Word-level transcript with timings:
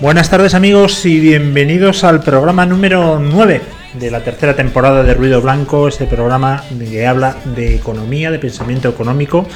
Buenas 0.00 0.30
tardes 0.30 0.54
amigos 0.54 1.04
y 1.04 1.20
bienvenidos 1.20 2.04
al 2.04 2.22
programa 2.22 2.64
número 2.64 3.20
9 3.20 3.60
de 3.92 4.10
la 4.10 4.24
tercera 4.24 4.56
temporada 4.56 5.02
de 5.02 5.12
Ruido 5.12 5.42
Blanco, 5.42 5.88
este 5.88 6.06
programa 6.06 6.64
que 6.78 7.06
habla 7.06 7.36
de 7.54 7.74
economía, 7.74 8.30
de 8.30 8.38
pensamiento 8.38 8.88
económico. 8.88 9.46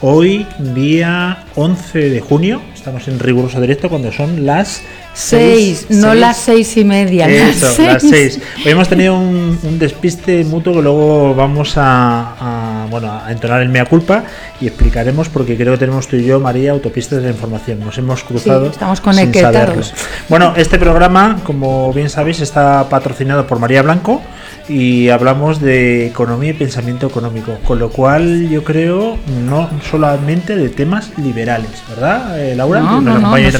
Hoy, 0.00 0.46
día 0.60 1.46
11 1.56 2.10
de 2.10 2.20
junio, 2.20 2.62
estamos 2.72 3.08
en 3.08 3.18
riguroso 3.18 3.60
directo 3.60 3.88
cuando 3.88 4.12
son 4.12 4.46
las 4.46 4.82
Seis, 5.18 5.86
no 5.90 6.10
seis. 6.10 6.20
las 6.20 6.36
seis 6.36 6.76
y 6.76 6.84
media. 6.84 7.28
Eso, 7.28 7.66
las 7.66 7.78
las 7.78 8.02
seis. 8.02 8.40
Hoy 8.64 8.70
hemos 8.70 8.88
tenido 8.88 9.18
un, 9.18 9.58
un 9.60 9.78
despiste 9.78 10.44
mutuo 10.44 10.74
que 10.74 10.82
luego 10.82 11.34
vamos 11.34 11.76
a, 11.76 12.84
a, 12.84 12.86
bueno, 12.88 13.12
a 13.12 13.32
entonar 13.32 13.60
el 13.62 13.68
mea 13.68 13.84
culpa 13.84 14.22
y 14.60 14.68
explicaremos 14.68 15.28
porque 15.28 15.56
creo 15.56 15.72
que 15.72 15.78
tenemos 15.78 16.06
tú 16.06 16.14
y 16.14 16.24
yo, 16.24 16.38
María, 16.38 16.70
autopistas 16.70 17.18
de 17.18 17.24
la 17.24 17.30
información. 17.30 17.80
Nos 17.80 17.98
hemos 17.98 18.22
cruzado. 18.22 18.66
Sí, 18.66 18.70
estamos 18.70 18.98
sin 18.98 19.04
conectados. 19.04 19.52
saberlo. 19.54 19.84
Bueno, 20.28 20.52
este 20.56 20.78
programa, 20.78 21.40
como 21.42 21.92
bien 21.92 22.10
sabéis, 22.10 22.40
está 22.40 22.88
patrocinado 22.88 23.44
por 23.46 23.58
María 23.58 23.82
Blanco 23.82 24.22
y 24.68 25.08
hablamos 25.08 25.60
de 25.60 26.06
economía 26.06 26.50
y 26.50 26.52
pensamiento 26.52 27.06
económico, 27.06 27.58
con 27.64 27.78
lo 27.78 27.90
cual 27.90 28.48
yo 28.50 28.62
creo 28.64 29.16
no 29.46 29.68
solamente 29.90 30.54
de 30.56 30.68
temas 30.68 31.10
liberales, 31.16 31.70
¿verdad, 31.88 32.38
eh, 32.38 32.54
Laura? 32.54 32.80
No, 32.80 33.00
no, 33.00 33.00
no, 33.00 33.10
acompaña 33.12 33.50
no 33.50 33.58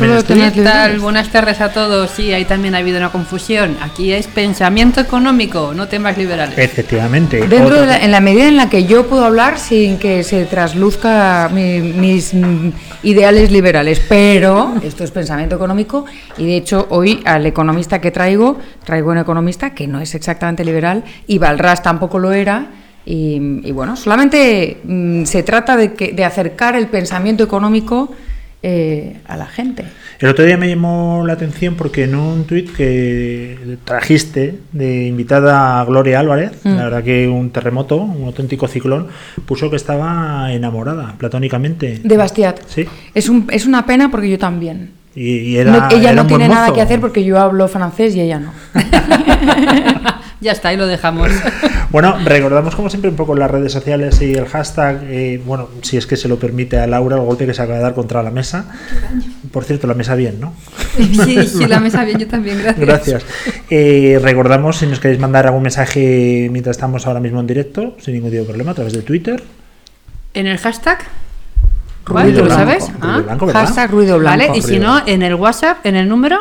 a 1.48 1.72
todos. 1.72 2.10
Sí, 2.10 2.32
ahí 2.32 2.44
también 2.44 2.74
ha 2.74 2.78
habido 2.78 2.98
una 2.98 3.10
confusión. 3.10 3.76
Aquí 3.80 4.12
es 4.12 4.26
pensamiento 4.26 5.00
económico, 5.00 5.72
no 5.74 5.88
temas 5.88 6.16
liberales. 6.18 6.58
Efectivamente. 6.58 7.46
Dentro 7.48 7.80
de 7.80 7.86
la- 7.86 7.98
en 8.04 8.10
la 8.12 8.20
medida 8.20 8.46
en 8.46 8.56
la 8.56 8.68
que 8.68 8.84
yo 8.84 9.06
puedo 9.06 9.24
hablar 9.24 9.58
sin 9.58 9.98
que 9.98 10.22
se 10.22 10.44
trasluzca 10.44 11.48
mi- 11.52 11.80
mis 11.80 12.34
mm, 12.34 12.68
ideales 13.02 13.50
liberales, 13.50 14.00
pero 14.08 14.74
esto 14.84 15.04
es 15.04 15.10
pensamiento 15.10 15.56
económico 15.56 16.04
y 16.36 16.46
de 16.46 16.56
hecho 16.56 16.86
hoy 16.90 17.20
al 17.24 17.46
economista 17.46 18.00
que 18.00 18.10
traigo, 18.10 18.58
traigo 18.84 19.10
un 19.10 19.18
economista 19.18 19.70
que 19.74 19.86
no 19.86 20.00
es 20.00 20.14
exactamente 20.14 20.64
liberal 20.64 21.02
y 21.26 21.38
Balras 21.38 21.82
tampoco 21.82 22.18
lo 22.18 22.32
era. 22.32 22.66
Y, 23.10 23.40
y 23.66 23.72
bueno, 23.72 23.96
solamente 23.96 24.82
mm, 24.84 25.24
se 25.24 25.42
trata 25.42 25.78
de, 25.78 25.94
que, 25.94 26.12
de 26.12 26.24
acercar 26.26 26.76
el 26.76 26.88
pensamiento 26.88 27.42
económico 27.42 28.12
eh, 28.62 29.18
a 29.26 29.36
la 29.36 29.46
gente. 29.46 29.84
El 30.18 30.28
otro 30.30 30.44
día 30.44 30.56
me 30.56 30.68
llamó 30.68 31.22
la 31.26 31.34
atención 31.34 31.76
porque 31.76 32.04
en 32.04 32.14
un 32.16 32.44
tuit 32.44 32.74
que 32.76 33.78
trajiste 33.84 34.58
de 34.72 35.06
invitada 35.06 35.80
a 35.80 35.84
Gloria 35.84 36.18
Álvarez, 36.20 36.52
Mm. 36.64 36.74
la 36.76 36.84
verdad 36.84 37.04
que 37.04 37.28
un 37.28 37.50
terremoto, 37.50 37.96
un 37.98 38.24
auténtico 38.26 38.66
ciclón, 38.66 39.08
puso 39.46 39.70
que 39.70 39.76
estaba 39.76 40.52
enamorada 40.52 41.14
platónicamente. 41.18 42.00
De 42.02 42.16
Bastiat. 42.16 42.58
Sí. 42.66 42.84
Es, 43.14 43.28
un, 43.28 43.46
es 43.50 43.64
una 43.66 43.86
pena 43.86 44.10
porque 44.10 44.28
yo 44.30 44.38
también. 44.38 44.90
Y, 45.14 45.36
y 45.38 45.56
era, 45.56 45.70
No- 45.72 45.88
ella 45.96 46.10
era 46.12 46.22
no 46.22 46.26
tiene 46.28 46.48
nada 46.48 46.72
que 46.72 46.80
hacer 46.80 47.00
porque 47.00 47.24
yo 47.24 47.38
hablo 47.38 47.66
francés 47.68 48.14
y 48.16 48.20
ella 48.20 48.40
no. 48.40 48.52
Ya 50.40 50.52
está, 50.52 50.68
ahí 50.68 50.76
lo 50.76 50.86
dejamos. 50.86 51.30
Bueno, 51.90 52.18
recordamos 52.22 52.74
como 52.76 52.90
siempre 52.90 53.10
un 53.10 53.16
poco 53.16 53.34
las 53.34 53.50
redes 53.50 53.72
sociales 53.72 54.20
y 54.20 54.34
el 54.34 54.46
hashtag, 54.46 55.04
eh, 55.04 55.40
bueno, 55.44 55.68
si 55.80 55.96
es 55.96 56.06
que 56.06 56.16
se 56.16 56.28
lo 56.28 56.38
permite 56.38 56.78
a 56.78 56.86
Laura, 56.86 57.16
el 57.16 57.22
golpe 57.22 57.46
que 57.46 57.54
se 57.54 57.62
acaba 57.62 57.78
de 57.78 57.82
dar 57.82 57.94
contra 57.94 58.22
la 58.22 58.30
mesa. 58.30 58.66
Por 59.50 59.64
cierto, 59.64 59.86
la 59.86 59.94
mesa 59.94 60.14
bien, 60.14 60.38
¿no? 60.38 60.52
Sí, 61.24 61.46
sí, 61.46 61.66
la 61.66 61.80
mesa 61.80 62.04
bien, 62.04 62.18
yo 62.18 62.26
también, 62.28 62.58
gracias. 62.62 62.86
Gracias. 62.86 63.26
Eh, 63.70 64.20
recordamos 64.22 64.76
si 64.76 64.86
nos 64.86 65.00
queréis 65.00 65.18
mandar 65.18 65.46
algún 65.46 65.62
mensaje 65.62 66.48
mientras 66.50 66.76
estamos 66.76 67.06
ahora 67.06 67.20
mismo 67.20 67.40
en 67.40 67.46
directo, 67.46 67.96
sin 68.00 68.14
ningún 68.14 68.30
tipo 68.30 68.42
de 68.42 68.48
problema, 68.48 68.72
a 68.72 68.74
través 68.74 68.92
de 68.92 69.02
Twitter. 69.02 69.42
En 70.34 70.46
el 70.46 70.58
hashtag. 70.58 70.98
¿Cuál? 72.06 72.34
¿Tú 72.34 72.44
lo 72.44 72.50
sabes? 72.50 72.84
ruido 72.84 72.98
Ah, 73.00 73.20
blanco, 73.24 73.46
¿verdad? 73.46 73.64
Hashtag 73.64 73.90
ruido 73.90 74.18
blanco. 74.18 74.46
Vale, 74.46 74.58
y 74.58 74.62
si 74.62 74.78
no, 74.78 75.06
en 75.06 75.22
el 75.22 75.34
WhatsApp, 75.34 75.84
en 75.84 75.96
el 75.96 76.08
número. 76.08 76.38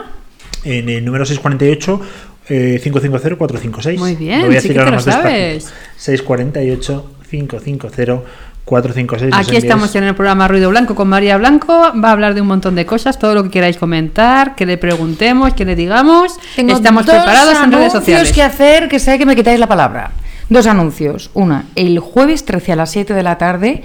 En 0.63 0.89
el 0.89 1.05
número 1.05 1.25
648 1.25 2.01
eh, 2.49 2.79
550 2.81 3.37
456. 3.37 3.99
Muy 3.99 4.15
bien, 4.15 4.39
Lo 4.41 4.45
voy 4.47 4.55
a 4.55 4.61
decir 4.61 4.79
ahora 4.79 4.91
más 4.91 5.03
sabes. 5.03 5.73
648 5.97 7.11
550 7.29 8.23
456. 8.67 9.31
Nos 9.31 9.47
Aquí 9.47 9.55
estamos 9.55 9.95
en 9.95 10.03
el 10.03 10.13
programa 10.13 10.47
Ruido 10.47 10.69
Blanco 10.69 10.93
con 10.93 11.07
María 11.07 11.37
Blanco. 11.37 11.73
Va 11.73 12.09
a 12.09 12.11
hablar 12.11 12.33
de 12.33 12.41
un 12.41 12.47
montón 12.47 12.75
de 12.75 12.85
cosas, 12.85 13.17
todo 13.17 13.33
lo 13.33 13.43
que 13.43 13.49
queráis 13.49 13.77
comentar, 13.77 14.55
que 14.55 14.65
le 14.65 14.77
preguntemos, 14.77 15.53
que 15.53 15.63
le 15.63 15.75
digamos. 15.75 16.37
Estamos 16.57 17.05
dos 17.05 17.15
preparados 17.15 17.55
en 17.63 17.71
redes 17.71 17.93
anuncios 17.93 17.93
sociales. 17.93 18.33
que 18.33 18.43
hacer 18.43 18.89
que 18.89 18.99
sé 18.99 19.17
que 19.17 19.25
me 19.25 19.35
quitáis 19.35 19.59
la 19.59 19.67
palabra. 19.67 20.11
Dos 20.49 20.67
anuncios. 20.67 21.31
Una, 21.33 21.65
el 21.75 21.99
jueves 21.99 22.43
13 22.45 22.73
a 22.73 22.75
las 22.75 22.91
7 22.91 23.13
de 23.13 23.23
la 23.23 23.37
tarde, 23.37 23.83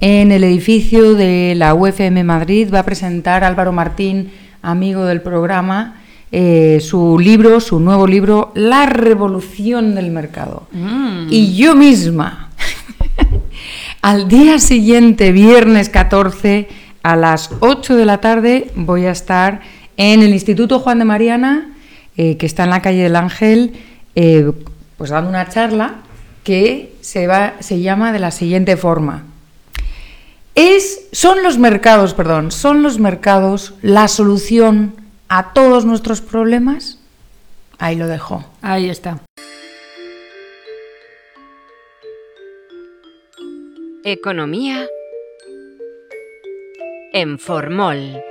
en 0.00 0.32
el 0.32 0.44
edificio 0.44 1.14
de 1.14 1.54
la 1.54 1.74
UFM 1.74 2.24
Madrid, 2.24 2.68
va 2.72 2.80
a 2.80 2.84
presentar 2.84 3.44
Álvaro 3.44 3.72
Martín, 3.72 4.32
amigo 4.62 5.04
del 5.04 5.20
programa, 5.20 6.01
eh, 6.34 6.80
su 6.80 7.18
libro, 7.18 7.60
su 7.60 7.78
nuevo 7.78 8.06
libro, 8.06 8.52
La 8.54 8.86
revolución 8.86 9.94
del 9.94 10.10
mercado. 10.10 10.66
Mm. 10.72 11.26
Y 11.28 11.54
yo 11.54 11.74
misma, 11.74 12.48
al 14.02 14.28
día 14.28 14.58
siguiente, 14.58 15.30
viernes 15.30 15.90
14, 15.90 16.68
a 17.02 17.16
las 17.16 17.50
8 17.60 17.96
de 17.96 18.06
la 18.06 18.22
tarde, 18.22 18.70
voy 18.74 19.04
a 19.04 19.10
estar 19.10 19.60
en 19.98 20.22
el 20.22 20.32
Instituto 20.32 20.78
Juan 20.78 21.00
de 21.00 21.04
Mariana, 21.04 21.74
eh, 22.16 22.38
que 22.38 22.46
está 22.46 22.64
en 22.64 22.70
la 22.70 22.80
calle 22.80 23.02
del 23.02 23.16
Ángel, 23.16 23.74
eh, 24.14 24.52
pues 24.96 25.10
dando 25.10 25.28
una 25.28 25.50
charla 25.50 25.96
que 26.44 26.94
se, 27.02 27.26
va, 27.26 27.54
se 27.60 27.80
llama 27.80 28.10
de 28.10 28.20
la 28.20 28.30
siguiente 28.30 28.78
forma. 28.78 29.24
Es, 30.54 31.08
son 31.12 31.42
los 31.42 31.58
mercados, 31.58 32.14
perdón, 32.14 32.52
son 32.52 32.82
los 32.82 32.98
mercados 32.98 33.74
la 33.82 34.08
solución 34.08 35.01
a 35.34 35.54
todos 35.54 35.86
nuestros 35.86 36.20
problemas. 36.20 36.98
Ahí 37.78 37.96
lo 37.96 38.06
dejo. 38.06 38.44
Ahí 38.60 38.90
está. 38.90 39.18
Economía 44.04 44.86
en 47.14 47.38
Formol. 47.38 48.22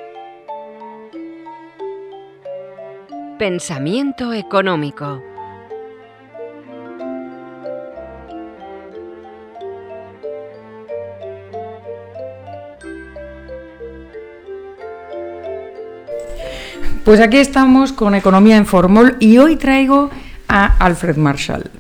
Pensamiento 3.39 4.31
económico. 4.33 5.23
Pues 17.03 17.19
aquí 17.19 17.37
estamos 17.37 17.93
con 17.93 18.13
Economía 18.13 18.57
en 18.57 18.67
Formol 18.67 19.17
y 19.19 19.39
hoy 19.39 19.55
traigo 19.55 20.11
a 20.47 20.65
Alfred 20.77 21.17
Marshall. 21.17 21.71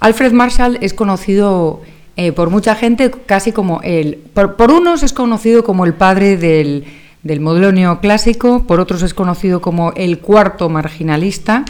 Alfred 0.00 0.32
Marshall 0.32 0.78
es 0.80 0.94
conocido 0.94 1.82
eh, 2.16 2.32
por 2.32 2.48
mucha 2.48 2.74
gente 2.74 3.10
casi 3.26 3.52
como 3.52 3.82
el... 3.82 4.16
Por, 4.16 4.70
unos 4.70 5.02
es 5.02 5.12
conocido 5.12 5.64
como 5.64 5.84
el 5.84 5.92
padre 5.92 6.38
del, 6.38 6.86
del 7.22 7.40
modelo 7.40 7.72
neoclásico, 7.72 8.66
por 8.66 8.80
otros 8.80 9.02
es 9.02 9.12
conocido 9.12 9.60
como 9.60 9.92
el 9.96 10.18
cuarto 10.20 10.70
marginalista. 10.70 11.66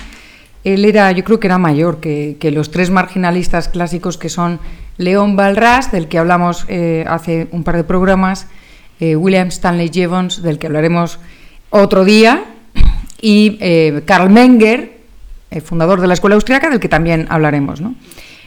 Él 0.63 0.85
era, 0.85 1.11
yo 1.11 1.25
creo 1.25 1.41
que 1.41 1.49
era 1.49 1.59
mayor 1.59 1.99
que, 1.99 2.37
que 2.39 2.53
los 2.53 2.71
tres 2.71 2.91
marginalistas 2.91 3.69
clásicos 3.69 4.19
que 4.19 4.29
son 4.29 4.61
León 4.99 5.35
Balras, 5.35 5.91
del 5.91 6.07
que 6.07 6.19
hablamos 6.19 6.65
eh, 6.69 7.05
hace 7.09 7.49
un 7.51 7.65
par 7.65 7.77
de 7.77 7.83
programas, 7.83 8.47
eh, 9.01 9.17
William 9.17 9.49
Stanley 9.49 9.91
Jevons, 9.93 10.43
del 10.43 10.61
que 10.61 10.69
hablaremos 10.69 11.19
otro 11.71 12.05
día, 12.05 12.45
y 13.21 13.59
eh, 13.61 14.03
Karl 14.05 14.31
Menger, 14.31 14.99
el 15.51 15.63
fundador 15.63 16.01
de 16.01 16.07
la 16.07 16.15
Escuela 16.15 16.35
Austriaca, 16.37 16.71
del 16.71 16.81
que 16.81 16.89
también 16.89 17.27
hablaremos. 17.29 17.81
¿no? 17.81 17.95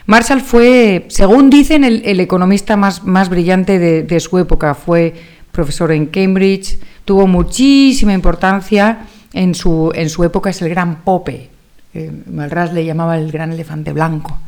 Marshall 0.06 0.42
fue, 0.42 1.06
según 1.10 1.50
dicen, 1.50 1.84
el, 1.84 2.20
economista 2.20 2.76
más, 2.76 3.30
brillante 3.30 3.80
de, 3.80 4.20
su 4.20 4.38
época. 4.38 4.74
Fue 4.74 5.14
profesor 5.52 5.92
en 5.92 6.08
Cambridge, 6.08 6.80
tuvo 7.06 7.28
muchísima 7.28 8.14
importancia 8.14 9.06
en 9.34 9.56
su, 9.56 9.92
en 9.94 10.10
su 10.10 10.24
época, 10.24 10.50
es 10.50 10.62
el 10.62 10.70
gran 10.70 11.04
Pope. 11.04 11.50
Eh, 11.94 12.12
Malras 12.32 12.74
le 12.74 12.86
llamaba 12.86 13.18
el 13.18 13.32
gran 13.32 13.52
elefante 13.52 13.94
blanco, 13.94 14.40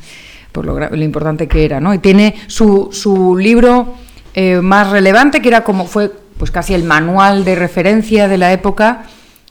por 0.51 0.66
lo, 0.66 0.80
lo 0.80 1.04
importante 1.04 1.48
que 1.48 1.63
era. 1.63 1.80
¿no? 1.80 1.94
Y 1.94 2.00
tiene 2.00 2.36
su, 2.48 2.89
su 2.92 3.38
libro 3.38 3.94
eh, 4.33 4.60
más 4.62 4.89
relevante, 4.89 5.42
que 5.42 5.48
era 5.48 5.63
como 5.63 5.86
fue 5.86 6.12
pues 6.38 6.51
casi 6.51 6.74
el 6.74 6.83
manual 6.83 7.45
de 7.45 7.56
referencia 7.56 8.27
de 8.27 8.38
la 8.38 8.51
época, 8.51 9.06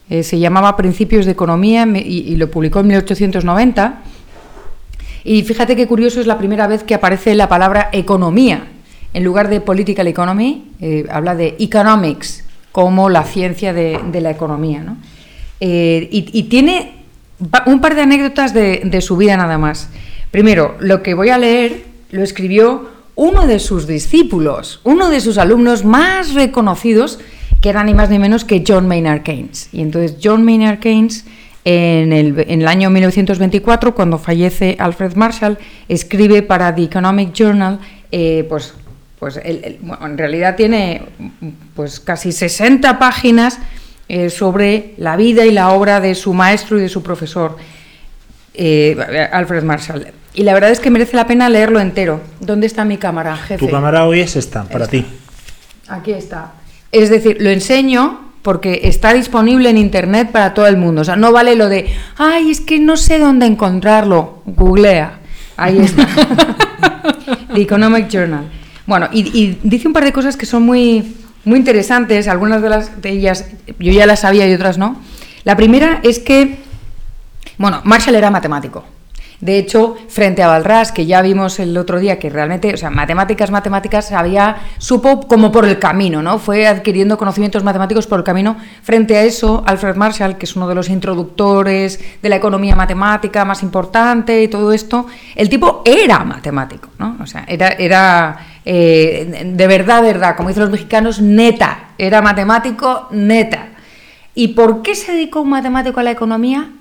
eh, 0.09 0.23
se 0.23 0.39
llamaba 0.39 0.77
Principios 0.77 1.25
de 1.25 1.31
Economía 1.31 1.85
y, 1.85 2.35
lo 2.35 2.49
publicó 2.51 2.79
en 2.79 2.87
1890. 2.87 4.01
Y 5.23 5.43
fíjate 5.43 5.75
qué 5.75 5.87
curioso 5.87 6.21
es 6.21 6.27
la 6.27 6.37
primera 6.37 6.67
vez 6.67 6.83
que 6.83 6.93
aparece 6.93 7.33
la 7.35 7.49
palabra 7.49 7.89
economía. 7.91 8.67
En 9.13 9.23
lugar 9.23 9.49
de 9.49 9.61
political 9.61 10.07
economy, 10.07 10.71
eh, 10.81 11.05
habla 11.09 11.35
de 11.35 11.55
economics, 11.59 12.43
como 12.71 13.09
la 13.09 13.23
ciencia 13.23 13.73
de, 13.73 13.99
la 14.21 14.29
economía. 14.29 14.81
¿no? 14.81 14.97
Eh, 15.59 16.07
y, 16.11 16.43
tiene 16.43 17.05
un 17.65 17.81
par 17.81 17.95
de 17.95 18.01
anécdotas 18.01 18.53
de 18.53 19.01
su 19.01 19.17
vida 19.17 19.37
nada 19.37 19.57
más. 19.57 19.89
Primero, 20.31 20.75
lo 20.79 21.01
que 21.01 21.13
voy 21.13 21.29
a 21.29 21.37
leer 21.37 21.85
lo 22.11 22.21
escribió 22.21 22.89
uno 23.15 23.47
de 23.47 23.59
sus 23.59 23.87
discípulos, 23.87 24.81
uno 24.83 25.09
de 25.09 25.21
sus 25.21 25.37
alumnos 25.37 25.85
más 25.85 26.33
reconocidos, 26.33 27.19
que 27.65 27.69
era 27.71 27.83
ni 27.83 27.95
más 27.95 28.11
ni 28.11 28.19
menos 28.19 28.45
que 28.45 28.63
John 28.67 28.87
Maynard 28.87 29.23
Keynes. 29.23 29.69
Y 29.71 29.81
entonces 29.81 30.17
John 30.23 30.45
Maynard 30.45 30.77
Keynes, 30.77 31.25
en 31.63 32.13
el, 32.13 32.45
en 32.47 32.61
el 32.61 32.67
año 32.67 32.91
1924, 32.91 33.95
cuando 33.95 34.19
fallece 34.19 34.75
Alfred 34.77 35.15
Marshall, 35.15 35.57
escribe 35.89 36.43
para 36.43 36.75
The 36.75 36.83
Economic 36.83 37.33
Journal, 37.33 37.79
eh, 38.11 38.45
pues, 38.47 38.75
pues 39.17 39.37
el- 39.43 39.63
el- 39.63 39.77
bueno, 39.81 40.05
en 40.05 40.15
realidad 40.15 40.55
tiene 40.55 41.05
pues 41.75 41.99
casi 41.99 42.31
60 42.31 42.99
páginas 42.99 43.57
eh, 44.09 44.29
sobre 44.29 44.93
la 44.97 45.15
vida 45.15 45.43
y 45.43 45.51
la 45.51 45.69
obra 45.71 45.99
de 46.01 46.13
su 46.13 46.35
maestro 46.35 46.77
y 46.77 46.81
de 46.83 46.89
su 46.89 47.01
profesor, 47.01 47.57
eh, 48.53 48.95
Alfred 49.31 49.63
Marshall. 49.63 50.05
Y 50.35 50.43
la 50.43 50.53
verdad 50.53 50.69
es 50.69 50.79
que 50.79 50.91
merece 50.91 51.15
la 51.15 51.25
pena 51.25 51.49
leerlo 51.49 51.79
entero. 51.79 52.21
¿Dónde 52.41 52.67
está 52.67 52.85
mi 52.85 52.97
cámara, 52.97 53.35
jefe? 53.35 53.65
Tu 53.65 53.71
cámara 53.71 54.05
hoy 54.05 54.19
es 54.19 54.35
esta, 54.35 54.65
para 54.65 54.85
ti. 54.85 55.03
Aquí 55.87 56.11
está. 56.11 56.51
Es 56.95 57.09
decir, 57.09 57.37
lo 57.41 57.49
enseño 57.49 58.21
porque 58.41 58.81
está 58.83 59.13
disponible 59.13 59.69
en 59.69 59.77
internet 59.77 60.31
para 60.31 60.53
todo 60.53 60.67
el 60.67 60.77
mundo. 60.77 61.01
O 61.01 61.03
sea, 61.03 61.17
no 61.17 61.33
vale 61.33 61.55
lo 61.55 61.67
de, 61.67 61.93
ay, 62.17 62.51
es 62.51 62.61
que 62.61 62.79
no 62.79 62.95
sé 62.95 63.19
dónde 63.19 63.45
encontrarlo. 63.45 64.41
Googlea. 64.45 65.19
Ahí 65.57 65.79
está. 65.79 66.07
The 67.53 67.61
Economic 67.61 68.07
Journal. 68.07 68.49
Bueno, 68.85 69.09
y, 69.11 69.57
dice 69.63 69.87
un 69.87 69.93
par 69.93 70.05
de 70.05 70.13
cosas 70.13 70.37
que 70.37 70.45
son 70.45 70.63
muy, 70.63 71.17
muy 71.43 71.59
interesantes. 71.59 72.29
Algunas 72.29 72.61
de, 72.61 72.69
las, 72.69 73.01
de 73.01 73.09
ellas 73.09 73.45
yo 73.77 73.91
ya 73.91 74.05
las 74.05 74.21
sabía 74.21 74.47
y 74.47 74.53
otras 74.53 74.77
no. 74.77 75.01
La 75.43 75.57
primera 75.57 75.99
es 76.01 76.19
que, 76.19 76.59
bueno, 77.57 77.81
Marshall 77.83 78.15
era 78.15 78.31
matemático. 78.31 78.85
De 79.41 79.57
hecho, 79.57 79.95
frente 80.07 80.43
a 80.43 80.47
Balras, 80.47 80.91
que 80.91 81.05
ya 81.05 81.21
vimos 81.21 81.59
el 81.59 81.77
otro 81.77 81.99
día 81.99 82.19
que 82.19 82.29
realmente, 82.29 82.73
o 82.73 82.77
sea, 82.77 82.89
matemáticas, 82.89 83.51
matemáticas, 83.51 84.07
sabía, 84.09 84.57
supo 84.77 85.27
como 85.27 85.51
por 85.51 85.65
el 85.65 85.77
camino, 85.79 86.21
¿no? 86.21 86.39
Fue 86.39 86.67
adquiriendo 86.67 87.17
conocimientos 87.17 87.63
matemáticos 87.63 88.07
por 88.07 88.19
el 88.19 88.23
camino. 88.23 88.57
Frente 88.81 89.17
a 89.17 89.23
eso, 89.23 89.63
Alfred 89.65 89.95
Marshall, 89.95 90.37
que 90.37 90.45
es 90.45 90.55
uno 90.55 90.67
de 90.67 90.75
los 90.75 90.89
introductores 90.89 91.99
de 92.21 92.29
la 92.29 92.37
economía 92.37 92.75
matemática 92.75 93.45
más 93.45 93.63
importante 93.63 94.41
y 94.41 94.47
todo 94.47 94.71
esto, 94.71 95.07
el 95.35 95.49
tipo 95.49 95.81
era 95.85 96.23
matemático, 96.23 96.89
¿no? 96.97 97.17
O 97.21 97.25
sea, 97.25 97.45
era, 97.47 97.69
era 97.69 98.37
eh, 98.65 99.51
de 99.53 99.67
verdad, 99.67 100.01
verdad, 100.01 100.35
como 100.35 100.49
dicen 100.49 100.63
los 100.63 100.71
mexicanos, 100.71 101.21
neta, 101.21 101.89
era 101.97 102.21
matemático 102.21 103.07
neta. 103.11 103.69
¿Y 104.33 104.49
por 104.49 104.81
qué 104.81 104.95
se 104.95 105.13
dedicó 105.13 105.41
un 105.41 105.49
matemático 105.49 105.99
a 105.99 106.03
la 106.03 106.11
economía? 106.11 106.71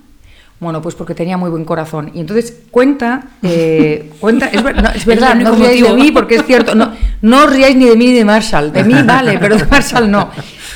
Bueno, 0.61 0.81
pues 0.81 0.95
porque 0.95 1.15
tenía 1.15 1.37
muy 1.37 1.51
buen 1.51 1.65
corazón. 1.65 2.11
Y 2.15 2.21
entonces 2.21 2.63
cuenta, 2.71 3.25
eh, 3.43 4.11
cuenta, 4.21 4.47
es, 4.47 4.63
ver- 4.63 4.83
no, 4.83 4.89
es 4.91 5.05
verdad, 5.05 5.35
no 5.35 5.53
os 5.53 5.59
riáis 5.59 5.83
de 5.83 5.93
mí 5.95 6.11
porque 6.13 6.37
es 6.37 6.45
cierto, 6.47 6.75
no, 6.75 6.93
no 7.23 7.45
os 7.45 7.51
riáis 7.53 7.77
ni 7.77 7.87
de 7.87 7.97
mí 7.97 8.07
ni 8.07 8.13
de 8.15 8.25
Marshall, 8.25 8.73
de 8.73 8.85
mí 8.85 8.95
vale, 9.05 9.39
pero 9.39 9.57
de 9.57 9.67
Marshall 9.67 10.11
no. 10.11 10.31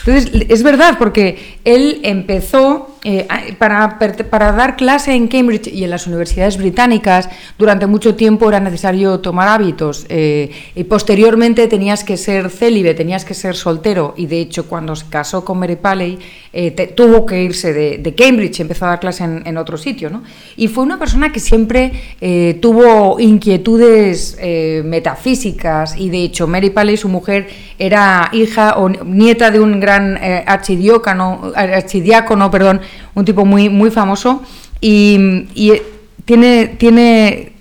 Entonces, 0.05 0.47
es 0.49 0.63
verdad, 0.63 0.97
porque 0.99 1.59
él 1.65 2.01
empezó 2.03 2.98
eh, 3.05 3.27
para, 3.59 3.99
para 4.31 4.53
dar 4.53 4.77
clase 4.77 5.13
en 5.15 5.29
Cambridge 5.29 5.69
y 5.69 5.85
en 5.85 5.91
las 5.91 6.07
universidades 6.07 6.57
británicas, 6.57 7.29
durante 7.59 7.87
mucho 7.87 8.15
tiempo 8.15 8.49
era 8.49 8.61
necesario 8.61 9.21
tomar 9.21 9.49
hábitos 9.49 10.07
eh, 10.09 10.51
y 10.75 10.85
posteriormente 10.85 11.69
tenías 11.69 12.05
que 12.05 12.17
ser 12.17 12.51
célibe, 12.51 12.95
tenías 12.95 13.25
que 13.25 13.35
ser 13.35 13.55
soltero 13.55 14.15
y 14.17 14.27
de 14.27 14.41
hecho 14.41 14.67
cuando 14.69 14.97
se 14.97 15.07
casó 15.09 15.45
con 15.45 15.59
Mary 15.59 15.77
Paley 15.77 16.19
eh, 16.53 16.71
te- 16.73 16.89
tuvo 16.89 17.25
que 17.25 17.43
irse 17.43 17.73
de, 17.73 17.99
de 17.99 18.15
Cambridge, 18.15 18.61
empezó 18.61 18.87
a 18.87 18.89
dar 18.91 19.01
clase 19.01 19.25
en, 19.25 19.43
en 19.47 19.57
otro 19.59 19.77
sitio, 19.77 20.11
¿no? 20.11 20.23
Y 20.57 20.69
fue 20.69 20.83
una 20.85 20.99
persona 20.99 21.31
que 21.31 21.41
siempre 21.41 21.93
eh, 22.21 22.59
tuvo 22.61 23.21
inquietudes 23.21 24.37
eh, 24.41 24.83
metafísicas 24.85 25.97
y 25.97 26.11
de 26.11 26.25
hecho 26.25 26.47
Mary 26.47 26.71
Paley, 26.71 26.97
su 26.97 27.09
mujer, 27.09 27.49
era 27.79 28.29
hija 28.33 28.79
o 28.79 28.89
nieta 28.89 29.51
de 29.51 29.61
un 29.61 29.79
gran 29.79 30.17
eh, 30.17 30.43
archidiácono, 30.47 31.53
archidiácono, 31.55 32.51
perdón, 32.51 32.81
un 33.15 33.25
tipo 33.25 33.45
muy, 33.45 33.69
muy 33.69 33.91
famoso 33.91 34.43
y, 34.81 35.19
eh, 35.57 35.83
tiene, 36.25 36.67
tiene 36.79 37.53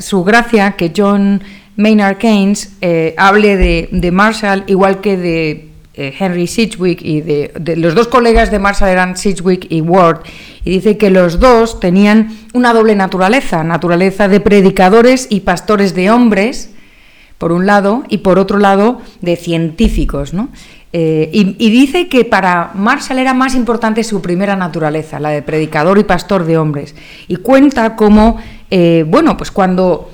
su 0.00 0.22
gracia 0.24 0.72
que 0.72 0.92
John 0.94 1.42
Maynard 1.76 2.18
Keynes 2.18 2.76
eh, 2.82 3.14
hable 3.16 3.56
de, 3.56 3.88
de 3.92 4.10
Marshall 4.10 4.64
igual 4.66 5.00
que 5.00 5.16
de 5.16 5.68
eh, 5.94 6.14
Henry 6.18 6.46
Sidgwick 6.46 7.00
y 7.02 7.22
de, 7.22 7.52
de- 7.58 7.76
los 7.76 7.94
dos 7.94 8.08
colegas 8.08 8.50
de 8.50 8.58
Marshall 8.58 8.90
eran 8.90 9.16
Sidgwick 9.16 9.66
y 9.70 9.80
Ward 9.80 10.20
y 10.64 10.70
dice 10.70 10.98
que 10.98 11.08
los 11.10 11.40
dos 11.40 11.80
tenían 11.80 12.36
una 12.52 12.74
doble 12.74 12.94
naturaleza, 12.94 13.64
naturaleza 13.64 14.28
de 14.28 14.40
predicadores 14.40 15.26
y 15.30 15.40
pastores 15.40 15.94
de 15.94 16.10
hombres 16.10 16.70
por 17.38 17.52
un 17.52 17.64
lado 17.64 18.04
y 18.10 18.18
por 18.18 18.38
otro 18.38 18.58
lado 18.58 19.00
de 19.22 19.36
científicos, 19.36 20.34
¿no? 20.34 20.50
Eh, 20.92 21.30
y, 21.32 21.70
dice 21.70 22.08
que 22.08 22.24
para 22.24 22.72
Marshall 22.74 23.20
era 23.20 23.32
más 23.32 23.54
importante 23.54 24.02
su 24.02 24.20
primera 24.20 24.56
naturaleza, 24.56 25.20
la 25.20 25.30
de 25.30 25.40
predicador 25.42 25.98
y 25.98 26.04
pastor 26.04 26.44
de 26.44 26.58
hombres. 26.58 26.96
Y 27.28 27.36
cuenta 27.36 27.94
cómo, 27.94 28.38
eh, 28.72 29.04
bueno, 29.06 29.36
pues 29.36 29.52
cuando 29.52 30.10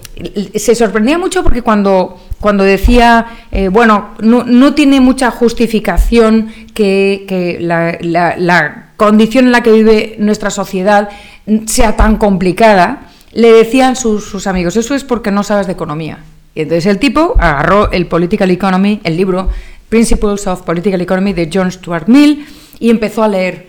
se 0.55 0.75
sorprendía 0.75 1.19
mucho 1.19 1.43
porque 1.43 1.63
cuando, 1.63 2.19
cuando 2.41 2.65
decía, 2.65 3.27
eh, 3.53 3.69
bueno, 3.69 4.11
no, 4.21 4.45
no 4.45 4.75
tiene 4.75 5.01
mucha 5.01 5.31
justificación 5.31 6.49
que, 6.75 7.25
que 7.29 7.59
la, 7.61 7.97
la- 8.01 8.37
la 8.37 8.91
condición 8.97 9.47
en 9.47 9.53
la 9.53 9.63
que 9.63 9.73
vive 9.73 10.17
nuestra 10.19 10.51
sociedad 10.51 11.09
sea 11.67 11.97
tan 11.97 12.17
complicada, 12.17 13.09
le 13.33 13.53
decían 13.53 13.95
sus, 13.97 14.25
sus 14.25 14.47
amigos, 14.47 14.77
eso 14.77 14.95
es 14.95 15.05
porque 15.05 15.31
no 15.31 15.43
sabes 15.43 15.67
de 15.67 15.75
economía. 15.75 16.19
Y 16.55 16.63
entonces 16.63 16.87
el 16.87 16.99
tipo 16.99 17.35
agarró 17.39 17.91
el 17.93 18.07
Political 18.07 18.51
Economy, 18.51 19.01
el 19.05 19.19
libro 19.19 19.51
Principles 19.89 20.47
of 20.47 20.63
Political 20.63 21.01
Economy 21.01 21.33
de 21.33 21.51
John 21.53 21.71
Stuart 21.71 22.09
Mill, 22.09 22.47
y 22.79 22.91
empezó 22.91 23.23
a 23.23 23.29
leer. 23.29 23.67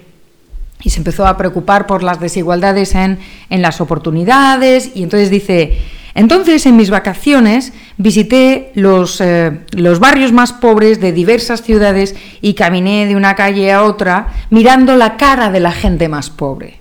Y 0.84 0.90
se 0.92 1.00
empezó 1.00 1.26
a 1.26 1.38
preocupar 1.38 1.88
por 1.88 2.04
las 2.04 2.20
desigualdades 2.20 2.94
en, 2.96 3.20
en 3.50 3.62
las 3.62 3.82
oportunidades. 3.82 4.92
Y 4.94 5.04
entonces 5.04 5.32
dice, 5.32 5.78
entonces 6.18 6.66
en 6.66 6.76
mis 6.76 6.90
vacaciones 6.90 7.74
visité 7.98 8.72
los, 8.74 9.22
eh, 9.22 9.60
los 9.72 10.00
barrios 10.00 10.32
más 10.32 10.52
pobres 10.52 11.00
de 11.00 11.12
diversas 11.12 11.62
ciudades 11.62 12.16
y 12.42 12.56
caminé 12.56 13.06
de 13.06 13.16
una 13.16 13.36
calle 13.36 13.72
a 13.72 13.84
otra 13.84 14.34
mirando 14.50 14.96
la 14.96 15.16
cara 15.16 15.52
de 15.52 15.60
la 15.60 15.72
gente 15.72 16.10
más 16.10 16.32
pobre. 16.32 16.80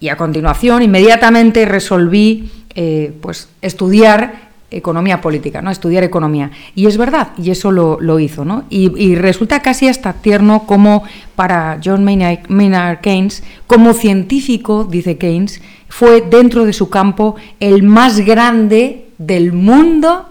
Y 0.00 0.08
a 0.08 0.16
continuación, 0.16 0.82
inmediatamente 0.82 1.66
resolví 1.66 2.50
eh, 2.74 3.12
pues, 3.20 3.48
estudiar 3.60 4.47
economía 4.70 5.20
política, 5.20 5.62
¿no? 5.62 5.70
Estudiar 5.70 6.04
economía. 6.04 6.50
Y 6.74 6.86
es 6.86 6.96
verdad, 6.98 7.28
y 7.38 7.50
eso 7.50 7.70
lo, 7.70 7.98
lo 8.00 8.18
hizo, 8.18 8.44
¿no? 8.44 8.64
Y, 8.68 8.92
y 9.02 9.14
resulta 9.14 9.60
casi 9.60 9.88
hasta 9.88 10.12
tierno 10.12 10.64
como 10.66 11.04
para 11.36 11.80
John 11.82 12.04
Maynard, 12.04 12.48
Maynard 12.48 13.00
Keynes, 13.00 13.42
como 13.66 13.94
científico, 13.94 14.84
dice 14.84 15.16
Keynes, 15.16 15.62
fue 15.88 16.20
dentro 16.20 16.64
de 16.64 16.72
su 16.72 16.90
campo 16.90 17.36
el 17.60 17.82
más 17.82 18.20
grande 18.20 19.06
del 19.18 19.52
mundo 19.52 20.28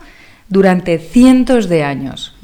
durante 0.50 1.00
cientos 1.00 1.67
de 1.67 1.84
años. 1.84 2.36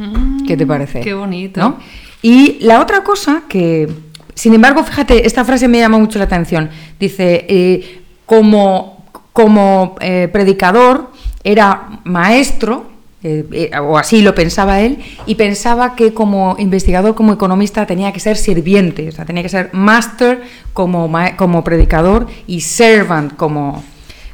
¿Qué 0.48 0.58
te 0.58 0.66
parece? 0.66 1.02
qué 1.02 1.14
bonito. 1.14 1.60
¿No? 1.60 1.78
Y 2.22 2.58
la 2.62 2.82
otra 2.82 3.04
cosa 3.04 3.44
que, 3.48 3.90
sin 4.34 4.54
embargo, 4.54 4.84
fíjate, 4.84 5.28
esta 5.28 5.46
frase 5.46 5.68
me 5.68 5.80
llama 5.80 6.00
mucho 6.00 6.20
la 6.20 6.26
atención. 6.26 6.70
Dice, 7.00 7.46
eh, 7.48 8.04
como, 8.26 9.06
como 9.32 9.96
eh, 10.00 10.30
predicador 10.32 11.13
era 11.44 12.00
maestro, 12.04 12.94
eh, 13.24 13.46
eh, 13.54 13.80
o 13.80 13.98
así 13.98 14.22
lo 14.22 14.36
pensaba 14.36 14.82
él, 14.82 15.00
y 15.26 15.36
pensaba 15.36 15.96
que 15.96 16.14
como 16.14 16.56
investigador, 16.60 17.16
como 17.16 17.32
economista, 17.32 17.86
tenía 17.86 18.12
que 18.12 18.20
ser 18.20 18.36
sirviente, 18.36 19.08
o 19.08 19.12
sea, 19.12 19.26
tenía 19.26 19.44
que 19.44 19.50
ser 19.50 19.70
master 19.74 20.44
como, 20.74 21.10
como 21.38 21.64
predicador 21.64 22.28
y 22.48 22.62
servant 22.62 23.36
como, 23.38 23.82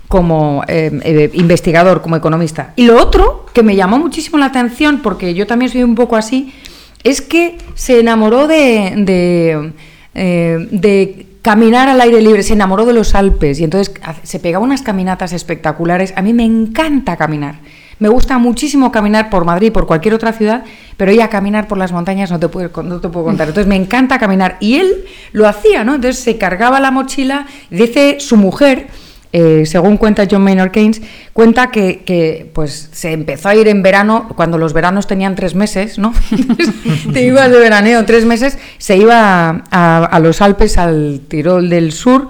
como 0.07 0.63
eh, 0.67 0.91
eh, 1.03 1.29
investigador, 1.33 2.01
como 2.01 2.15
economista. 2.15 2.73
Y 2.75 2.85
lo 2.85 2.99
otro 2.99 3.45
que 3.53 3.61
me 3.61 3.75
llamó 3.75 3.99
muchísimo 3.99 4.39
la 4.39 4.47
atención, 4.47 5.01
porque 5.03 5.35
yo 5.35 5.45
también 5.45 5.71
soy 5.71 5.83
un 5.83 5.93
poco 5.93 6.15
así, 6.15 6.51
es 7.03 7.21
que 7.21 7.59
se 7.75 7.99
enamoró 7.99 8.47
de, 8.47 9.71
de 10.15 11.28
caminar 11.41 11.87
al 11.89 12.01
aire 12.01 12.21
libre, 12.21 12.43
se 12.43 12.53
enamoró 12.53 12.85
de 12.85 12.93
los 12.93 13.15
Alpes 13.15 13.59
y 13.59 13.63
entonces 13.63 13.93
se 14.23 14.39
pegaba 14.39 14.63
unas 14.63 14.81
caminatas 14.81 15.33
espectaculares. 15.33 16.13
A 16.15 16.21
mí 16.21 16.33
me 16.33 16.45
encanta 16.45 17.17
caminar. 17.17 17.59
Me 17.99 18.07
gusta 18.07 18.37
muchísimo 18.37 18.91
caminar 18.93 19.29
por 19.29 19.43
Madrid, 19.43 19.73
por 19.73 19.85
cualquier 19.85 20.13
otra 20.13 20.31
ciudad, 20.31 20.63
pero 20.95 21.11
ya 21.11 21.29
caminar 21.29 21.67
por 21.67 21.77
las 21.77 21.91
montañas 21.91 22.31
no 22.31 22.39
te, 22.39 22.47
puedo, 22.47 22.83
no 22.83 23.01
te 23.01 23.09
puedo 23.09 23.25
contar. 23.25 23.49
Entonces 23.49 23.67
me 23.67 23.75
encanta 23.75 24.17
caminar. 24.19 24.57
Y 24.61 24.75
él 24.75 25.05
lo 25.33 25.47
hacía, 25.47 25.83
¿no? 25.83 25.95
Entonces 25.95 26.23
se 26.23 26.37
cargaba 26.37 26.79
la 26.79 26.91
mochila, 26.91 27.45
dice 27.69 28.17
su 28.21 28.37
mujer, 28.37 28.87
eh, 29.31 29.63
según 29.65 29.97
cuenta 29.97 30.27
John 30.29 30.43
Maynard 30.43 30.71
Keynes, 30.71 31.01
cuenta 31.33 31.71
que, 31.71 32.49
pues, 32.53 32.89
se 32.91 33.11
empezó 33.11 33.49
a 33.49 33.55
ir 33.55 33.67
en 33.67 33.83
verano, 33.83 34.27
cuando 34.35 34.57
los 34.57 34.73
veranos 34.73 35.07
tenían 35.07 35.35
tres 35.35 35.55
meses, 35.55 35.99
¿no? 35.99 36.13
Te 37.13 37.23
ibas 37.23 37.51
de 37.51 37.59
veraneo 37.59 38.05
tres 38.05 38.25
meses, 38.25 38.57
se 38.77 38.97
iba 38.97 39.63
a 39.69 40.19
los 40.19 40.41
Alpes, 40.41 40.77
al 40.77 41.21
Tirol 41.27 41.69
del 41.69 41.91
Sur, 41.91 42.29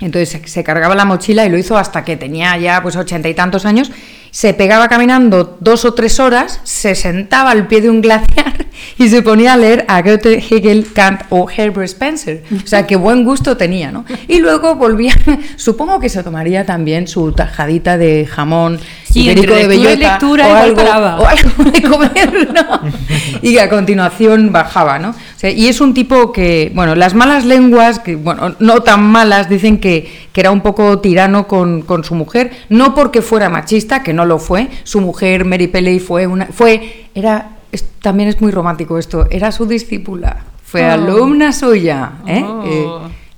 entonces 0.00 0.40
se, 0.44 0.64
cargaba 0.64 0.94
la 0.94 1.04
mochila 1.04 1.44
y 1.44 1.48
lo 1.48 1.58
hizo 1.58 1.76
hasta 1.76 2.04
que 2.04 2.16
tenía 2.16 2.56
ya 2.56 2.82
pues 2.82 2.96
ochenta 2.96 3.28
y 3.28 3.34
tantos 3.34 3.66
años. 3.66 3.90
Se 4.30 4.52
pegaba 4.54 4.88
caminando 4.88 5.56
dos 5.60 5.84
o 5.84 5.94
tres 5.94 6.20
horas, 6.20 6.60
se 6.62 6.94
sentaba 6.94 7.50
al 7.50 7.66
pie 7.66 7.80
de 7.80 7.90
un 7.90 8.02
glaciar 8.02 8.66
y 8.98 9.08
se 9.08 9.22
ponía 9.22 9.54
a 9.54 9.56
leer 9.56 9.84
a 9.88 10.02
Goethe, 10.02 10.38
Hegel, 10.38 10.92
Kant 10.92 11.22
o 11.30 11.48
Herbert 11.50 11.88
Spencer. 11.88 12.44
O 12.62 12.66
sea, 12.66 12.86
qué 12.86 12.96
buen 12.96 13.24
gusto 13.24 13.56
tenía, 13.56 13.90
¿no? 13.90 14.04
Y 14.28 14.38
luego 14.38 14.76
volvía, 14.76 15.14
supongo 15.56 15.98
que 15.98 16.08
se 16.10 16.22
tomaría 16.22 16.64
también 16.64 17.08
su 17.08 17.32
tajadita 17.32 17.96
de 17.96 18.26
jamón 18.26 18.78
sí, 19.10 19.22
ibérico 19.22 19.54
de 19.54 19.66
bellota 19.66 19.96
lectura 19.96 20.46
o, 20.46 20.50
y 20.50 20.52
algo, 20.52 20.82
o 20.82 21.26
algo 21.26 21.64
de 21.64 21.82
comer, 21.82 22.48
¿no? 22.52 22.80
Y 23.42 23.58
a 23.58 23.68
continuación 23.68 24.52
bajaba, 24.52 24.98
¿no? 24.98 25.14
Sea, 25.38 25.50
y 25.50 25.68
es 25.68 25.80
un 25.80 25.94
tipo 25.94 26.32
que, 26.32 26.72
bueno, 26.74 26.96
las 26.96 27.14
malas 27.14 27.44
lenguas, 27.44 28.00
que 28.00 28.16
bueno, 28.16 28.56
no 28.58 28.82
tan 28.82 29.04
malas, 29.04 29.48
dicen 29.48 29.78
que, 29.78 30.26
que 30.32 30.40
era 30.40 30.50
un 30.50 30.62
poco 30.62 30.98
tirano 30.98 31.46
con, 31.46 31.82
con, 31.82 32.02
su 32.02 32.16
mujer, 32.16 32.50
no 32.68 32.92
porque 32.92 33.22
fuera 33.22 33.48
machista, 33.48 34.02
que 34.02 34.12
no 34.12 34.24
lo 34.24 34.40
fue, 34.40 34.66
su 34.82 35.00
mujer 35.00 35.44
Mary 35.44 35.68
Peley 35.68 36.00
fue 36.00 36.26
una, 36.26 36.46
fue, 36.46 37.06
era, 37.14 37.50
es, 37.70 37.84
también 38.02 38.28
es 38.28 38.40
muy 38.40 38.50
romántico 38.50 38.98
esto, 38.98 39.28
era 39.30 39.52
su 39.52 39.66
discípula, 39.66 40.44
fue 40.64 40.84
oh. 40.84 40.90
alumna 40.90 41.52
suya, 41.52 42.14
¿eh? 42.26 42.44
Oh. 42.44 42.64
eh 42.66 42.88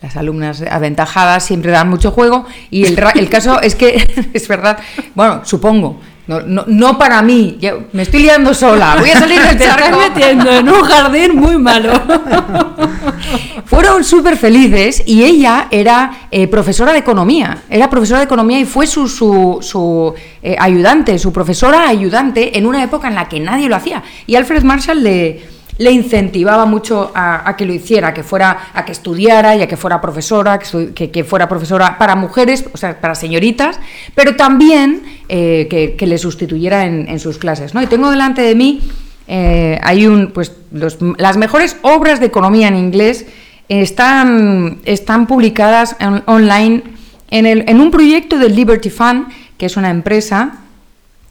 las 0.02 0.16
alumnas 0.16 0.62
aventajadas 0.62 1.44
siempre 1.44 1.70
dan 1.70 1.88
mucho 1.88 2.10
juego 2.10 2.46
y 2.70 2.86
el, 2.86 2.98
el 3.16 3.28
caso 3.28 3.60
es 3.60 3.74
que 3.74 4.30
es 4.32 4.48
verdad, 4.48 4.78
bueno, 5.14 5.42
supongo, 5.44 6.00
no, 6.30 6.42
no, 6.42 6.64
no, 6.68 6.96
para 6.96 7.22
mí, 7.22 7.56
yo 7.60 7.86
me 7.92 8.02
estoy 8.02 8.20
liando 8.20 8.54
sola, 8.54 8.94
voy 9.00 9.10
a 9.10 9.18
salir 9.18 9.40
del 9.40 9.58
charco. 9.58 9.98
metiendo 9.98 10.48
en 10.52 10.68
un 10.68 10.80
jardín 10.82 11.34
muy 11.34 11.58
malo. 11.58 11.92
Fueron 13.64 14.04
súper 14.04 14.36
felices 14.36 15.02
y 15.06 15.24
ella 15.24 15.66
era 15.72 16.28
eh, 16.30 16.46
profesora 16.46 16.92
de 16.92 17.00
economía, 17.00 17.64
era 17.68 17.90
profesora 17.90 18.20
de 18.20 18.26
economía 18.26 18.60
y 18.60 18.64
fue 18.64 18.86
su, 18.86 19.08
su, 19.08 19.58
su 19.60 20.14
eh, 20.40 20.54
ayudante, 20.56 21.18
su 21.18 21.32
profesora 21.32 21.88
ayudante 21.88 22.56
en 22.56 22.64
una 22.64 22.84
época 22.84 23.08
en 23.08 23.16
la 23.16 23.28
que 23.28 23.40
nadie 23.40 23.68
lo 23.68 23.74
hacía. 23.74 24.04
Y 24.28 24.36
Alfred 24.36 24.62
Marshall 24.62 25.02
le 25.02 25.42
le 25.80 25.90
incentivaba 25.92 26.66
mucho 26.66 27.10
a, 27.14 27.54
que 27.56 27.64
lo 27.64 27.72
hiciera, 27.72 28.12
que 28.12 28.22
fuera, 28.22 28.70
a 28.74 28.84
que 28.84 28.92
estudiara 28.92 29.56
y 29.56 29.62
a 29.62 29.66
que 29.66 29.78
fuera 29.78 29.98
profesora, 29.98 30.58
que, 30.58 31.24
fuera 31.24 31.48
profesora 31.48 31.96
para 31.96 32.16
mujeres, 32.16 32.66
o 32.74 32.76
sea, 32.76 33.00
para 33.00 33.14
señoritas, 33.14 33.80
pero 34.14 34.36
también 34.36 35.02
eh, 35.30 35.94
que, 35.98 36.06
le 36.06 36.18
sustituyera 36.18 36.84
en, 36.84 37.18
sus 37.18 37.38
clases. 37.38 37.72
¿no? 37.72 37.80
Y 37.80 37.86
tengo 37.86 38.10
delante 38.10 38.42
de 38.42 38.54
mí, 38.54 38.82
eh, 39.26 39.80
hay 39.82 40.06
un, 40.06 40.32
pues, 40.32 40.52
las 40.70 41.38
mejores 41.38 41.78
obras 41.80 42.20
de 42.20 42.26
economía 42.26 42.68
en 42.68 42.76
inglés 42.76 43.24
están, 43.70 44.80
están 44.84 45.26
publicadas 45.26 45.96
en, 45.98 46.22
online 46.26 46.82
en, 47.30 47.46
el, 47.46 47.64
en 47.66 47.80
un 47.80 47.90
proyecto 47.90 48.36
del 48.36 48.54
Liberty 48.54 48.90
Fund, 48.90 49.28
que 49.56 49.64
es 49.64 49.78
una 49.78 49.88
empresa 49.88 50.58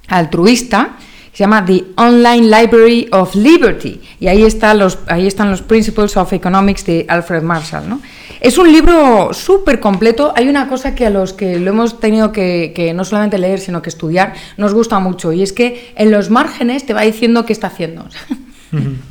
altruista, 0.08 0.98
se 1.33 1.39
llama 1.39 1.65
The 1.65 1.83
Online 1.95 2.48
Library 2.48 3.07
of 3.12 3.36
Liberty 3.36 4.01
y 4.19 4.27
ahí, 4.27 4.43
está 4.43 4.74
los, 4.74 5.00
ahí 5.07 5.27
están 5.27 5.50
los 5.51 5.62
Principles 5.62 6.17
of 6.17 6.33
Economics 6.33 6.86
de 6.86 7.05
Alfred 7.07 7.41
Marshall. 7.43 7.88
¿no? 7.88 8.01
Es 8.41 8.57
un 8.57 8.71
libro 8.71 9.33
súper 9.33 9.79
completo. 9.79 10.33
Hay 10.36 10.48
una 10.48 10.67
cosa 10.67 10.95
que 10.95 11.05
a 11.05 11.09
los 11.09 11.33
que 11.33 11.59
lo 11.59 11.71
hemos 11.71 12.00
tenido 12.00 12.31
que, 12.31 12.74
que, 12.75 12.93
no 12.93 13.03
solamente 13.03 13.38
leer, 13.38 13.59
sino 13.59 13.81
que 13.81 13.89
estudiar, 13.89 14.33
nos 14.57 14.74
gusta 14.74 15.00
mucho 15.00 15.33
y 15.33 15.43
es 15.43 15.53
que 15.53 15.93
en 15.95 16.12
los 16.12 16.29
márgenes 16.29 16.86
te 16.86 16.93
va 16.93 17.01
diciendo 17.01 17.45
qué 17.45 17.53
está 17.53 17.67
haciendo. 17.67 18.05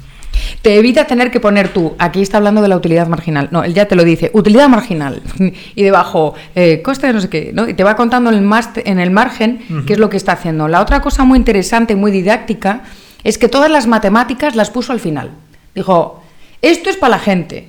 Te 0.63 0.77
evita 0.77 1.07
tener 1.07 1.31
que 1.31 1.41
poner 1.41 1.69
tú, 1.69 1.95
aquí 1.99 2.23
está 2.23 2.39
hablando 2.39 2.63
de 2.63 2.69
la 2.69 2.77
utilidad 2.77 3.07
marginal. 3.09 3.49
No, 3.51 3.65
él 3.65 3.75
ya 3.75 3.87
te 3.87 3.97
lo 3.97 4.05
dice, 4.05 4.31
utilidad 4.35 4.69
marginal. 4.69 5.23
Y 5.75 5.83
debajo, 5.83 6.35
eh, 6.55 6.83
coste 6.83 7.07
de 7.07 7.13
no 7.13 7.21
sé 7.21 7.29
qué, 7.29 7.51
¿no? 7.55 7.69
Y 7.69 7.75
te 7.75 7.85
va 7.85 7.95
contando 7.97 8.31
en 8.31 8.37
el, 8.37 8.51
en 8.85 8.99
el 8.99 9.11
margen 9.11 9.61
uh 9.69 9.73
-huh. 9.73 9.85
qué 9.85 9.93
es 9.93 9.99
lo 9.99 10.09
que 10.09 10.17
está 10.17 10.33
haciendo. 10.33 10.69
La 10.69 10.81
otra 10.81 11.01
cosa 11.01 11.25
muy 11.25 11.39
interesante, 11.39 11.95
muy 11.95 12.11
didáctica, 12.11 12.83
es 13.25 13.39
que 13.39 13.49
todas 13.49 13.71
las 13.71 13.87
matemáticas 13.87 14.57
las 14.57 14.71
puso 14.71 14.93
al 14.93 15.01
final. 15.01 15.31
Dijo, 15.75 16.23
esto 16.63 16.91
es 16.91 16.97
para 16.97 17.11
la 17.11 17.19
gente. 17.19 17.69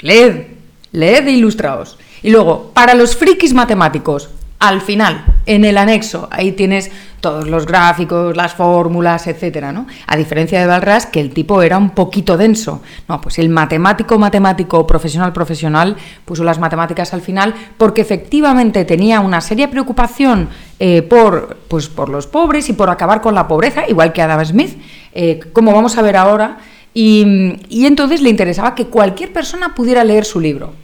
Leed, 0.00 0.46
leed 0.92 1.26
e 1.26 1.32
ilustraos. 1.32 1.98
Y 2.22 2.30
luego, 2.30 2.70
para 2.74 2.94
los 2.94 3.16
frikis 3.16 3.52
matemáticos, 3.52 4.30
al 4.62 4.80
final, 4.80 5.24
en 5.44 5.64
el 5.64 5.76
anexo, 5.76 6.28
ahí 6.30 6.52
tienes 6.52 6.88
todos 7.18 7.48
los 7.48 7.66
gráficos, 7.66 8.36
las 8.36 8.54
fórmulas, 8.54 9.26
etcétera, 9.26 9.72
¿no? 9.72 9.88
A 10.06 10.16
diferencia 10.16 10.60
de 10.60 10.66
Balras, 10.66 11.06
que 11.06 11.20
el 11.20 11.34
tipo 11.34 11.62
era 11.62 11.78
un 11.78 11.90
poquito 11.90 12.36
denso. 12.36 12.80
No, 13.08 13.20
pues 13.20 13.40
el 13.40 13.48
matemático, 13.48 14.20
matemático, 14.20 14.86
profesional, 14.86 15.32
profesional, 15.32 15.96
puso 16.24 16.44
las 16.44 16.60
matemáticas 16.60 17.12
al 17.12 17.22
final 17.22 17.56
porque 17.76 18.02
efectivamente 18.02 18.84
tenía 18.84 19.18
una 19.18 19.40
seria 19.40 19.68
preocupación 19.68 20.48
eh, 20.78 21.02
por, 21.02 21.56
pues, 21.66 21.88
por 21.88 22.08
los 22.08 22.28
pobres 22.28 22.68
y 22.68 22.72
por 22.72 22.88
acabar 22.88 23.20
con 23.20 23.34
la 23.34 23.48
pobreza, 23.48 23.88
igual 23.88 24.12
que 24.12 24.22
Adam 24.22 24.44
Smith, 24.44 24.80
eh, 25.12 25.40
como 25.52 25.72
vamos 25.72 25.98
a 25.98 26.02
ver 26.02 26.16
ahora, 26.16 26.58
y, 26.94 27.56
y 27.68 27.86
entonces 27.86 28.20
le 28.20 28.30
interesaba 28.30 28.76
que 28.76 28.86
cualquier 28.86 29.32
persona 29.32 29.74
pudiera 29.74 30.04
leer 30.04 30.24
su 30.24 30.38
libro. 30.38 30.81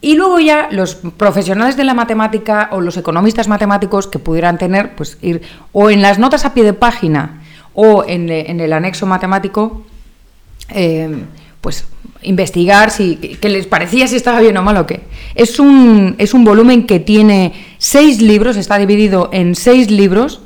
Y 0.00 0.14
luego 0.14 0.38
ya 0.38 0.68
los 0.70 0.94
profesionales 0.94 1.76
de 1.76 1.84
la 1.84 1.94
matemática 1.94 2.68
o 2.72 2.80
los 2.80 2.96
economistas 2.96 3.48
matemáticos 3.48 4.06
que 4.06 4.18
pudieran 4.18 4.58
tener, 4.58 4.94
pues 4.94 5.18
ir 5.22 5.42
o 5.72 5.90
en 5.90 6.02
las 6.02 6.18
notas 6.18 6.44
a 6.44 6.54
pie 6.54 6.62
de 6.62 6.72
página 6.72 7.42
o 7.74 8.04
en, 8.06 8.30
en 8.30 8.60
el 8.60 8.72
anexo 8.72 9.06
matemático, 9.06 9.84
eh, 10.68 11.24
pues 11.60 11.86
investigar 12.22 12.90
si 12.90 13.16
que 13.16 13.48
les 13.48 13.66
parecía 13.66 14.06
si 14.06 14.16
estaba 14.16 14.40
bien 14.40 14.56
o 14.56 14.62
mal 14.62 14.76
o 14.76 14.86
qué. 14.86 15.00
Es 15.34 15.58
un, 15.58 16.14
es 16.18 16.34
un 16.34 16.44
volumen 16.44 16.86
que 16.86 17.00
tiene 17.00 17.52
seis 17.78 18.20
libros, 18.20 18.56
está 18.56 18.78
dividido 18.78 19.30
en 19.32 19.54
seis 19.54 19.90
libros 19.90 20.40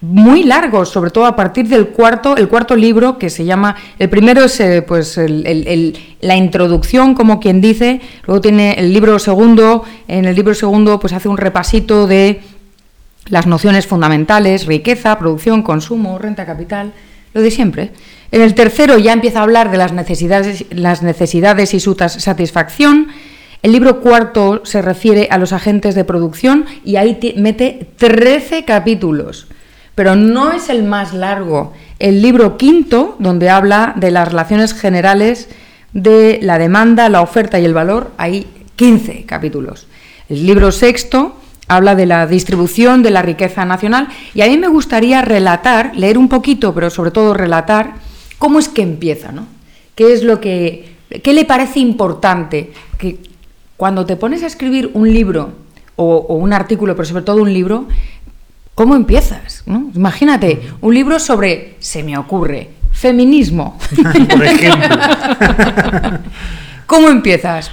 muy 0.00 0.44
largos, 0.44 0.90
sobre 0.90 1.10
todo 1.10 1.26
a 1.26 1.34
partir 1.34 1.68
del 1.68 1.88
cuarto, 1.88 2.36
el 2.36 2.48
cuarto 2.48 2.76
libro 2.76 3.18
que 3.18 3.30
se 3.30 3.44
llama, 3.44 3.76
el 3.98 4.08
primero 4.08 4.44
es 4.44 4.60
eh, 4.60 4.82
pues 4.82 5.18
el, 5.18 5.98
la 6.20 6.36
introducción, 6.36 7.14
como 7.14 7.40
quien 7.40 7.60
dice, 7.60 8.00
luego 8.26 8.40
tiene 8.40 8.74
el 8.74 8.92
libro 8.92 9.18
segundo, 9.18 9.84
en 10.06 10.24
el 10.24 10.36
libro 10.36 10.54
segundo 10.54 11.00
pues 11.00 11.12
hace 11.12 11.28
un 11.28 11.36
repasito 11.36 12.06
de 12.06 12.40
las 13.28 13.46
nociones 13.46 13.86
fundamentales, 13.86 14.66
riqueza, 14.66 15.18
producción, 15.18 15.62
consumo, 15.62 16.18
renta 16.18 16.46
capital, 16.46 16.92
lo 17.34 17.42
de 17.42 17.50
siempre. 17.50 17.90
En 18.30 18.40
el 18.40 18.54
tercero 18.54 18.98
ya 18.98 19.12
empieza 19.12 19.40
a 19.40 19.42
hablar 19.42 19.70
de 19.70 19.78
las 19.78 19.92
necesidades, 19.92 20.64
las 20.70 21.02
necesidades 21.02 21.74
y 21.74 21.80
su 21.80 21.94
satisfacción. 21.94 23.08
El 23.62 23.72
libro 23.72 24.00
cuarto 24.00 24.62
se 24.64 24.80
refiere 24.80 25.26
a 25.30 25.38
los 25.38 25.52
agentes 25.52 25.96
de 25.96 26.04
producción 26.04 26.66
y 26.84 26.96
ahí 26.96 27.18
mete 27.36 27.88
13 27.96 28.64
capítulos 28.64 29.48
pero 29.98 30.14
no 30.14 30.52
es 30.52 30.68
el 30.68 30.84
más 30.84 31.12
largo. 31.12 31.72
El 31.98 32.22
libro 32.22 32.56
quinto, 32.56 33.16
donde 33.18 33.50
habla 33.50 33.94
de 33.96 34.12
las 34.12 34.28
relaciones 34.28 34.72
generales 34.72 35.48
de 35.92 36.38
la 36.40 36.56
demanda, 36.56 37.08
la 37.08 37.20
oferta 37.20 37.58
y 37.58 37.64
el 37.64 37.74
valor, 37.74 38.12
hay 38.16 38.46
15 38.76 39.24
capítulos. 39.24 39.88
El 40.28 40.46
libro 40.46 40.70
sexto 40.70 41.34
habla 41.66 41.96
de 41.96 42.06
la 42.06 42.28
distribución 42.28 43.02
de 43.02 43.10
la 43.10 43.22
riqueza 43.22 43.64
nacional 43.64 44.06
y 44.34 44.42
a 44.42 44.46
mí 44.46 44.56
me 44.56 44.68
gustaría 44.68 45.20
relatar, 45.20 45.90
leer 45.96 46.16
un 46.16 46.28
poquito, 46.28 46.72
pero 46.72 46.90
sobre 46.90 47.10
todo 47.10 47.34
relatar 47.34 47.94
cómo 48.38 48.60
es 48.60 48.68
que 48.68 48.82
empieza, 48.82 49.32
¿no? 49.32 49.46
¿Qué 49.96 50.12
es 50.12 50.22
lo 50.22 50.40
que 50.40 50.94
qué 51.24 51.32
le 51.32 51.44
parece 51.44 51.80
importante 51.80 52.70
que 52.98 53.18
cuando 53.76 54.06
te 54.06 54.14
pones 54.14 54.44
a 54.44 54.46
escribir 54.46 54.92
un 54.94 55.12
libro 55.12 55.54
o, 55.96 56.18
o 56.18 56.36
un 56.36 56.52
artículo, 56.52 56.94
pero 56.94 57.08
sobre 57.08 57.24
todo 57.24 57.42
un 57.42 57.52
libro, 57.52 57.88
¿Cómo 58.78 58.94
empiezas? 58.94 59.64
¿no? 59.66 59.90
Imagínate, 59.92 60.60
un 60.82 60.94
libro 60.94 61.18
sobre, 61.18 61.74
se 61.80 62.04
me 62.04 62.16
ocurre, 62.16 62.70
feminismo. 62.92 63.76
Por 64.30 64.44
ejemplo. 64.44 64.88
¿Cómo 66.86 67.08
empiezas? 67.08 67.72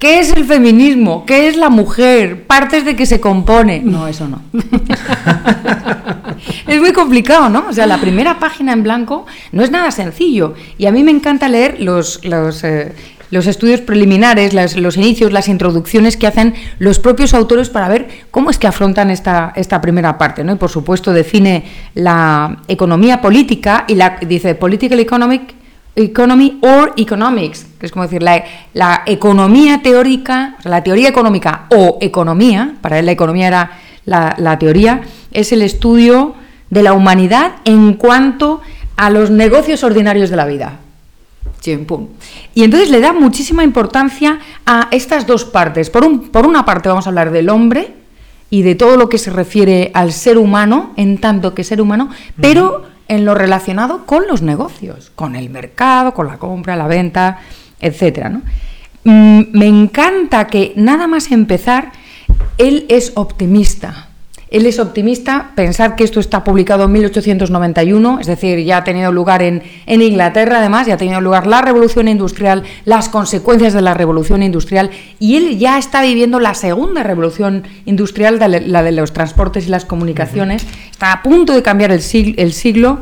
¿Qué 0.00 0.18
es 0.18 0.32
el 0.32 0.46
feminismo? 0.46 1.24
¿Qué 1.24 1.46
es 1.46 1.56
la 1.56 1.68
mujer? 1.68 2.44
¿Partes 2.44 2.84
de 2.84 2.96
que 2.96 3.06
se 3.06 3.20
compone? 3.20 3.80
No, 3.84 4.08
eso 4.08 4.26
no. 4.26 4.42
es 6.66 6.80
muy 6.80 6.92
complicado, 6.92 7.48
¿no? 7.48 7.66
O 7.68 7.72
sea, 7.72 7.86
la 7.86 7.98
primera 7.98 8.40
página 8.40 8.72
en 8.72 8.82
blanco 8.82 9.26
no 9.52 9.62
es 9.62 9.70
nada 9.70 9.92
sencillo. 9.92 10.54
Y 10.76 10.86
a 10.86 10.90
mí 10.90 11.04
me 11.04 11.12
encanta 11.12 11.48
leer 11.48 11.76
los, 11.78 12.24
los, 12.24 12.64
eh, 12.64 12.96
los 13.30 13.46
estudios 13.46 13.80
preliminares, 13.80 14.54
las- 14.54 14.76
los 14.76 14.96
inicios, 14.96 15.32
las 15.32 15.48
introducciones 15.48 16.16
que 16.16 16.26
hacen 16.26 16.54
los 16.78 16.98
propios 16.98 17.34
autores 17.34 17.68
para 17.68 17.88
ver 17.88 18.08
cómo 18.30 18.50
es 18.50 18.58
que 18.58 18.66
afrontan 18.66 19.10
esta, 19.10 19.52
esta 19.56 19.80
primera 19.80 20.16
parte. 20.18 20.44
¿no? 20.44 20.52
Y 20.52 20.56
por 20.56 20.70
supuesto 20.70 21.12
define 21.12 21.64
la 21.94 22.58
economía 22.68 23.20
política 23.20 23.84
y 23.86 23.94
la, 23.96 24.16
dice 24.26 24.54
political 24.54 24.98
economic, 25.00 25.54
economy 25.96 26.58
or 26.62 26.92
economics, 26.96 27.66
que 27.78 27.86
es 27.86 27.92
como 27.92 28.04
decir 28.04 28.22
la, 28.22 28.44
la 28.72 29.02
economía 29.06 29.80
teórica, 29.82 30.54
o 30.58 30.62
sea, 30.62 30.70
la 30.70 30.82
teoría 30.84 31.08
económica 31.08 31.66
o 31.70 31.98
economía, 32.00 32.74
para 32.80 32.98
él 32.98 33.06
la 33.06 33.12
economía 33.12 33.48
era 33.48 33.70
la, 34.04 34.34
la 34.38 34.58
teoría, 34.58 35.00
es 35.32 35.52
el 35.52 35.60
estudio 35.62 36.34
de 36.70 36.82
la 36.82 36.92
humanidad 36.92 37.56
en 37.64 37.94
cuanto 37.94 38.60
a 38.96 39.10
los 39.10 39.30
negocios 39.30 39.82
ordinarios 39.84 40.30
de 40.30 40.36
la 40.36 40.44
vida. 40.46 40.78
Y 42.54 42.62
entonces 42.64 42.90
le 42.90 43.00
da 43.00 43.12
muchísima 43.12 43.64
importancia 43.64 44.38
a 44.66 44.88
estas 44.90 45.26
dos 45.26 45.44
partes. 45.44 45.90
Por, 45.90 46.04
un- 46.04 46.28
por 46.28 46.46
una 46.46 46.64
parte 46.64 46.88
vamos 46.88 47.06
a 47.06 47.10
hablar 47.10 47.30
del 47.30 47.48
hombre 47.50 47.94
y 48.50 48.62
de 48.62 48.74
todo 48.74 48.96
lo 48.96 49.08
que 49.08 49.18
se 49.18 49.30
refiere 49.30 49.90
al 49.94 50.12
ser 50.12 50.38
humano, 50.38 50.92
en 50.96 51.18
tanto 51.18 51.54
que 51.54 51.64
ser 51.64 51.80
humano, 51.80 52.10
pero 52.40 52.86
en 53.08 53.24
lo 53.24 53.34
relacionado 53.34 54.06
con 54.06 54.26
los 54.26 54.42
negocios, 54.42 55.10
con 55.14 55.34
el 55.36 55.50
mercado, 55.50 56.14
con 56.14 56.26
la 56.26 56.38
compra, 56.38 56.76
la 56.76 56.86
venta, 56.86 57.38
etcétera. 57.80 58.28
¿no? 58.30 58.42
Mm, 59.04 59.44
Me 59.52 59.66
encanta 59.66 60.46
que 60.46 60.72
nada 60.76 61.06
más 61.06 61.30
empezar, 61.30 61.92
él 62.58 62.86
es 62.88 63.12
optimista. 63.16 64.07
Él 64.50 64.66
es 64.66 64.78
optimista, 64.78 65.52
pensar 65.54 65.94
que 65.94 66.04
esto 66.04 66.20
está 66.20 66.42
publicado 66.42 66.84
en 66.84 66.92
1891, 66.92 68.18
es 68.20 68.26
decir, 68.26 68.64
ya 68.64 68.78
ha 68.78 68.84
tenido 68.84 69.12
lugar 69.12 69.42
en, 69.42 69.62
en 69.86 70.00
Inglaterra, 70.00 70.58
además, 70.58 70.86
ya 70.86 70.94
ha 70.94 70.96
tenido 70.96 71.20
lugar 71.20 71.46
la 71.46 71.60
revolución 71.60 72.08
industrial, 72.08 72.64
las 72.84 73.08
consecuencias 73.08 73.74
de 73.74 73.82
la 73.82 73.94
revolución 73.94 74.42
industrial, 74.42 74.90
y 75.18 75.36
él 75.36 75.58
ya 75.58 75.78
está 75.78 76.02
viviendo 76.02 76.40
la 76.40 76.54
segunda 76.54 77.02
revolución 77.02 77.64
industrial, 77.84 78.38
la 78.38 78.82
de 78.82 78.92
los 78.92 79.12
transportes 79.12 79.66
y 79.66 79.70
las 79.70 79.84
comunicaciones, 79.84 80.66
está 80.90 81.12
a 81.12 81.22
punto 81.22 81.52
de 81.52 81.62
cambiar 81.62 81.92
el 81.92 82.02
el 82.36 82.52
siglo, 82.52 83.00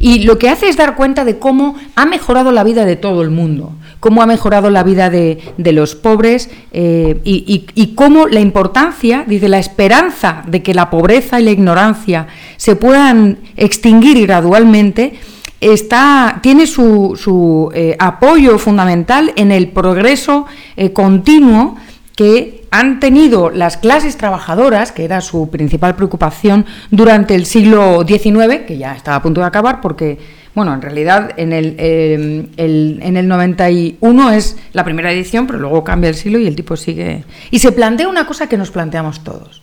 y 0.00 0.20
lo 0.20 0.38
que 0.38 0.48
hace 0.48 0.68
es 0.68 0.76
dar 0.76 0.94
cuenta 0.96 1.24
de 1.24 1.38
cómo 1.38 1.76
ha 1.96 2.06
mejorado 2.06 2.52
la 2.52 2.64
vida 2.64 2.84
de 2.84 2.96
todo 2.96 3.22
el 3.22 3.30
mundo, 3.30 3.72
cómo 4.00 4.22
ha 4.22 4.26
mejorado 4.26 4.70
la 4.70 4.82
vida 4.82 5.10
de, 5.10 5.38
los 5.56 5.94
pobres 5.94 6.50
eh, 6.72 7.20
y, 7.24 7.94
cómo 7.94 8.28
la 8.28 8.40
importancia, 8.40 9.24
dice, 9.26 9.48
la 9.48 9.58
esperanza 9.58 10.42
de 10.46 10.62
que 10.62 10.74
la 10.74 10.90
pobreza 10.90 11.40
y 11.40 11.44
la 11.44 11.50
ignorancia 11.50 12.26
se 12.56 12.76
puedan 12.76 13.38
extinguir 13.56 14.26
gradualmente, 14.26 15.14
está, 15.60 16.38
tiene 16.42 16.66
su, 16.66 17.18
su, 17.20 17.70
eh, 17.74 17.96
apoyo 17.98 18.58
fundamental 18.58 19.32
en 19.36 19.50
el 19.50 19.68
progreso 19.68 20.46
eh, 20.76 20.92
continuo 20.92 21.76
que 22.14 22.66
han 22.70 23.00
tenido 23.00 23.50
las 23.50 23.76
clases 23.76 24.16
trabajadoras, 24.16 24.92
que 24.92 25.04
era 25.04 25.20
su 25.20 25.50
principal 25.50 25.94
preocupación 25.94 26.66
durante 26.90 27.34
el 27.34 27.46
siglo 27.46 28.04
XIX, 28.06 28.66
que 28.66 28.76
ya 28.76 28.94
estaba 28.94 29.18
a 29.18 29.22
punto 29.22 29.40
de 29.40 29.46
acabar, 29.46 29.80
porque, 29.80 30.18
bueno, 30.54 30.74
en 30.74 30.82
realidad 30.82 31.32
en 31.36 31.52
el, 31.52 31.74
eh, 31.78 32.46
el- 32.56 32.98
en 33.02 33.16
el 33.16 33.28
91 33.28 34.30
es 34.32 34.56
la 34.72 34.84
primera 34.84 35.12
edición, 35.12 35.46
pero 35.46 35.58
luego 35.58 35.84
cambia 35.84 36.10
el 36.10 36.16
siglo 36.16 36.38
y 36.38 36.46
el 36.46 36.56
tipo 36.56 36.76
sigue. 36.76 37.24
Y 37.50 37.58
se 37.60 37.72
plantea 37.72 38.08
una 38.08 38.26
cosa 38.26 38.48
que 38.48 38.56
nos 38.56 38.70
planteamos 38.70 39.22
todos, 39.22 39.62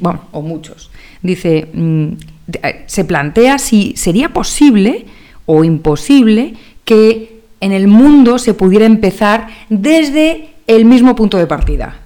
bueno, 0.00 0.22
o 0.32 0.42
muchos. 0.42 0.90
Dice, 1.22 1.68
mm, 1.72 2.06
eh, 2.62 2.82
se 2.86 3.04
plantea 3.04 3.58
si 3.58 3.94
sería 3.96 4.32
posible 4.32 5.06
o 5.46 5.64
imposible 5.64 6.54
que 6.84 7.40
en 7.60 7.72
el 7.72 7.86
mundo 7.88 8.38
se 8.38 8.54
pudiera 8.54 8.86
empezar 8.86 9.46
desde 9.68 10.50
el 10.66 10.84
mismo 10.84 11.14
punto 11.16 11.38
de 11.38 11.46
partida 11.46 11.96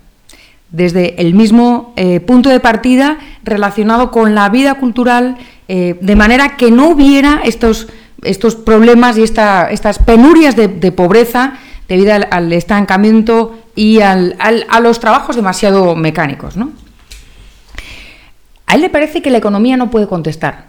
desde 0.69 1.21
el 1.23 1.33
mismo 1.33 1.95
eh, 1.97 2.19
punto 2.21 2.51
de 2.51 2.59
partida 2.59 3.19
relacionado 3.45 4.11
con 4.11 4.35
la 4.35 4.49
vida 4.49 4.75
cultural, 4.75 5.37
eh, 5.69 5.97
de 6.01 6.17
manera 6.17 6.57
que 6.57 6.71
no 6.71 6.89
hubiera 6.91 7.41
estos, 7.45 7.89
estos 8.23 8.55
problemas 8.55 9.19
y 9.19 9.23
esta- 9.23 9.71
estas 9.71 9.99
penurias 9.99 10.55
de, 10.57 10.69
pobreza 10.93 11.55
debido 11.89 12.13
al, 12.31 12.53
estancamiento 12.53 13.59
y 13.75 14.01
al- 14.01 14.37
a 14.39 14.81
los 14.81 15.01
trabajos 15.01 15.37
demasiado 15.37 15.95
mecánicos. 15.97 16.57
¿no? 16.57 16.71
A 18.67 18.75
él 18.75 18.81
le 18.81 18.91
parece 18.91 19.23
que 19.23 19.31
la 19.31 19.39
economía 19.39 19.77
no 19.77 19.91
puede 19.91 20.07
contestar. 20.09 20.67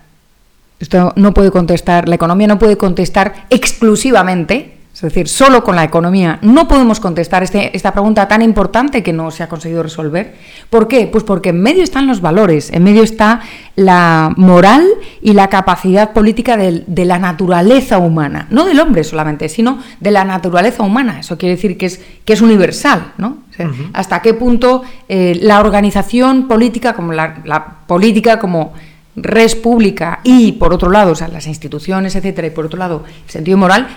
Esto 0.80 1.14
no 1.16 1.34
puede 1.34 1.50
contestar, 1.50 2.08
la 2.08 2.16
economía 2.16 2.46
no 2.48 2.60
puede 2.60 2.78
contestar 2.78 3.46
exclusivamente, 3.50 4.77
es 4.98 5.14
decir, 5.14 5.28
solo 5.28 5.64
con 5.64 5.76
la 5.76 5.84
economía 5.84 6.40
no 6.42 6.68
podemos 6.68 7.00
contestar 7.00 7.44
este- 7.44 7.76
esta 7.78 7.92
pregunta 7.92 8.28
tan 8.28 8.42
importante 8.42 9.04
que 9.04 9.14
no 9.14 9.30
se 9.30 9.44
ha 9.44 9.48
conseguido 9.48 9.84
resolver. 9.84 10.34
¿Por 10.72 10.88
qué? 10.88 11.06
Pues 11.06 11.24
porque 11.24 11.50
en 11.50 11.62
medio 11.62 11.84
están 11.84 12.08
los 12.08 12.20
valores, 12.20 12.72
en 12.74 12.84
medio 12.84 13.04
está 13.04 13.42
la 13.76 14.34
moral 14.38 14.84
y 15.22 15.34
la 15.34 15.50
capacidad 15.50 16.14
política 16.14 16.58
de, 16.58 17.06
la 17.06 17.20
naturaleza 17.20 18.00
humana, 18.00 18.48
no 18.50 18.66
del 18.66 18.80
hombre 18.80 19.04
solamente, 19.04 19.50
sino 19.50 19.78
de 20.00 20.10
la 20.10 20.24
naturaleza 20.24 20.82
humana. 20.82 21.20
Eso 21.20 21.38
quiere 21.38 21.56
decir 21.56 21.78
que 21.78 21.86
es, 21.86 22.02
que 22.26 22.34
es 22.34 22.42
universal, 22.42 23.14
¿no? 23.20 23.38
O 23.52 23.54
sea, 23.54 23.70
Hasta 23.94 24.24
qué 24.24 24.34
punto 24.34 24.82
eh, 25.08 25.38
la 25.42 25.60
organización 25.60 26.48
política, 26.48 26.94
como 26.94 27.14
la, 27.14 27.36
la 27.46 27.66
política 27.86 28.40
como 28.40 28.74
res 29.16 29.56
pública 29.56 30.22
y 30.24 30.54
por 30.54 30.74
otro 30.74 30.90
lado, 30.90 31.12
o 31.12 31.16
sea, 31.16 31.28
las 31.28 31.46
instituciones, 31.46 32.16
etcétera, 32.16 32.48
y 32.48 32.52
por 32.52 32.66
otro 32.66 32.80
lado, 32.80 33.04
el 33.26 33.32
sentido 33.32 33.58
moral, 33.58 33.88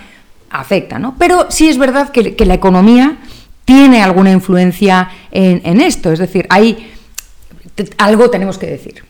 afecta, 0.51 0.99
¿no? 0.99 1.15
Pero 1.19 1.47
sí 1.51 1.69
es 1.69 1.79
verdad 1.79 2.11
que, 2.11 2.35
la 2.45 2.55
economía 2.55 3.19
tiene 3.65 4.03
alguna 4.03 4.33
influencia 4.33 5.11
en, 5.31 5.63
en 5.65 5.81
esto, 5.81 6.13
es 6.13 6.19
decir, 6.19 6.47
hay 6.51 6.91
algo 7.99 8.31
tenemos 8.31 8.59
que 8.59 8.67
decir. 8.67 9.05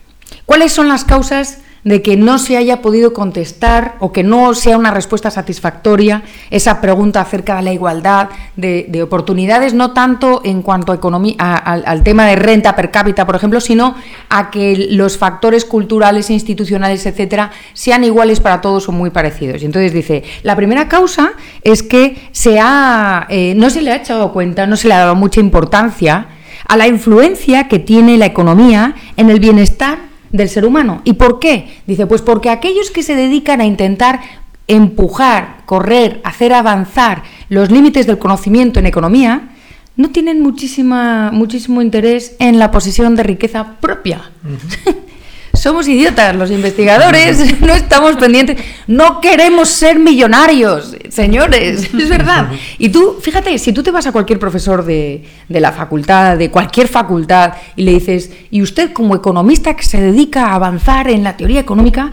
¿Cuáles 0.45 0.71
son 0.71 0.87
las 0.87 1.03
causas 1.03 1.59
de 1.83 2.01
que 2.03 2.15
no 2.15 2.37
se 2.37 2.57
haya 2.57 2.81
podido 2.81 3.11
contestar 3.13 3.95
o 3.99 4.11
que 4.11 4.21
no 4.23 4.53
sea 4.53 4.77
una 4.77 4.91
respuesta 4.91 5.31
satisfactoria 5.31 6.21
esa 6.51 6.79
pregunta 6.79 7.21
acerca 7.21 7.55
de 7.55 7.63
la 7.63 7.73
igualdad 7.73 8.29
de, 8.55 8.85
de 8.87 9.01
oportunidades, 9.01 9.73
no 9.73 9.91
tanto 9.91 10.41
en 10.43 10.61
cuanto 10.61 10.91
a 10.91 10.95
economía, 10.95 11.35
a- 11.39 11.55
al, 11.57 11.83
al 11.87 12.03
tema 12.03 12.25
de 12.27 12.35
renta 12.35 12.75
per 12.75 12.91
cápita, 12.91 13.25
por 13.25 13.35
ejemplo, 13.35 13.59
sino 13.59 13.95
a 14.29 14.51
que 14.51 14.87
los 14.91 15.17
factores 15.17 15.65
culturales, 15.65 16.29
institucionales, 16.29 17.05
etcétera, 17.05 17.49
sean 17.73 18.03
iguales 18.03 18.39
para 18.39 18.61
todos 18.61 18.87
o 18.87 18.91
muy 18.91 19.09
parecidos. 19.09 19.63
Y 19.63 19.65
entonces 19.65 19.91
dice, 19.91 20.23
la 20.43 20.55
primera 20.55 20.87
causa 20.87 21.31
es 21.63 21.81
que 21.81 22.29
se 22.31 22.59
ha, 22.59 23.25
eh, 23.29 23.53
no 23.55 23.69
se 23.71 23.81
le 23.81 23.91
ha 23.91 23.95
echado 23.95 24.31
cuenta, 24.33 24.67
no 24.67 24.75
se 24.75 24.87
le 24.87 24.93
ha 24.93 24.99
dado 24.99 25.15
mucha 25.15 25.39
importancia 25.39 26.27
a 26.67 26.77
la 26.77 26.87
influencia 26.87 27.67
que 27.67 27.79
tiene 27.79 28.17
la 28.19 28.27
economía 28.27 28.93
en 29.17 29.29
el 29.31 29.39
bienestar 29.39 30.10
del 30.31 30.49
ser 30.49 30.65
humano. 30.65 31.01
¿Y 31.03 31.13
por 31.13 31.39
qué? 31.39 31.81
Dice, 31.87 32.07
pues 32.07 32.21
porque 32.21 32.49
aquellos 32.49 32.91
que 32.91 33.03
se 33.03 33.15
dedican 33.15 33.61
a 33.61 33.65
intentar 33.65 34.21
empujar, 34.67 35.63
correr, 35.65 36.21
hacer 36.23 36.53
avanzar 36.53 37.23
los 37.49 37.71
límites 37.71 38.07
del 38.07 38.17
conocimiento 38.17 38.79
en 38.79 38.85
economía, 38.85 39.49
no 39.97 40.09
tienen 40.11 40.41
muchísima, 40.41 41.31
muchísimo 41.31 41.81
interés 41.81 42.35
en 42.39 42.59
la 42.59 42.71
posesión 42.71 43.15
de 43.15 43.23
riqueza 43.23 43.75
propia. 43.79 44.31
Somos 45.53 45.87
idiotas 45.87 46.35
los 46.35 46.49
investigadores, 46.49 47.59
no 47.61 47.73
estamos 47.73 48.15
pendientes, 48.15 48.57
no 48.87 49.19
queremos 49.21 49.69
ser 49.69 49.99
millonarios, 49.99 50.95
señores, 51.09 51.93
es 51.93 52.09
verdad. 52.09 52.51
Y 52.77 52.89
tú, 52.89 53.17
fíjate, 53.21 53.57
si 53.59 53.73
tú 53.73 53.83
te 53.83 53.91
vas 53.91 54.07
a 54.07 54.11
cualquier 54.11 54.39
profesor 54.39 54.85
de, 54.85 55.23
de 55.47 55.59
la 55.59 55.71
facultad, 55.71 56.37
de 56.37 56.49
cualquier 56.49 56.87
facultad, 56.87 57.53
y 57.75 57.83
le 57.83 57.93
dices, 57.93 58.31
y 58.49 58.61
usted 58.61 58.93
como 58.93 59.15
economista 59.15 59.75
que 59.75 59.83
se 59.83 59.99
dedica 59.99 60.47
a 60.47 60.55
avanzar 60.55 61.09
en 61.09 61.23
la 61.23 61.35
teoría 61.35 61.59
económica, 61.59 62.11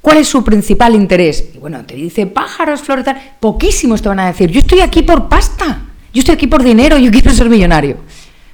¿cuál 0.00 0.18
es 0.18 0.28
su 0.28 0.44
principal 0.44 0.94
interés? 0.94 1.48
Y 1.54 1.58
bueno, 1.58 1.84
te 1.84 1.94
dice 1.94 2.26
pájaros, 2.26 2.82
flores, 2.82 3.04
tal, 3.04 3.20
poquísimos 3.40 4.02
te 4.02 4.08
van 4.08 4.20
a 4.20 4.26
decir, 4.26 4.50
yo 4.50 4.60
estoy 4.60 4.80
aquí 4.80 5.02
por 5.02 5.28
pasta, 5.28 5.82
yo 6.12 6.20
estoy 6.20 6.34
aquí 6.34 6.46
por 6.46 6.62
dinero, 6.62 6.98
yo 6.98 7.10
quiero 7.10 7.32
ser 7.32 7.48
millonario. 7.48 7.96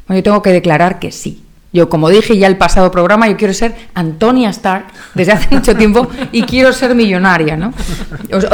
Bueno, 0.07 0.21
yo 0.21 0.23
tengo 0.23 0.43
que 0.43 0.51
declarar 0.51 0.99
que 0.99 1.13
sí. 1.13 1.43
Yo, 1.73 1.89
como 1.89 2.09
dije 2.09 2.37
ya 2.37 2.49
el 2.49 2.57
pasado 2.57 2.91
programa, 2.91 3.29
yo 3.29 3.37
quiero 3.37 3.55
ser 3.55 3.75
Antonia 3.95 4.51
Stark 4.51 4.87
desde 5.15 5.33
hace 5.33 5.49
mucho 5.55 5.77
tiempo 5.77 6.09
y 6.33 6.43
quiero 6.43 6.73
ser 6.73 6.95
millonaria, 6.97 7.57
¿no? 7.57 7.73
Os- 8.33 8.47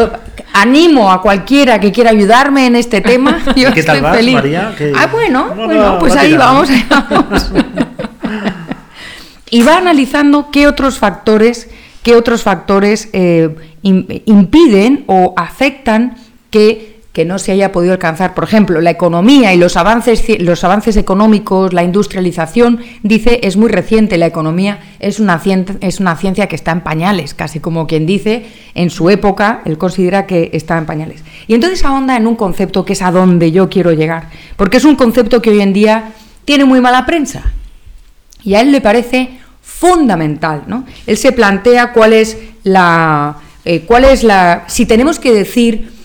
animo 0.53 1.11
a 1.11 1.21
cualquiera 1.23 1.79
que 1.81 1.93
quiera 1.93 2.11
ayudarme 2.11 2.67
en 2.67 2.77
este 2.77 3.01
tema. 3.01 3.39
Yo 3.57 3.73
¿Qué 3.73 3.83
tal 3.83 3.97
estoy 3.97 4.01
vas, 4.01 4.17
feliz. 4.17 4.35
María? 4.35 4.75
¿Qué- 4.77 4.93
Ah, 4.95 5.07
bueno, 5.11 5.49
No, 5.55 5.65
bueno, 5.67 5.93
no, 5.95 5.99
pues 5.99 6.15
ahí 6.17 6.35
vamos, 6.37 6.69
ahí 6.71 6.85
vamos. 6.91 7.51
y 9.51 9.63
va 9.63 9.77
analizando 9.79 10.51
qué 10.51 10.67
otros 10.67 10.99
factores, 10.99 11.69
qué 12.03 12.17
otros 12.17 12.43
factores 12.43 13.09
eh, 13.13 13.55
im- 13.83 14.23
impiden 14.27 15.05
o 15.07 15.35
afectan 15.37 16.17
que 16.51 16.96
que 17.17 17.25
no 17.25 17.39
se 17.39 17.51
haya 17.51 17.73
podido 17.73 17.95
alcanzar. 17.95 18.35
Por 18.35 18.45
ejemplo, 18.45 18.83
la 18.83 18.91
economía 18.91 19.55
y 19.55 19.57
los 19.57 19.79
avances, 19.79 20.23
los 20.39 20.63
avances 20.65 20.99
económicos, 20.99 21.73
la 21.73 21.83
industrialización, 21.83 22.81
dice, 23.03 23.41
es 23.43 23.57
muy 23.57 23.71
reciente. 23.71 24.19
La 24.19 24.27
economía 24.27 24.81
es 25.01 25.19
una, 25.19 25.39
ciencia, 25.39 25.77
es 25.81 25.99
una 25.99 26.15
ciencia 26.17 26.47
que 26.47 26.57
está 26.57 26.73
en 26.73 26.83
pañales, 26.83 27.33
casi 27.33 27.59
como 27.59 27.87
quien 27.87 28.05
dice, 28.05 28.45
en 28.75 28.91
su 28.91 29.09
época, 29.09 29.63
él 29.65 29.79
considera 29.79 30.27
que 30.27 30.51
está 30.53 30.77
en 30.77 30.85
pañales. 30.85 31.25
Y 31.47 31.55
entonces 31.55 31.83
ahonda 31.87 32.19
en 32.19 32.27
un 32.27 32.37
concepto 32.37 32.85
que 32.85 32.93
es 32.93 33.01
a 33.01 33.11
donde 33.11 33.51
yo 33.51 33.71
quiero 33.71 33.93
llegar, 33.93 34.29
porque 34.59 34.77
es 34.77 34.85
un 34.85 34.97
concepto 34.97 35.41
que 35.41 35.49
hoy 35.49 35.63
en 35.63 35.73
día 35.73 36.13
tiene 36.45 36.67
muy 36.67 36.83
mala 36.83 37.07
prensa. 37.07 37.45
Y 38.45 38.57
a 38.57 38.61
él 38.61 38.73
le 38.73 38.83
parece 38.83 39.39
fundamental, 39.63 40.65
¿no? 40.67 40.85
Él 41.07 41.17
se 41.17 41.33
plantea 41.33 41.95
cuál 41.95 42.13
es 42.13 42.37
la... 42.63 43.37
Eh, 43.65 43.85
cuál 43.87 44.05
es 44.05 44.23
la... 44.23 44.65
Si 44.69 44.85
tenemos 44.85 45.19
que 45.19 45.33
decir 45.33 45.96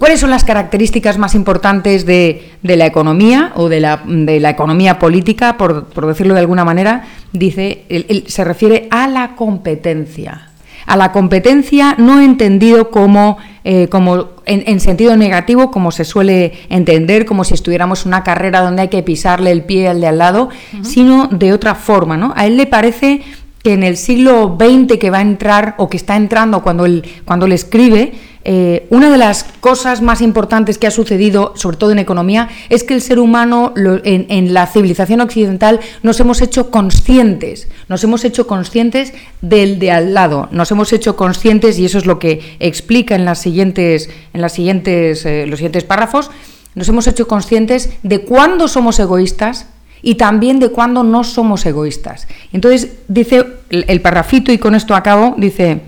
¿Cuáles 0.00 0.20
son 0.20 0.30
las 0.30 0.44
características 0.44 1.18
más 1.18 1.34
importantes 1.34 2.06
de, 2.06 2.52
la 2.62 2.86
economía 2.86 3.52
o 3.54 3.68
de 3.68 3.80
la, 3.80 4.00
de 4.06 4.40
la 4.40 4.48
economía 4.48 4.98
política, 4.98 5.58
por, 5.58 6.06
decirlo 6.06 6.32
de 6.32 6.40
alguna 6.40 6.64
manera? 6.64 7.04
Dice, 7.34 7.84
se 8.26 8.42
refiere 8.42 8.88
a 8.90 9.06
la 9.08 9.36
competencia. 9.36 10.48
A 10.86 10.96
la 10.96 11.12
competencia 11.12 11.96
no 11.98 12.18
entendido 12.18 12.90
como, 12.90 13.36
eh, 13.62 13.88
como 13.88 14.28
en, 14.46 14.80
sentido 14.80 15.14
negativo, 15.18 15.70
como 15.70 15.92
se 15.92 16.06
suele 16.06 16.54
entender, 16.70 17.26
como 17.26 17.44
si 17.44 17.52
estuviéramos 17.52 18.06
en 18.06 18.08
una 18.08 18.24
carrera 18.24 18.62
donde 18.62 18.80
hay 18.80 18.88
que 18.88 19.02
pisarle 19.02 19.50
el 19.50 19.64
pie 19.64 19.88
al 19.88 20.00
de 20.00 20.06
al 20.06 20.16
lado, 20.16 20.48
sino 20.80 21.26
de 21.26 21.52
otra 21.52 21.74
forma. 21.74 22.16
¿no? 22.16 22.32
A 22.36 22.46
él 22.46 22.56
le 22.56 22.66
parece 22.66 23.20
que 23.62 23.74
en 23.74 23.82
el 23.82 23.98
siglo 23.98 24.56
XX 24.58 24.98
que 24.98 25.10
va 25.10 25.18
a 25.18 25.20
entrar 25.20 25.74
o 25.76 25.90
que 25.90 25.98
está 25.98 26.16
entrando 26.16 26.62
cuando 26.62 26.86
él, 26.86 27.04
cuando 27.26 27.44
él 27.44 27.52
escribe, 27.52 28.14
eh, 28.42 28.86
una 28.88 29.10
de 29.10 29.18
las 29.18 29.44
cosas 29.60 30.00
más 30.00 30.22
importantes 30.22 30.78
que 30.78 30.86
ha 30.86 30.90
sucedido, 30.90 31.52
sobre 31.56 31.76
todo 31.76 31.92
en 31.92 31.98
economía, 31.98 32.48
es 32.70 32.84
que 32.84 32.94
el 32.94 33.02
ser 33.02 33.18
humano 33.18 33.74
en, 33.76 34.54
la 34.54 34.66
civilización 34.66 35.20
occidental 35.20 35.80
nos 36.02 36.18
hemos 36.20 36.40
hecho 36.40 36.70
conscientes, 36.70 37.68
nos 37.88 38.02
hemos 38.02 38.24
hecho 38.24 38.46
conscientes 38.46 39.12
del 39.42 39.78
de 39.78 39.90
al 39.90 40.14
lado, 40.14 40.48
nos 40.52 40.70
hemos 40.70 40.92
hecho 40.94 41.16
conscientes, 41.16 41.78
y 41.78 41.84
eso 41.84 41.98
es 41.98 42.06
lo 42.06 42.18
que 42.18 42.56
explica 42.60 43.14
en, 43.14 43.26
las 43.26 43.40
siguientes, 43.40 44.08
en 44.32 44.40
las 44.40 44.52
siguientes, 44.52 45.26
eh, 45.26 45.44
los 45.46 45.58
siguientes 45.58 45.84
párrafos, 45.84 46.30
nos 46.74 46.88
hemos 46.88 47.06
hecho 47.06 47.28
conscientes 47.28 47.90
de 48.02 48.20
cuándo 48.20 48.68
somos 48.68 48.98
egoístas 49.00 49.66
y 50.00 50.14
también 50.14 50.60
de 50.60 50.70
cuándo 50.70 51.02
no 51.02 51.24
somos 51.24 51.66
egoístas. 51.66 52.26
Entonces, 52.54 52.92
dice 53.06 53.44
el, 53.68 53.84
el 53.86 54.00
parrafito, 54.00 54.50
y 54.50 54.56
con 54.56 54.74
esto 54.74 54.94
acabo, 54.94 55.34
dice... 55.36 55.82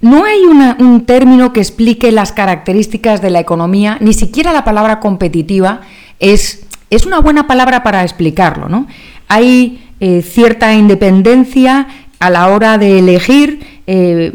No 0.00 0.24
hay 0.24 0.44
un 0.44 1.04
término 1.06 1.52
que 1.52 1.60
explique 1.60 2.12
las 2.12 2.32
características 2.32 3.20
de 3.20 3.30
la 3.30 3.40
economía, 3.40 3.98
ni 4.00 4.12
siquiera 4.12 4.52
la 4.52 4.64
palabra 4.64 5.00
competitiva 5.00 5.80
es, 6.20 6.66
es 6.90 7.06
una 7.06 7.20
buena 7.20 7.46
palabra 7.46 7.82
para 7.82 8.02
explicarlo. 8.02 8.68
¿no? 8.68 8.86
Hay 9.26 9.84
eh, 10.00 10.22
cierta 10.22 10.72
independencia 10.74 11.88
a 12.20 12.30
la 12.30 12.48
hora 12.48 12.78
de 12.78 12.98
elegir 13.00 13.60
eh, 13.86 14.30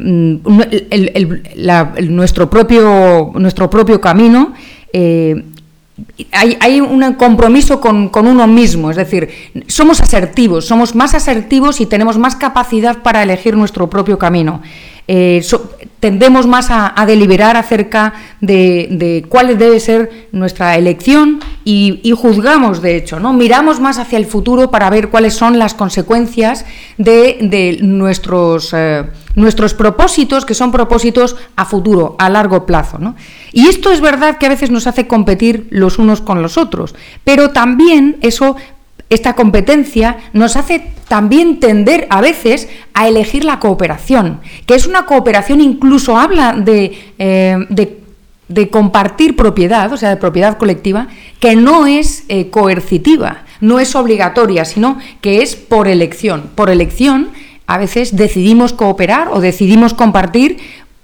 nuestro, 2.10 2.50
propio, 2.50 3.32
nuestro 3.36 3.70
propio 3.70 4.02
camino. 4.02 4.54
Eh, 4.92 5.46
hay, 6.32 6.82
un 6.82 7.14
compromiso 7.14 7.80
con, 7.80 8.10
con, 8.10 8.28
uno 8.28 8.48
mismo, 8.48 8.90
es 8.90 8.98
decir, 8.98 9.30
somos 9.68 10.02
asertivos, 10.02 10.66
somos 10.66 10.96
más 10.96 11.14
asertivos 11.14 11.80
y 11.82 11.86
tenemos 11.86 12.18
más 12.18 12.36
capacidad 12.36 13.04
para 13.04 13.22
elegir 13.22 13.56
nuestro 13.56 13.90
propio 13.90 14.18
camino. 14.18 14.62
Eh, 15.08 15.46
tendemos 16.00 16.48
más 16.48 16.68
a, 16.70 16.94
deliberar 17.06 17.58
acerca 17.58 18.14
de, 18.42 19.26
cuál 19.30 19.58
debe 19.58 19.80
ser 19.80 20.28
nuestra 20.32 20.78
elección 20.78 21.40
y, 21.66 22.14
juzgamos, 22.16 22.82
de 22.82 22.98
hecho, 22.98 23.20
¿no? 23.20 23.34
miramos 23.34 23.80
más 23.80 24.00
hacia 24.00 24.18
el 24.18 24.26
futuro 24.26 24.72
para 24.72 24.90
ver 24.90 25.10
cuáles 25.10 25.34
son 25.34 25.60
las 25.60 25.74
consecuencias 25.74 26.66
de, 26.98 27.80
nuestros, 27.82 28.74
eh, 28.74 29.06
nuestros 29.36 29.74
propósitos, 29.74 30.46
que 30.46 30.54
son 30.54 30.72
propósitos 30.72 31.36
a 31.56 31.66
futuro, 31.66 32.16
a 32.20 32.30
largo 32.30 32.66
plazo. 32.66 33.00
Y 33.52 33.68
esto 33.68 33.92
es 33.92 34.02
verdad 34.02 34.38
que 34.38 34.46
a 34.46 34.50
veces 34.50 34.72
nos 34.72 34.88
hace 34.88 35.08
competir 35.08 35.68
los 35.70 36.00
unos 36.00 36.22
con 36.22 36.42
los 36.42 36.58
otros, 36.58 36.96
pero 37.24 37.52
también 37.52 38.18
eso 38.22 38.56
esta 39.14 39.34
competencia 39.34 40.18
nos 40.34 40.56
hace 40.56 40.94
también 41.08 41.60
tender 41.60 42.08
a 42.10 42.22
veces 42.22 42.70
a 42.94 43.08
elegir 43.08 43.44
la 43.44 43.60
cooperación, 43.60 44.40
que 44.66 44.76
es 44.76 44.88
una 44.88 45.06
cooperación 45.06 45.62
incluso 45.62 46.18
habla 46.18 46.54
de, 46.54 46.98
eh, 47.20 48.00
compartir 48.72 49.36
propiedad, 49.36 49.92
o 49.92 49.98
sea, 49.98 50.10
de 50.10 50.18
propiedad 50.18 50.58
colectiva, 50.58 51.08
que 51.40 51.56
no 51.56 51.88
es 51.88 52.24
eh, 52.30 52.50
coercitiva, 52.50 53.44
no 53.62 53.80
es 53.80 53.96
obligatoria, 53.96 54.66
sino 54.66 54.98
que 55.22 55.42
es 55.42 55.56
por 55.56 55.88
elección. 55.88 56.50
Por 56.56 56.70
elección 56.70 57.30
a 57.68 57.78
veces 57.78 58.16
decidimos 58.16 58.74
cooperar 58.74 59.30
o 59.32 59.40
decidimos 59.40 59.94
compartir 59.94 60.58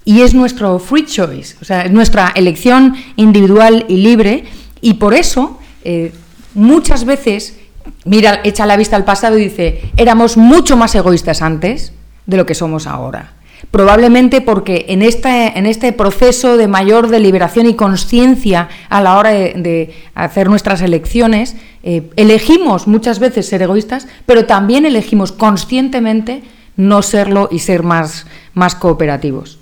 y 0.04 0.22
es 0.22 0.34
nuestro 0.34 0.78
free 0.78 1.06
choice, 1.06 1.56
o 1.60 1.64
sea, 1.64 1.82
es 1.82 1.92
nuestra 1.92 2.32
elección 2.34 2.94
individual 3.16 3.84
y 3.88 3.98
libre 3.98 4.44
y 4.80 4.94
por 4.94 5.14
eso 5.14 5.58
eh, 5.84 6.12
muchas 6.54 7.04
veces 7.04 7.59
mira, 8.04 8.40
echa 8.44 8.66
la 8.66 8.76
vista 8.76 8.96
al 8.96 9.04
pasado 9.04 9.38
y 9.38 9.44
dice, 9.44 9.82
éramos 9.96 10.36
mucho 10.36 10.76
más 10.76 10.94
egoístas 10.94 11.42
antes 11.42 11.92
de 12.26 12.36
lo 12.36 12.46
que 12.46 12.54
somos 12.54 12.86
ahora. 12.86 13.32
Probablemente 13.70 14.40
porque 14.40 14.86
en 14.88 15.02
este, 15.02 15.58
en 15.58 15.66
este 15.66 15.92
proceso 15.92 16.56
de 16.56 16.66
mayor 16.66 17.08
deliberación 17.08 17.66
y 17.66 17.74
conciencia 17.74 18.68
a 18.88 19.00
la 19.00 19.18
hora 19.18 19.30
de, 19.30 19.94
hacer 20.14 20.48
nuestras 20.48 20.80
elecciones, 20.80 21.56
eh, 21.82 22.10
elegimos 22.16 22.86
muchas 22.86 23.18
veces 23.18 23.46
ser 23.46 23.62
egoístas, 23.62 24.08
pero 24.26 24.46
también 24.46 24.86
elegimos 24.86 25.32
conscientemente 25.32 26.42
no 26.76 27.02
serlo 27.02 27.48
y 27.52 27.58
ser 27.58 27.82
más, 27.82 28.26
más 28.54 28.74
cooperativos. 28.74 29.58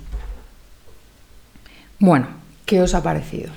Bueno, 1.99 2.29
¿qué 2.65 2.81
os 2.81 2.95
ha 2.95 3.03
parecido? 3.03 3.51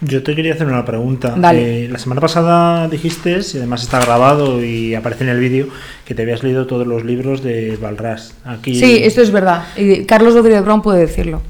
Yo 0.00 0.22
te 0.22 0.34
quería 0.34 0.52
hacer 0.52 0.66
una 0.66 0.84
pregunta. 0.84 1.34
Dale. 1.36 1.84
Eh, 1.84 1.88
la 1.88 1.98
semana 1.98 2.20
pasada 2.20 2.86
dijiste, 2.88 3.38
y 3.54 3.56
además 3.56 3.82
está 3.82 3.98
grabado 4.00 4.62
y 4.62 4.94
aparece 4.94 5.24
en 5.24 5.30
el 5.30 5.40
vídeo, 5.40 5.68
que 6.04 6.14
te 6.14 6.22
habías 6.22 6.42
leído 6.42 6.66
todos 6.66 6.86
los 6.86 7.04
libros 7.04 7.42
de 7.42 7.78
Balras. 7.80 8.34
Aquí... 8.44 8.78
Sí, 8.78 9.00
esto 9.02 9.22
es 9.22 9.30
verdad. 9.30 9.64
Y 9.76 10.04
Carlos 10.04 10.34
Rodríguez 10.34 10.62
Brown 10.62 10.82
puede 10.82 11.00
decirlo. 11.00 11.40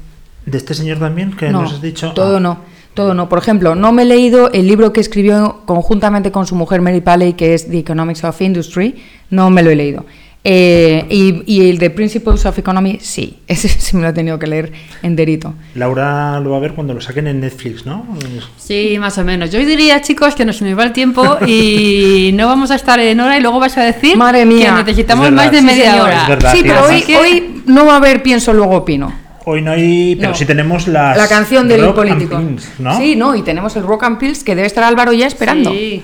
¿De 0.45 0.57
este 0.57 0.73
señor 0.73 0.99
también? 0.99 1.35
que 1.35 1.49
nos 1.49 1.73
has 1.73 1.81
dicho? 1.81 2.13
Todo 2.13 2.37
ah. 2.37 2.39
no. 2.39 2.59
Todo 2.93 3.13
no. 3.13 3.29
Por 3.29 3.37
ejemplo, 3.37 3.75
no 3.75 3.91
me 3.91 4.03
he 4.03 4.05
leído 4.05 4.49
el 4.51 4.65
libro 4.65 4.91
que 4.91 5.01
escribió 5.01 5.61
conjuntamente 5.65 6.31
con 6.31 6.47
su 6.47 6.55
mujer 6.55 6.81
Mary 6.81 7.01
Paley, 7.01 7.33
que 7.33 7.53
es 7.53 7.69
The 7.69 7.77
Economics 7.77 8.23
of 8.23 8.41
Industry. 8.41 8.95
No 9.29 9.49
me 9.49 9.61
lo 9.61 9.69
he 9.69 9.75
leído. 9.75 10.05
Eh, 10.49 11.05
y, 11.45 11.69
el 11.69 11.77
de 11.77 11.89
Principles 11.89 12.45
of 12.45 12.57
Economy, 12.57 12.99
sí, 13.01 13.39
ese 13.47 13.67
sí 13.67 13.97
me 13.97 14.03
lo 14.03 14.07
he 14.07 14.13
tenido 14.13 14.39
que 14.39 14.47
leer 14.47 14.71
enterito. 15.03 15.53
Laura 15.75 16.39
lo 16.39 16.51
va 16.51 16.57
a 16.57 16.59
ver 16.61 16.71
cuando 16.71 16.93
lo 16.93 17.01
saquen 17.01 17.27
en 17.27 17.41
Netflix, 17.41 17.85
¿no? 17.85 18.07
Sí, 18.55 18.95
más 18.97 19.17
o 19.17 19.25
menos. 19.25 19.51
Yo 19.51 19.59
diría, 19.59 20.01
chicos, 20.01 20.35
que 20.35 20.45
nos 20.45 20.63
va 20.63 20.83
el 20.85 20.93
tiempo 20.93 21.37
y 21.45 22.31
no 22.35 22.47
vamos 22.47 22.71
a 22.71 22.75
estar 22.75 22.97
en 22.97 23.19
hora 23.19 23.37
y 23.37 23.41
luego 23.41 23.59
vas 23.59 23.77
a 23.77 23.83
decir 23.83 24.15
Madre 24.15 24.45
mía. 24.45 24.67
que 24.67 24.83
necesitamos 24.85 25.29
más 25.33 25.51
de 25.51 25.61
media 25.61 26.01
hora. 26.01 26.39
sí, 26.53 26.61
pero 26.61 26.85
hoy, 27.19 27.63
no 27.65 27.85
va 27.85 27.95
a 27.95 27.97
haber 27.97 28.23
pienso, 28.23 28.53
luego 28.53 28.77
opino. 28.77 29.13
Hoy 29.43 29.61
no 29.61 29.71
hay, 29.71 30.15
pero 30.15 30.33
sí 30.33 30.45
tenemos 30.45 30.87
la 30.87 31.27
canción 31.27 31.67
del 31.67 31.93
político. 31.93 32.41
¿no? 32.79 32.97
Sí, 32.97 33.17
no, 33.17 33.35
y 33.35 33.41
tenemos 33.41 33.75
el 33.75 33.83
Rock 33.83 34.03
and 34.03 34.17
Pills 34.17 34.45
que 34.45 34.55
debe 34.55 34.67
estar 34.67 34.85
Álvaro 34.85 35.11
ya 35.11 35.27
esperando. 35.27 35.71
Sí. 35.71 36.01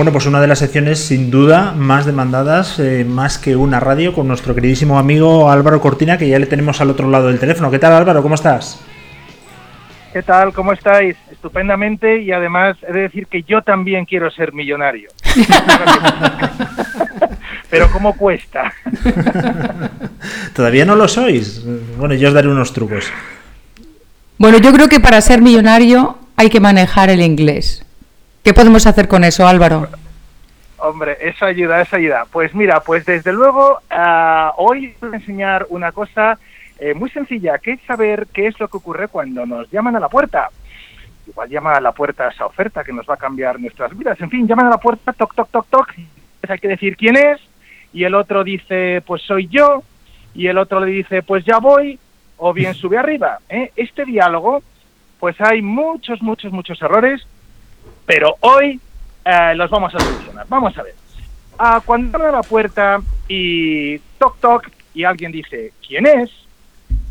Bueno, 0.00 0.12
pues 0.12 0.24
una 0.24 0.40
de 0.40 0.46
las 0.46 0.60
secciones 0.60 0.98
sin 0.98 1.30
duda 1.30 1.74
más 1.76 2.06
demandadas, 2.06 2.78
eh, 2.78 3.04
más 3.06 3.36
que 3.36 3.54
una 3.54 3.80
radio, 3.80 4.14
con 4.14 4.26
nuestro 4.26 4.54
queridísimo 4.54 4.98
amigo 4.98 5.50
Álvaro 5.50 5.78
Cortina, 5.82 6.16
que 6.16 6.26
ya 6.26 6.38
le 6.38 6.46
tenemos 6.46 6.80
al 6.80 6.88
otro 6.88 7.10
lado 7.10 7.28
del 7.28 7.38
teléfono. 7.38 7.70
¿Qué 7.70 7.78
tal 7.78 7.92
Álvaro? 7.92 8.22
¿Cómo 8.22 8.34
estás? 8.34 8.82
¿Qué 10.14 10.22
tal? 10.22 10.54
¿Cómo 10.54 10.72
estáis? 10.72 11.16
Estupendamente 11.30 12.22
y 12.22 12.32
además 12.32 12.78
he 12.88 12.94
de 12.94 13.00
decir 13.02 13.26
que 13.26 13.42
yo 13.42 13.60
también 13.60 14.06
quiero 14.06 14.30
ser 14.30 14.54
millonario. 14.54 15.10
Pero 17.68 17.92
¿cómo 17.92 18.16
cuesta? 18.16 18.72
Todavía 20.54 20.86
no 20.86 20.96
lo 20.96 21.08
sois. 21.08 21.62
Bueno, 21.98 22.14
yo 22.14 22.28
os 22.28 22.34
daré 22.34 22.48
unos 22.48 22.72
trucos. 22.72 23.12
Bueno, 24.38 24.56
yo 24.56 24.72
creo 24.72 24.88
que 24.88 24.98
para 24.98 25.20
ser 25.20 25.42
millonario 25.42 26.16
hay 26.36 26.48
que 26.48 26.58
manejar 26.58 27.10
el 27.10 27.20
inglés. 27.20 27.84
¿Qué 28.42 28.54
podemos 28.54 28.86
hacer 28.86 29.08
con 29.08 29.24
eso, 29.24 29.46
Álvaro? 29.46 29.88
Hombre, 30.78 31.18
eso 31.20 31.44
ayuda, 31.44 31.82
eso 31.82 31.96
ayuda. 31.96 32.24
Pues 32.30 32.54
mira, 32.54 32.80
pues 32.80 33.04
desde 33.04 33.32
luego 33.32 33.80
ah, 33.90 34.54
hoy 34.56 34.94
voy 35.00 35.12
a 35.12 35.16
enseñar 35.16 35.66
una 35.68 35.92
cosa 35.92 36.38
eh, 36.78 36.94
muy 36.94 37.10
sencilla, 37.10 37.58
que 37.58 37.72
es 37.72 37.80
saber 37.82 38.26
qué 38.32 38.46
es 38.46 38.58
lo 38.58 38.68
que 38.68 38.78
ocurre 38.78 39.08
cuando 39.08 39.44
nos 39.44 39.70
llaman 39.70 39.96
a 39.96 40.00
la 40.00 40.08
puerta. 40.08 40.48
Igual 41.26 41.50
llama 41.50 41.74
a 41.74 41.80
la 41.80 41.92
puerta 41.92 42.28
esa 42.28 42.46
oferta 42.46 42.82
que 42.82 42.92
nos 42.92 43.08
va 43.08 43.14
a 43.14 43.18
cambiar 43.18 43.60
nuestras 43.60 43.96
vidas. 43.96 44.18
En 44.20 44.30
fin, 44.30 44.48
llaman 44.48 44.66
a 44.66 44.70
la 44.70 44.78
puerta, 44.78 45.12
toc, 45.12 45.34
toc, 45.34 45.50
toc, 45.50 45.66
toc. 45.68 45.94
Hay 46.48 46.58
que 46.58 46.68
decir 46.68 46.96
quién 46.96 47.16
es 47.16 47.40
y 47.92 48.04
el 48.04 48.14
otro 48.14 48.44
dice, 48.44 49.02
pues 49.06 49.22
soy 49.22 49.48
yo, 49.48 49.82
y 50.34 50.46
el 50.46 50.58
otro 50.58 50.80
le 50.80 50.90
dice, 50.90 51.22
pues 51.22 51.44
ya 51.44 51.58
voy, 51.58 51.98
o 52.36 52.52
bien 52.52 52.74
sube 52.80 52.98
arriba. 52.98 53.38
¿eh? 53.48 53.72
Este 53.76 54.04
diálogo, 54.04 54.62
pues 55.18 55.40
hay 55.40 55.62
muchos, 55.62 56.22
muchos, 56.22 56.52
muchos 56.52 56.80
errores, 56.82 57.26
pero 58.10 58.36
hoy 58.40 58.80
eh, 59.24 59.54
los 59.54 59.70
vamos 59.70 59.94
a 59.94 60.00
solucionar. 60.00 60.44
Vamos 60.48 60.76
a 60.76 60.82
ver. 60.82 60.96
Ah, 61.56 61.80
cuando 61.84 62.18
abre 62.18 62.32
la 62.32 62.42
puerta 62.42 63.00
y 63.28 63.98
toc, 64.18 64.40
toc, 64.40 64.68
y 64.92 65.04
alguien 65.04 65.30
dice, 65.30 65.72
¿quién 65.86 66.08
es? 66.08 66.28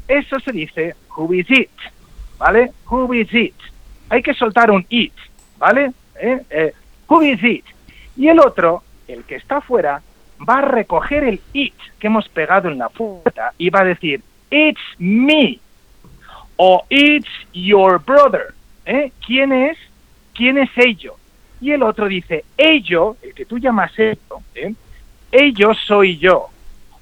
Eso 0.09 0.37
se 0.41 0.51
dice, 0.51 0.97
who 1.15 1.33
is 1.33 1.49
it? 1.51 1.71
¿Vale? 2.37 2.73
Who 2.89 3.13
is 3.13 3.33
it? 3.33 3.55
Hay 4.09 4.21
que 4.21 4.33
soltar 4.33 4.71
un 4.71 4.85
it, 4.89 5.13
¿vale? 5.57 5.93
¿Eh? 6.19 6.41
Eh, 6.49 6.73
who 7.07 7.21
is 7.21 7.41
it? 7.45 7.63
Y 8.17 8.27
el 8.27 8.41
otro, 8.41 8.83
el 9.07 9.23
que 9.23 9.35
está 9.35 9.57
afuera, 9.57 10.01
va 10.49 10.55
a 10.55 10.63
recoger 10.63 11.23
el 11.23 11.39
it 11.53 11.75
que 11.97 12.07
hemos 12.07 12.27
pegado 12.27 12.67
en 12.67 12.77
la 12.77 12.89
puerta 12.89 13.53
y 13.57 13.69
va 13.69 13.81
a 13.81 13.85
decir, 13.85 14.21
it's 14.51 14.81
me, 14.97 15.61
o 16.57 16.83
it's 16.89 17.29
your 17.53 18.03
brother. 18.03 18.53
¿Eh? 18.85 19.13
¿Quién 19.25 19.53
es? 19.53 19.77
¿Quién 20.39 20.57
es 20.57 20.69
ello? 20.77 21.17
Y 21.59 21.71
el 21.71 21.83
otro 21.83 22.07
dice, 22.07 22.45
ello, 22.55 23.17
el 23.21 23.33
que 23.33 23.43
tú 23.43 23.57
llamas 23.57 23.91
ello, 23.99 24.41
¿eh? 24.55 24.73
ello 25.33 25.73
soy 25.85 26.17
yo, 26.17 26.47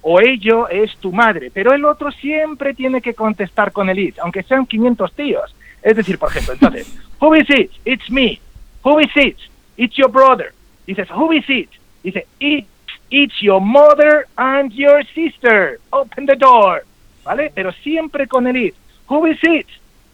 o 0.02 0.20
ello 0.20 0.68
es 0.68 0.98
tu 0.98 1.12
madre, 1.14 1.52
pero 1.54 1.72
el 1.72 1.86
otro 1.86 2.12
siempre 2.12 2.74
tiene 2.74 3.00
que 3.00 3.14
contestar 3.14 3.72
con 3.72 3.92
el 3.92 4.00
it, 4.00 4.18
aunque 4.18 4.42
sean 4.42 4.66
500 4.66 5.14
tíos. 5.14 5.56
Es 5.84 5.96
decir, 5.96 6.18
por 6.18 6.32
ejemplo, 6.32 6.54
entonces, 6.56 6.98
who 7.22 7.36
is 7.36 7.48
it? 7.52 7.70
It's 7.86 8.10
me. 8.10 8.42
Who 8.84 9.00
is 9.02 9.16
it? 9.16 9.38
It's 9.78 9.96
your 9.96 10.10
brother. 10.10 10.52
Dices, 10.88 11.08
who 11.12 11.32
is 11.32 11.48
it? 11.48 11.70
Dice, 12.04 12.26
it's, 12.40 12.68
it's 13.12 13.40
your 13.40 13.62
mother 13.62 14.26
and 14.36 14.74
your 14.74 15.04
sister. 15.14 15.80
Open 15.92 16.26
the 16.26 16.36
door. 16.36 16.86
¿Vale? 17.24 17.52
Pero 17.54 17.72
siempre 17.84 18.26
con 18.26 18.48
el 18.48 18.56
it. 18.56 18.76
Who 19.08 19.28
is 19.28 19.38
it? 19.44 19.68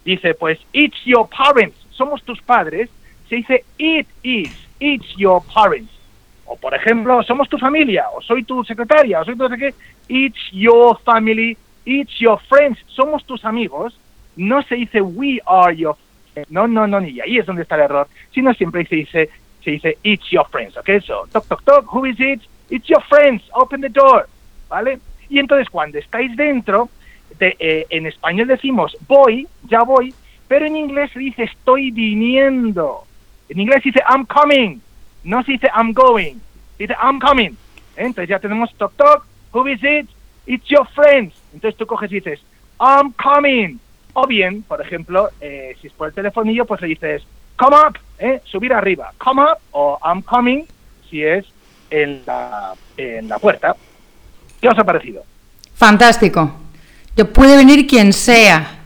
Dice, 0.03 0.33
pues, 0.33 0.59
it's 0.73 0.97
your 1.05 1.25
parents. 1.29 1.77
Somos 1.91 2.21
tus 2.23 2.41
padres. 2.41 2.89
Se 3.33 3.37
dice, 3.37 3.63
it 3.79 4.07
is. 4.21 4.55
It's 4.79 5.07
your 5.17 5.41
parents. 5.41 5.91
O 6.45 6.55
por 6.55 6.75
ejemplo, 6.75 7.23
somos 7.23 7.49
tu 7.49 7.57
familia, 7.57 8.05
o 8.13 8.21
soy 8.21 8.43
tu 8.43 8.63
secretaria, 8.63 9.21
o 9.21 9.25
soy 9.25 9.35
tu 9.35 9.41
no 9.41 9.49
sé 9.49 9.57
qué. 9.57 9.73
It's 10.07 10.51
your 10.51 10.99
family, 10.99 11.57
it's 11.83 12.13
your 12.19 12.39
friends. 12.47 12.77
Somos 12.85 13.25
tus 13.25 13.43
amigos. 13.43 13.97
No 14.35 14.61
se 14.61 14.75
dice 14.75 15.01
we 15.01 15.39
are 15.47 15.75
your 15.75 15.95
friends. 16.31 16.51
No, 16.51 16.67
no, 16.67 16.85
no, 16.85 17.01
y 17.01 17.21
ahí 17.21 17.39
es 17.39 17.47
donde 17.47 17.63
está 17.63 17.73
el 17.73 17.81
error. 17.81 18.07
Sino 18.35 18.53
siempre 18.53 18.85
se 18.85 18.97
dice, 18.97 19.29
se 19.63 19.71
dice 19.71 19.97
it's 20.03 20.29
your 20.29 20.45
friends, 20.49 20.77
¿ok? 20.77 20.89
So, 21.03 21.25
toc, 21.31 21.47
toc, 21.47 21.63
toc, 21.63 21.91
who 21.91 22.05
is 22.05 22.19
it? 22.19 22.41
It's 22.69 22.85
your 22.87 23.01
friends, 23.01 23.41
open 23.53 23.81
the 23.81 23.89
door, 23.89 24.27
¿vale? 24.69 24.99
Y 25.27 25.39
entonces 25.39 25.67
cuando 25.71 25.97
estáis 25.97 26.35
dentro, 26.37 26.87
de, 27.39 27.55
eh, 27.57 27.87
en 27.89 28.05
español 28.05 28.47
decimos 28.47 28.95
voy, 29.07 29.47
ya 29.67 29.81
voy, 29.81 30.13
pero 30.47 30.67
en 30.67 30.77
inglés 30.77 31.09
se 31.11 31.19
dice 31.19 31.43
estoy 31.45 31.89
viniendo. 31.89 33.07
En 33.53 33.59
inglés 33.59 33.83
dice 33.83 34.01
I'm 34.09 34.25
coming, 34.25 34.81
no 35.23 35.43
se 35.43 35.51
dice 35.51 35.69
I'm 35.75 35.93
going, 35.93 36.37
dice 36.79 36.95
I'm 36.99 37.19
coming. 37.19 37.55
Entonces 37.95 38.27
ya 38.27 38.39
tenemos 38.39 38.73
toc 38.79 38.95
toc, 38.95 39.25
who 39.53 39.67
is 39.67 39.79
it? 39.83 40.09
It's 40.47 40.65
your 40.67 40.87
friends. 40.87 41.35
Entonces 41.53 41.77
tú 41.77 41.85
coges 41.85 42.11
y 42.11 42.15
dices 42.15 42.39
I'm 42.79 43.13
coming. 43.13 43.79
O 44.13 44.25
bien, 44.25 44.63
por 44.63 44.81
ejemplo, 44.81 45.29
eh, 45.39 45.75
si 45.79 45.85
es 45.87 45.93
por 45.93 46.07
el 46.07 46.15
telefonillo, 46.15 46.65
pues 46.65 46.81
le 46.81 46.87
dices 46.87 47.21
come 47.55 47.75
up, 47.75 47.99
¿eh? 48.17 48.41
subir 48.43 48.73
arriba, 48.73 49.13
come 49.19 49.43
up 49.43 49.59
o 49.69 49.99
I'm 50.03 50.23
coming 50.23 50.65
si 51.11 51.23
es 51.23 51.45
en 51.91 52.23
la, 52.25 52.73
en 52.97 53.29
la 53.29 53.37
puerta. 53.37 53.75
¿Qué 54.59 54.67
os 54.67 54.79
ha 54.79 54.83
parecido? 54.83 55.23
Fantástico. 55.75 56.51
Yo 57.15 57.31
puede 57.31 57.55
venir 57.55 57.85
quien 57.85 58.13
sea. 58.13 58.82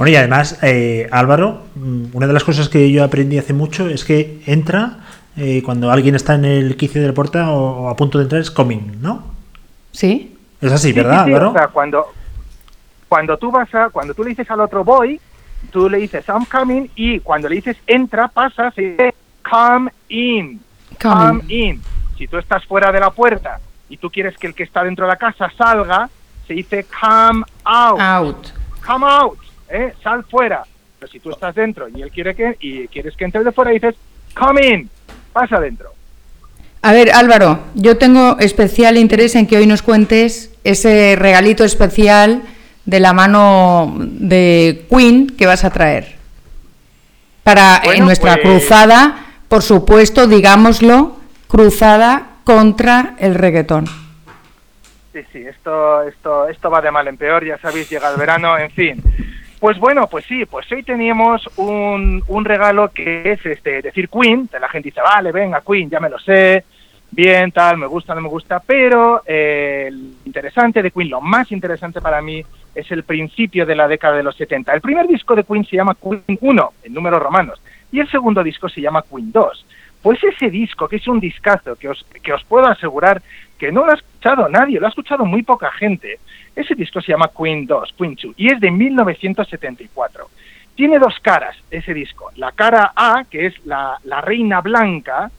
Bueno, 0.00 0.12
y 0.12 0.16
además, 0.16 0.58
eh, 0.62 1.10
Álvaro, 1.12 1.64
mm, 1.74 2.16
una 2.16 2.26
de 2.26 2.32
las 2.32 2.42
cosas 2.42 2.70
que 2.70 2.90
yo 2.90 3.04
aprendí 3.04 3.36
hace 3.36 3.52
mucho 3.52 3.86
es 3.86 4.06
que 4.06 4.40
entra 4.46 5.00
eh, 5.36 5.62
cuando 5.62 5.90
alguien 5.90 6.14
está 6.14 6.36
en 6.36 6.46
el 6.46 6.78
quicio 6.78 7.02
de 7.02 7.08
la 7.08 7.12
puerta 7.12 7.50
o, 7.50 7.82
o 7.82 7.88
a 7.90 7.96
punto 7.96 8.16
de 8.16 8.24
entrar, 8.24 8.40
es 8.40 8.50
coming, 8.50 9.02
¿no? 9.02 9.34
¿Sí? 9.92 10.38
Es 10.58 10.72
así, 10.72 10.88
Sí, 10.88 10.92
¿verdad, 10.94 11.24
sí, 11.26 11.28
sí, 11.28 11.34
Álvaro? 11.34 11.50
o 11.50 11.52
sea, 11.52 11.68
cuando, 11.68 12.06
cuando 13.10 13.36
tú 13.36 13.50
vas 13.50 13.74
a, 13.74 13.90
cuando 13.90 14.14
tú 14.14 14.24
le 14.24 14.30
dices 14.30 14.50
al 14.50 14.60
otro 14.60 14.84
voy, 14.84 15.20
tú 15.70 15.90
le 15.90 15.98
dices 15.98 16.24
I'm 16.28 16.46
coming 16.46 16.88
y 16.94 17.20
cuando 17.20 17.50
le 17.50 17.56
dices 17.56 17.76
entra, 17.86 18.28
pasa, 18.28 18.70
se 18.70 18.80
dice 18.80 19.14
come 19.50 19.92
in. 20.08 20.62
Come 20.98 21.42
in. 21.48 21.82
Si 22.16 22.26
tú 22.26 22.38
estás 22.38 22.64
fuera 22.64 22.90
de 22.90 23.00
la 23.00 23.10
puerta 23.10 23.60
y 23.90 23.98
tú 23.98 24.08
quieres 24.08 24.38
que 24.38 24.46
el 24.46 24.54
que 24.54 24.62
está 24.62 24.82
dentro 24.82 25.04
de 25.04 25.12
la 25.12 25.18
casa 25.18 25.52
salga, 25.58 26.08
se 26.46 26.54
dice 26.54 26.86
come 26.98 27.44
out. 27.64 28.00
Out. 28.00 28.46
Come 28.82 29.04
out. 29.06 29.49
¿Eh? 29.70 29.94
Sal 30.02 30.24
fuera. 30.24 30.62
Pero 30.98 31.10
si 31.12 31.20
tú 31.20 31.30
estás 31.30 31.54
dentro 31.54 31.88
y 31.88 32.02
él 32.02 32.10
quiere 32.10 32.34
que 32.34 32.56
y 32.60 32.86
quieres 32.88 33.16
que 33.16 33.24
entre 33.24 33.42
de 33.44 33.52
fuera, 33.52 33.70
dices 33.70 33.94
come 34.38 34.66
in. 34.66 34.90
Pasa 35.32 35.56
adentro. 35.56 35.90
A 36.82 36.92
ver, 36.92 37.10
Álvaro, 37.12 37.60
yo 37.74 37.96
tengo 37.98 38.38
especial 38.38 38.96
interés 38.96 39.34
en 39.34 39.46
que 39.46 39.56
hoy 39.56 39.66
nos 39.66 39.82
cuentes 39.82 40.50
ese 40.64 41.14
regalito 41.16 41.64
especial 41.64 42.42
de 42.86 43.00
la 43.00 43.12
mano 43.12 43.94
de 43.98 44.86
Queen 44.90 45.26
que 45.28 45.46
vas 45.46 45.64
a 45.64 45.70
traer. 45.70 46.16
Para 47.42 47.76
en 47.78 47.84
Bueno, 47.84 48.04
nuestra 48.06 48.34
pues- 48.36 48.44
cruzada, 48.62 49.24
por 49.48 49.62
supuesto, 49.62 50.26
digámoslo, 50.26 51.16
cruzada 51.48 52.26
contra 52.44 53.14
el 53.18 53.34
reggaetón. 53.34 53.86
Sí, 55.12 55.20
sí, 55.32 55.38
esto, 55.38 56.02
esto, 56.02 56.48
esto 56.48 56.70
va 56.70 56.80
de 56.80 56.90
mal 56.90 57.08
en 57.08 57.16
peor, 57.16 57.44
ya 57.44 57.58
sabéis, 57.58 57.90
llega 57.90 58.10
el 58.10 58.16
verano, 58.16 58.56
en 58.56 58.70
fin. 58.70 59.02
Pues 59.60 59.78
bueno, 59.78 60.06
pues 60.06 60.24
sí, 60.24 60.46
pues 60.46 60.72
hoy 60.72 60.82
teníamos 60.82 61.46
un, 61.56 62.24
un 62.28 62.44
regalo 62.46 62.88
que 62.88 63.32
es 63.32 63.44
este 63.44 63.82
decir 63.82 64.08
Queen, 64.08 64.48
que 64.48 64.58
la 64.58 64.70
gente 64.70 64.88
dice, 64.88 65.02
vale, 65.02 65.32
venga, 65.32 65.60
Queen, 65.60 65.90
ya 65.90 66.00
me 66.00 66.08
lo 66.08 66.18
sé, 66.18 66.64
bien, 67.10 67.52
tal, 67.52 67.76
me 67.76 67.86
gusta, 67.86 68.14
no 68.14 68.22
me 68.22 68.30
gusta, 68.30 68.60
pero 68.60 69.22
eh, 69.26 69.92
interesante 70.24 70.82
de 70.82 70.90
Queen, 70.90 71.10
lo 71.10 71.20
más 71.20 71.52
interesante 71.52 72.00
para 72.00 72.22
mí, 72.22 72.42
es 72.74 72.90
el 72.90 73.04
principio 73.04 73.66
de 73.66 73.76
la 73.76 73.86
década 73.86 74.16
de 74.16 74.22
los 74.22 74.34
70. 74.36 74.72
El 74.72 74.80
primer 74.80 75.06
disco 75.06 75.36
de 75.36 75.44
Queen 75.44 75.66
se 75.66 75.76
llama 75.76 75.94
Queen 75.94 76.38
1, 76.40 76.72
en 76.84 76.94
números 76.94 77.22
romanos, 77.22 77.60
y 77.92 78.00
el 78.00 78.10
segundo 78.10 78.42
disco 78.42 78.66
se 78.66 78.80
llama 78.80 79.04
Queen 79.10 79.30
2. 79.30 79.66
Pues 80.02 80.22
ese 80.24 80.50
disco, 80.50 80.88
que 80.88 80.96
es 80.96 81.08
un 81.08 81.20
discazo, 81.20 81.76
que 81.76 81.88
os, 81.88 82.04
que 82.22 82.32
os 82.32 82.42
puedo 82.44 82.66
asegurar 82.66 83.22
que 83.58 83.70
no 83.70 83.84
lo 83.84 83.92
ha 83.92 83.96
escuchado 83.96 84.48
nadie, 84.48 84.80
lo 84.80 84.86
ha 84.86 84.88
escuchado 84.88 85.26
muy 85.26 85.42
poca 85.42 85.70
gente. 85.72 86.18
Ese 86.56 86.74
disco 86.74 87.00
se 87.02 87.12
llama 87.12 87.30
Queen 87.36 87.66
2, 87.66 87.94
Queen 87.98 88.16
2, 88.20 88.34
y 88.38 88.52
es 88.52 88.60
de 88.60 88.70
1974. 88.70 90.28
Tiene 90.74 90.98
dos 90.98 91.18
caras 91.20 91.56
ese 91.70 91.92
disco. 91.92 92.30
La 92.36 92.52
cara 92.52 92.92
A, 92.96 93.24
que 93.30 93.46
es 93.46 93.66
la, 93.66 93.98
la 94.04 94.22
reina 94.22 94.62
blanca, 94.62 95.30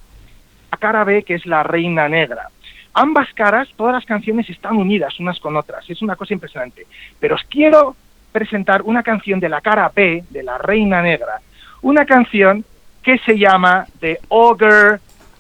la 0.72 0.78
cara 0.78 1.04
B, 1.04 1.24
que 1.24 1.34
es 1.34 1.48
la 1.48 1.64
reina 1.64 2.08
negra. 2.08 2.50
Ambas 2.94 3.34
caras, 3.34 3.70
todas 3.76 3.94
las 3.94 4.06
canciones 4.06 4.50
están 4.50 4.76
unidas 4.76 5.20
unas 5.20 5.40
con 5.40 5.56
otras, 5.56 5.90
es 5.90 6.02
una 6.04 6.16
cosa 6.16 6.34
impresionante. 6.34 6.86
Pero 7.20 7.36
os 7.36 7.44
quiero 7.46 7.96
presentar 8.32 8.84
una 8.84 9.02
canción 9.02 9.40
de 9.40 9.50
la 9.50 9.62
cara 9.62 9.92
B, 9.96 10.24
de 10.30 10.44
la 10.44 10.58
reina 10.58 11.02
negra, 11.02 11.42
una 11.82 12.06
canción 12.06 12.64
que 13.04 13.18
se 13.20 13.38
llama 13.38 13.88
The 14.00 14.20
Ogre 14.30 15.00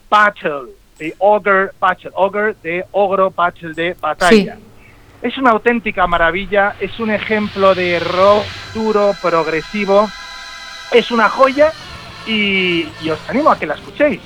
Battle, 0.10 0.74
The 0.98 1.16
Ogre 1.20 1.70
Battle, 1.80 2.12
Ogre 2.14 2.56
de 2.62 2.86
ogro, 2.92 3.32
battle 3.32 3.74
de 3.74 3.96
batalla. 4.00 4.58
Es 5.22 5.38
una 5.38 5.52
auténtica 5.52 6.08
maravilla, 6.08 6.76
es 6.80 7.00
un 7.00 7.12
ejemplo 7.12 7.76
de 7.76 8.00
rock 8.00 8.44
duro, 8.74 9.12
progresivo, 9.22 10.10
es 10.92 11.12
una 11.12 11.30
joya 11.30 11.72
y, 12.26 12.88
y 13.02 13.10
os 13.10 13.20
animo 13.30 13.52
a 13.52 13.60
que 13.60 13.68
la 13.68 13.76
escuchéis. 13.76 14.20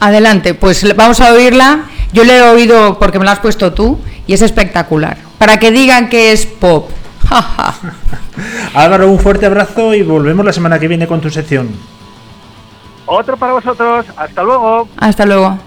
Adelante, 0.00 0.54
pues 0.54 0.94
vamos 0.94 1.20
a 1.20 1.32
oírla. 1.32 1.86
Yo 2.12 2.24
le 2.24 2.36
he 2.36 2.42
oído 2.42 2.98
porque 2.98 3.18
me 3.18 3.24
la 3.24 3.32
has 3.32 3.40
puesto 3.40 3.72
tú 3.72 3.98
y 4.26 4.34
es 4.34 4.42
espectacular. 4.42 5.16
Para 5.38 5.58
que 5.58 5.70
digan 5.70 6.08
que 6.08 6.32
es 6.32 6.46
pop. 6.46 6.90
Álvaro, 8.74 9.10
un 9.10 9.18
fuerte 9.18 9.46
abrazo 9.46 9.94
y 9.94 10.02
volvemos 10.02 10.44
la 10.44 10.52
semana 10.52 10.78
que 10.78 10.88
viene 10.88 11.06
con 11.06 11.20
tu 11.20 11.30
sección. 11.30 11.68
Otro 13.10 13.36
para 13.38 13.54
vosotros, 13.54 14.04
hasta 14.16 14.42
luego. 14.42 14.86
Hasta 14.98 15.24
luego. 15.24 15.58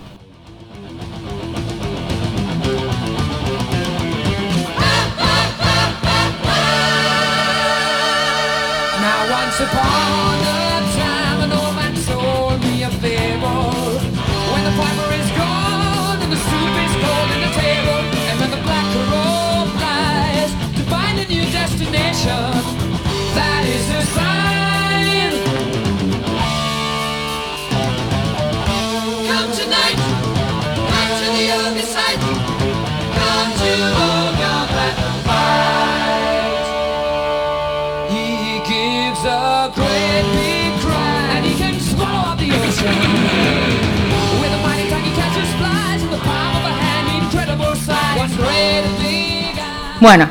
Bueno, 50.02 50.28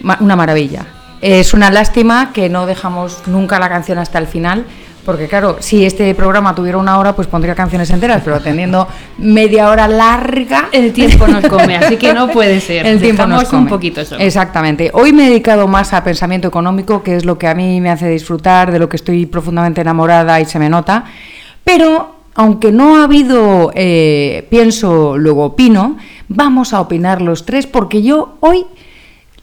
ma- 0.00 0.16
una 0.20 0.36
maravilla. 0.36 0.86
Es 1.20 1.52
una 1.52 1.70
lástima 1.70 2.32
que 2.32 2.48
no 2.48 2.64
dejamos 2.66 3.22
nunca 3.26 3.58
la 3.58 3.68
canción 3.68 3.98
hasta 3.98 4.18
el 4.18 4.26
final, 4.26 4.64
porque 5.04 5.28
claro, 5.28 5.56
si 5.60 5.84
este 5.84 6.14
programa 6.14 6.54
tuviera 6.54 6.78
una 6.78 6.98
hora, 6.98 7.14
pues 7.14 7.28
pondría 7.28 7.54
canciones 7.54 7.90
enteras, 7.90 8.22
pero 8.24 8.40
teniendo 8.40 8.88
media 9.18 9.68
hora 9.68 9.86
larga... 9.86 10.68
El 10.72 10.92
tiempo 10.94 11.26
nos 11.26 11.44
come, 11.46 11.76
así 11.76 11.96
que 11.98 12.14
no 12.14 12.28
puede 12.32 12.58
ser. 12.60 12.86
El 12.86 13.00
tiempo 13.00 13.26
nos 13.26 13.44
come. 13.44 13.62
un 13.64 13.68
poquito 13.68 14.02
solo. 14.04 14.22
Exactamente. 14.22 14.90
Hoy 14.94 15.12
me 15.12 15.26
he 15.26 15.28
dedicado 15.30 15.66
más 15.66 15.92
a 15.92 16.02
pensamiento 16.04 16.48
económico, 16.48 17.02
que 17.02 17.16
es 17.16 17.24
lo 17.26 17.36
que 17.38 17.48
a 17.48 17.54
mí 17.54 17.80
me 17.82 17.90
hace 17.90 18.08
disfrutar, 18.08 18.70
de 18.72 18.78
lo 18.78 18.88
que 18.88 18.96
estoy 18.96 19.26
profundamente 19.26 19.80
enamorada 19.82 20.40
y 20.40 20.46
se 20.46 20.58
me 20.58 20.70
nota. 20.70 21.04
Pero, 21.64 22.16
aunque 22.34 22.72
no 22.72 22.96
ha 22.98 23.04
habido 23.04 23.72
eh, 23.74 24.46
pienso, 24.50 25.18
luego 25.18 25.44
opino, 25.46 25.96
vamos 26.28 26.72
a 26.72 26.80
opinar 26.80 27.20
los 27.20 27.44
tres, 27.44 27.66
porque 27.66 28.02
yo 28.02 28.36
hoy 28.40 28.64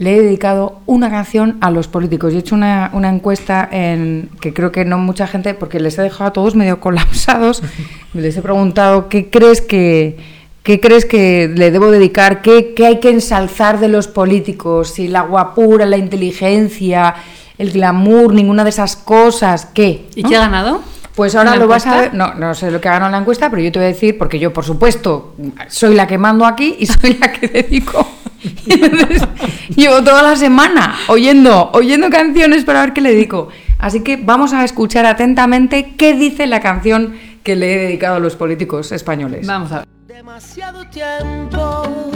le 0.02 0.18
he 0.18 0.22
dedicado 0.24 0.80
una 0.88 1.12
canción 1.12 1.58
a 1.62 1.70
los 1.70 1.88
políticos. 1.88 2.34
Yo 2.34 2.40
he 2.40 2.42
hecho 2.42 2.56
una, 2.56 2.90
una 2.94 3.08
encuesta 3.08 3.70
en 3.72 4.32
que 4.42 4.52
creo 4.52 4.72
que 4.72 4.84
no 4.84 4.98
mucha 4.98 5.28
gente, 5.28 5.54
porque 5.54 5.80
les 5.80 5.96
he 6.00 6.02
dejado 6.02 6.30
a 6.30 6.34
todos 6.34 6.56
medio 6.56 6.80
colapsados, 6.80 7.62
les 8.16 8.36
he 8.36 8.42
preguntado 8.42 9.10
qué 9.10 9.30
crees 9.30 9.62
que, 9.62 10.18
qué 10.64 10.80
crees 10.80 11.06
que 11.06 11.54
le 11.56 11.70
debo 11.70 11.92
dedicar, 11.92 12.42
qué, 12.42 12.74
qué 12.74 12.88
hay 12.88 13.00
que 13.00 13.12
ensalzar 13.12 13.80
de 13.80 13.90
los 13.90 14.08
políticos, 14.08 14.90
si 14.90 15.08
la 15.08 15.22
guapura, 15.22 15.86
la 15.86 15.98
inteligencia, 15.98 17.14
el 17.60 17.72
glamour, 17.72 18.34
ninguna 18.34 18.64
de 18.64 18.72
esas 18.72 18.96
cosas, 18.96 19.68
¿qué? 19.68 20.08
¿Y 20.16 20.24
¿no? 20.24 20.30
qué 20.30 20.36
ha 20.36 20.40
ganado? 20.40 20.82
Pues 21.16 21.36
ahora 21.36 21.52
¿La 21.52 21.58
lo 21.58 21.68
vas 21.68 21.86
a 21.86 22.02
ver. 22.02 22.14
No, 22.16 22.34
no 22.34 22.56
sé 22.56 22.72
lo 22.72 22.82
que 22.82 22.90
ha 22.90 22.94
ganado 22.94 23.12
la 23.12 23.20
encuesta, 23.20 23.52
pero 23.52 23.62
yo 23.62 23.72
te 23.72 23.78
voy 23.78 23.86
a 23.86 23.90
decir, 23.90 24.18
porque 24.18 24.40
yo, 24.40 24.52
por 24.52 24.66
supuesto, 24.66 25.36
soy 25.68 25.94
la 25.94 26.08
que 26.08 26.18
mando 26.18 26.44
aquí 26.44 26.76
y 26.80 26.88
soy 26.88 27.20
la 27.20 27.32
que 27.32 27.48
dedico. 27.62 28.21
Llevo 29.76 30.04
toda 30.04 30.22
la 30.24 30.36
semana 30.36 30.96
oyendo, 31.08 31.72
oyendo 31.74 32.10
canciones 32.10 32.64
para 32.64 32.82
ver 32.82 32.94
qué 32.94 33.02
le 33.02 33.12
dedico. 33.12 33.50
Así 33.78 34.04
que 34.04 34.18
vamos 34.18 34.54
a 34.54 34.64
escuchar 34.64 35.06
atentamente 35.06 35.94
qué 35.98 36.14
dice 36.14 36.48
la 36.48 36.60
canción 36.60 37.16
que 37.44 37.56
le 37.56 37.74
he 37.74 37.78
dedicado 37.80 38.16
a 38.18 38.20
los 38.20 38.36
políticos 38.36 38.92
españoles. 38.92 39.48
Vamos 39.48 39.72
a 39.72 39.80
ver. 39.80 39.88
Demasiado 40.08 40.86
tiempo. 40.88 42.12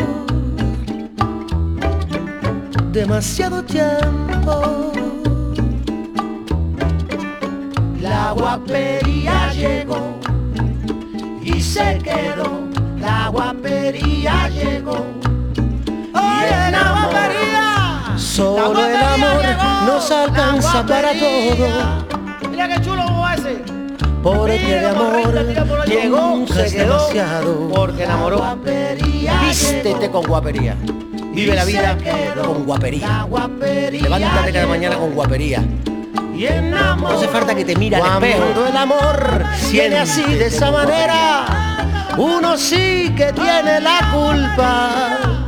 Demasiado 2.91 3.63
tiempo. 3.63 4.91
La 7.99 8.31
guapería 8.31 9.51
llegó 9.53 10.19
y 11.41 11.59
se 11.59 11.99
quedó. 12.03 12.61
La 12.99 13.29
guapería 13.29 14.49
llegó. 14.49 15.24
Solo 18.17 18.85
el 18.85 18.95
amor 18.95 19.43
nos 19.85 20.11
alcanza 20.11 20.85
para 20.85 21.13
todo. 21.13 21.67
Mira 22.49 22.67
qué 22.67 22.81
chulo 22.81 23.03
ese. 23.33 23.63
Porque 24.21 24.57
de 24.59 24.85
amor 24.87 25.85
llegó, 25.85 26.45
se 26.47 26.75
quedó, 26.75 27.69
porque 27.73 28.03
enamoró. 28.03 28.57
Vístete 29.41 30.09
con 30.09 30.25
guapería. 30.25 30.75
Vive 31.33 31.55
la 31.55 31.63
vida 31.63 31.97
con 32.43 32.65
guapería. 32.65 33.25
Levántate 33.91 34.51
cada 34.51 34.67
mañana 34.67 34.97
con 34.97 35.13
guapería. 35.13 35.63
No 36.99 37.07
hace 37.07 37.27
falta 37.29 37.55
que 37.55 37.63
te 37.63 37.75
mire 37.75 37.95
al 37.95 38.23
espejo. 38.23 38.65
El 38.67 38.75
amor 38.75 39.45
viene 39.71 39.99
así, 39.99 40.23
de 40.23 40.47
esa 40.47 40.71
manera, 40.71 41.45
uno 42.17 42.57
sí 42.57 43.13
que 43.15 43.31
tiene 43.31 43.79
la 43.79 44.11
culpa. 44.11 45.44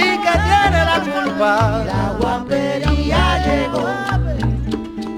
Sí 0.00 0.06
que 0.06 0.32
tiene 0.32 0.84
la 0.86 1.00
culpa. 1.00 1.84
La 1.84 2.14
guapería 2.18 3.38
llegó 3.44 3.86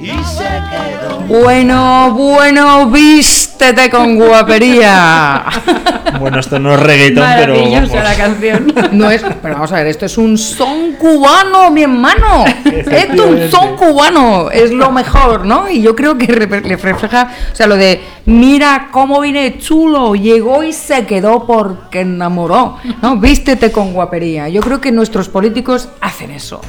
y 0.01 0.25
se 0.25 0.51
quedó. 0.71 1.21
Bueno, 1.29 2.11
bueno, 2.15 2.87
vístete 3.63 3.91
con 3.91 4.17
guapería. 4.17 5.45
Bueno, 6.21 6.39
esto 6.41 6.59
no 6.59 6.75
es 6.75 6.81
reggaetón, 6.81 7.27
pero 7.37 7.55
Maravillosa 7.55 7.95
vamos. 7.97 8.11
la 8.11 8.15
canción. 8.17 8.75
No 8.93 9.11
es, 9.11 9.23
pero 9.41 9.55
vamos 9.55 9.73
a 9.73 9.77
ver, 9.77 9.87
esto 9.89 10.07
es 10.07 10.19
un 10.19 10.37
son 10.37 10.93
cubano, 10.93 11.71
mi 11.71 11.83
hermano. 11.83 12.45
Esto 12.65 13.25
es 13.25 13.31
un 13.45 13.51
son 13.51 13.77
cubano, 13.77 14.51
es 14.51 14.71
lo 14.71 14.93
mejor, 14.93 15.47
¿no? 15.47 15.69
Y 15.71 15.81
yo 15.83 15.97
creo 15.97 16.19
que 16.19 16.27
le 16.27 16.47
refleja, 16.77 17.33
o 17.51 17.57
sea, 17.57 17.67
lo 17.67 17.77
de 17.77 18.01
mira 18.27 18.89
cómo 18.93 19.21
viene 19.21 19.59
chulo, 19.59 20.15
llegó 20.15 20.63
y 20.63 20.73
se 20.73 21.07
quedó 21.07 21.45
porque 21.47 22.01
enamoró, 22.01 22.77
¿no? 23.01 23.17
Vístete 23.17 23.73
con 23.73 23.93
guapería. 23.93 24.49
Yo 24.49 24.61
creo 24.61 24.81
que 24.81 24.93
nuestros 24.93 25.29
políticos 25.29 25.89
hacen 26.01 26.31
eso. 26.31 26.61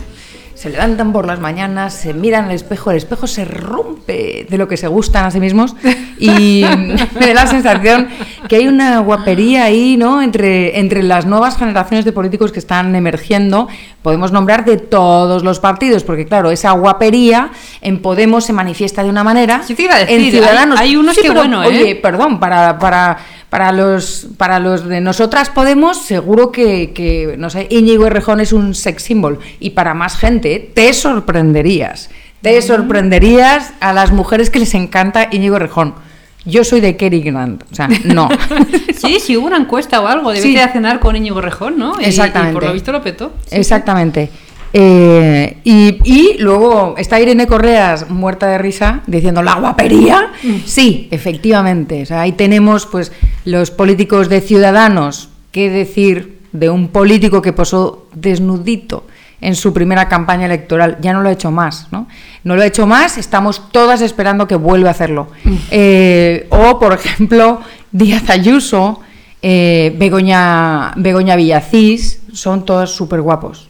Se 0.64 0.70
levantan 0.70 1.12
por 1.12 1.26
las 1.28 1.42
mañanas, 1.42 1.94
se 1.94 2.14
miran 2.14 2.46
al 2.46 2.52
espejo, 2.52 2.90
el 2.92 2.96
espejo 2.96 3.28
se 3.28 3.44
rompe 3.44 4.48
de 4.50 4.58
lo 4.58 4.70
que 4.70 4.78
se 4.78 4.88
gustan 4.88 5.26
a 5.26 5.32
sí 5.32 5.42
mismos 5.42 5.76
y 6.18 6.64
me 7.20 7.28
da 7.28 7.34
la 7.34 7.48
sensación 7.48 8.08
que 8.48 8.56
hay 8.56 8.68
una 8.70 9.00
guapería 9.00 9.66
ahí, 9.66 9.98
¿no? 9.98 10.22
Entre, 10.22 10.80
entre 10.80 11.04
las 11.04 11.26
nuevas 11.26 11.58
generaciones 11.58 12.06
de 12.06 12.14
políticos 12.14 12.54
que 12.54 12.60
están 12.60 12.96
emergiendo. 12.96 13.68
Podemos 14.02 14.32
nombrar 14.32 14.64
de 14.64 14.78
todos 14.78 15.44
los 15.44 15.60
partidos, 15.60 16.06
porque 16.06 16.26
claro, 16.26 16.50
esa 16.50 16.72
guapería 16.72 17.50
en 17.82 18.02
Podemos 18.02 18.46
se 18.46 18.54
manifiesta 18.54 19.04
de 19.04 19.10
una 19.10 19.26
manera. 19.26 19.64
Sí 19.64 19.76
te 19.76 19.82
iba 19.84 19.96
a 19.96 20.00
decir, 20.00 20.18
en 20.18 20.32
Ciudadanos. 20.32 20.80
hay- 20.80 20.92
hay 20.92 20.96
unos 20.96 21.18
que, 21.18 21.30
bueno, 21.30 21.62
¿eh? 21.64 21.68
Oye, 21.68 21.96
perdón, 21.98 22.40
para, 22.40 22.80
para, 22.80 23.18
para, 23.54 23.72
los, 23.72 24.26
para 24.38 24.58
los 24.58 24.90
de 24.90 25.00
nosotras 25.00 25.52
Podemos, 25.52 26.02
seguro 26.02 26.52
que, 26.52 26.92
que, 26.92 27.36
no 27.38 27.52
sé, 27.52 27.68
Íñigo 27.70 28.08
Errejón 28.08 28.40
es 28.40 28.52
un 28.52 28.74
sex 28.74 29.04
symbol. 29.04 29.38
Y 29.60 29.70
para 29.70 29.94
más 29.94 30.18
gente, 30.18 30.72
te 30.74 30.92
sorprenderías. 30.92 32.10
Te 32.42 32.60
sorprenderías 32.64 33.74
a 33.80 33.94
las 33.94 34.12
mujeres 34.12 34.50
que 34.50 34.58
les 34.58 34.74
encanta 34.74 35.30
Íñigo 35.32 35.58
Errejón. 35.58 35.94
Yo 36.46 36.64
soy 36.64 36.82
de 36.82 36.98
Cary 36.98 37.22
Grant, 37.22 37.64
o 37.72 37.76
sea, 37.76 37.90
no. 38.06 38.28
Sí, 38.98 39.20
sí, 39.20 39.38
hubo 39.38 39.46
una 39.46 39.58
encuesta 39.58 40.02
o 40.02 40.08
algo. 40.08 40.32
Debiste 40.32 40.58
Sí. 40.58 40.58
a 40.58 40.70
cenar 40.70 41.00
con 41.00 41.16
Íñigo 41.16 41.40
Rejón, 41.40 41.78
¿no? 41.78 42.00
Exactamente. 42.00 42.54
Y, 42.54 42.56
por 42.56 42.64
lo 42.64 42.74
visto 42.74 42.92
lo 42.92 43.04
petó. 43.04 43.34
Sí, 43.46 43.58
Exactamente. 43.58 44.32
Eh, 44.76 45.58
y, 45.64 46.00
y 46.04 46.38
luego 46.40 46.96
está 46.98 47.20
Irene 47.20 47.46
Correas 47.46 48.10
muerta 48.10 48.48
de 48.48 48.58
risa 48.58 49.02
diciendo 49.06 49.44
la 49.44 49.56
guapería. 49.56 50.32
Sí, 50.66 51.08
efectivamente. 51.12 52.02
O 52.02 52.06
sea, 52.08 52.22
ahí 52.22 52.32
tenemos 52.32 52.88
pues 52.88 53.12
los 53.46 53.70
políticos 53.70 54.30
de 54.30 54.42
Ciudadanos. 54.42 55.30
¿Qué 55.52 55.70
decir 55.70 56.40
de 56.52 56.72
un 56.72 56.88
político 56.88 57.42
que 57.42 57.54
posó 57.54 58.08
desnudito 58.14 59.06
en 59.40 59.56
su 59.56 59.74
primera 59.74 60.10
campaña 60.10 60.48
electoral? 60.48 60.98
Ya 61.02 61.14
no 61.14 61.22
lo 61.22 61.30
ha 61.30 61.34
hecho 61.34 61.52
más, 61.52 61.90
¿no? 61.92 62.08
No 62.44 62.56
lo 62.56 62.64
ha 62.64 62.66
hecho 62.66 62.88
más. 62.88 63.20
Estamos 63.20 63.72
todas 63.72 64.02
esperando 64.02 64.48
que 64.48 64.56
vuelva 64.56 64.90
a 64.90 64.92
hacerlo. 64.92 65.28
Eh, 65.70 66.48
o, 66.50 66.80
por 66.80 66.94
ejemplo, 66.94 67.62
Díaz 67.92 68.28
Ayuso, 68.32 69.02
eh, 69.44 69.94
Begoña, 70.00 70.94
Begoña 70.96 71.36
Villacís, 71.36 72.24
son 72.34 72.66
todos 72.66 72.90
súper 72.90 73.22
guapos. 73.22 73.70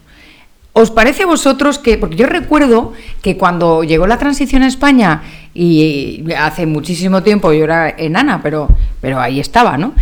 ¿Os 0.76 0.90
parece 0.90 1.24
a 1.24 1.28
vosotros 1.28 1.78
que, 1.78 1.98
porque 2.00 2.16
yo 2.16 2.26
recuerdo 2.26 2.94
que 3.22 3.38
cuando 3.38 3.84
llegó 3.84 4.08
la 4.08 4.18
transición 4.18 4.64
a 4.64 4.68
España, 4.68 5.22
y 5.54 6.24
hace 6.36 6.66
muchísimo 6.66 7.22
tiempo 7.22 7.54
yo 7.54 7.64
era 7.66 7.90
enana, 7.90 8.42
pero, 8.42 8.70
pero 9.00 9.20
ahí 9.20 9.40
estaba, 9.40 9.78
¿no? 9.78 9.94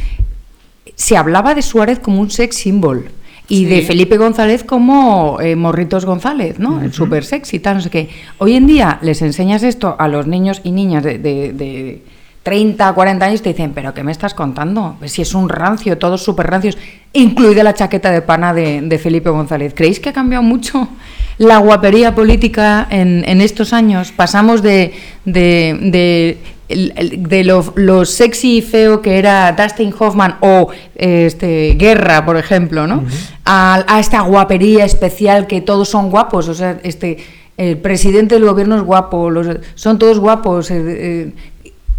Se 0.96 1.18
hablaba 1.18 1.56
de 1.56 1.62
Suárez 1.62 2.00
como 2.00 2.22
un 2.22 2.32
sex 2.32 2.56
symbol. 2.56 3.10
Y 3.50 3.58
Sí. 3.58 3.66
de 3.66 3.82
Felipe 3.82 4.18
González 4.18 4.64
como 4.64 5.40
eh, 5.42 5.58
Morritos 5.58 6.06
González, 6.06 6.58
¿no? 6.58 6.82
El 6.82 6.94
super 6.94 7.26
sexy, 7.26 7.60
tal, 7.60 7.76
no 7.76 7.82
sé 7.82 7.90
qué. 7.90 8.08
Hoy 8.38 8.54
en 8.56 8.66
día 8.66 8.98
les 9.02 9.22
enseñas 9.22 9.64
esto 9.64 9.98
a 10.00 10.08
los 10.08 10.26
niños 10.26 10.62
y 10.64 10.72
niñas 10.72 11.04
de, 11.04 11.18
de, 11.20 11.52
de 11.52 12.02
30, 12.44 12.94
40 12.94 13.26
años 13.26 13.40
y 13.42 13.44
te 13.44 13.50
dicen, 13.50 13.72
¿pero 13.74 13.94
qué 13.94 14.04
me 14.04 14.12
estás 14.12 14.34
contando? 14.34 14.98
Si 15.06 15.22
es 15.22 15.36
un 15.36 15.48
rancio, 15.48 15.98
todos 16.00 16.24
súper 16.24 16.48
rancios, 16.48 16.78
incluida 17.14 17.64
la 17.64 17.74
chaqueta 17.76 18.10
de 18.10 18.22
pana 18.24 18.54
de, 18.54 18.82
de 18.82 18.98
Felipe 18.98 19.30
González. 19.30 19.74
¿Creéis 19.76 20.00
que 20.00 20.10
ha 20.10 20.14
cambiado 20.14 20.42
mucho 20.44 20.88
la 21.38 21.58
guapería 21.60 22.16
política 22.16 22.88
en, 22.90 23.24
en 23.28 23.42
estos 23.42 23.74
años? 23.74 24.12
Pasamos 24.12 24.64
de, 24.64 24.92
de, 25.26 26.38
de, 26.68 27.18
de 27.18 27.44
lo, 27.44 27.74
lo 27.76 28.06
sexy 28.06 28.58
y 28.58 28.62
feo 28.64 29.02
que 29.04 29.20
era 29.20 29.52
Dustin 29.52 29.94
Hoffman 30.00 30.38
o 30.40 30.70
eh, 30.96 31.26
este, 31.28 31.76
Guerra, 31.78 32.26
por 32.26 32.38
ejemplo, 32.38 32.88
¿no? 32.88 33.04
a, 33.46 33.84
a 33.88 34.00
esta 34.00 34.22
guapería 34.22 34.84
especial 34.84 35.46
que 35.46 35.62
todos 35.62 35.90
son 35.90 36.10
guapos, 36.10 36.48
o 36.50 36.56
sea, 36.56 36.80
este... 36.84 37.18
El 37.58 37.78
presidente 37.78 38.34
del 38.36 38.46
gobierno 38.46 38.76
es 38.76 38.82
guapo, 38.82 39.30
los, 39.30 39.46
son 39.76 40.00
todos 40.00 40.18
guapos. 40.18 40.72
eh, 40.72 40.82
eh, 40.82 41.34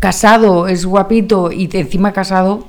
casado 0.03 0.66
es 0.66 0.84
guapito 0.84 1.53
y 1.53 1.70
encima 1.72 2.12
casado 2.12 2.66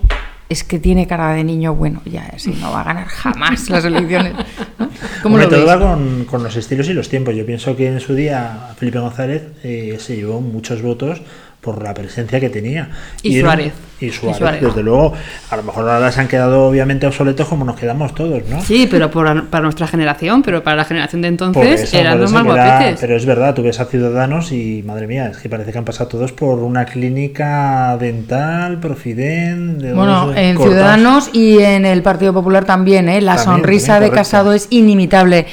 es 0.49 0.63
que 0.63 0.77
tiene 0.77 1.07
cara 1.07 1.31
de 1.33 1.43
niño 1.43 1.73
bueno, 1.73 2.03
ya 2.05 2.31
así 2.35 2.51
no 2.61 2.71
va 2.71 2.81
a 2.81 2.83
ganar 2.83 3.07
jamás 3.07 3.69
las 3.71 3.83
elecciones. 3.83 4.33
¿no? 4.77 4.87
¿Cómo 5.23 5.35
Hombre, 5.37 5.45
lo 5.45 5.49
todo 5.49 5.65
va 5.65 5.79
con, 5.79 6.25
con 6.25 6.43
los 6.43 6.55
estilos 6.55 6.87
y 6.89 6.93
los 6.93 7.09
tiempos. 7.09 7.35
Yo 7.35 7.43
pienso 7.43 7.75
que 7.75 7.87
en 7.87 7.99
su 7.99 8.13
día 8.13 8.69
Felipe 8.77 8.99
González 8.99 9.41
eh, 9.63 9.97
se 9.99 10.15
llevó 10.15 10.41
muchos 10.41 10.83
votos 10.83 11.23
por 11.59 11.81
la 11.81 11.95
presencia 11.95 12.39
que 12.39 12.49
tenía. 12.51 12.91
Y 13.23 13.37
era- 13.39 13.47
Suárez. 13.47 13.73
Y 14.03 14.11
Suárez, 14.11 14.35
Y 14.37 14.39
Suárez. 14.39 14.61
desde 14.61 14.83
luego. 14.83 15.13
A 15.49 15.55
lo 15.57 15.63
mejor 15.63 15.89
ahora 15.89 16.11
se 16.11 16.21
han 16.21 16.27
quedado 16.27 16.65
obviamente 16.65 17.07
obsoletos 17.07 17.47
como 17.47 17.63
nos 17.65 17.75
quedamos 17.75 18.13
todos, 18.13 18.41
¿no? 18.49 18.61
Sí, 18.61 18.87
pero 18.89 19.09
por- 19.11 19.45
para 19.47 19.63
nuestra 19.63 19.87
generación, 19.87 20.41
pero 20.43 20.63
para 20.63 20.75
la 20.77 20.85
generación 20.85 21.21
de 21.21 21.27
entonces 21.29 21.83
eso, 21.83 21.97
eran 21.97 22.19
los 22.19 22.31
más 22.31 22.43
guapetes. 22.43 22.99
pero 22.99 23.15
es 23.15 23.25
verdad, 23.25 23.53
tú 23.53 23.63
ves 23.63 23.79
a 23.79 23.85
Ciudadanos 23.85 24.51
y 24.51 24.83
madre 24.85 25.07
mía, 25.07 25.27
es 25.27 25.37
que 25.37 25.49
parece 25.49 25.71
que 25.71 25.77
han 25.77 25.85
pasado 25.85 26.09
todos 26.09 26.31
por 26.31 26.59
una 26.59 26.85
clínica 26.85 27.95
dental, 27.99 28.79
Profiden. 28.79 29.79
de 29.79 29.93
Bueno, 29.93 30.27
dos, 30.27 30.35
en. 30.37 30.57
Ciudadanos 30.57 31.29
y 31.33 31.59
en 31.59 31.85
el 31.85 32.01
Partido 32.01 32.33
Popular 32.33 32.65
también, 32.65 33.09
¿eh? 33.09 33.21
La 33.21 33.35
También, 33.35 33.57
sonrisa 33.57 33.93
también, 33.93 34.11
de. 34.11 34.15
Casado 34.17 34.53
es 34.53 34.67
inimitable. 34.69 35.45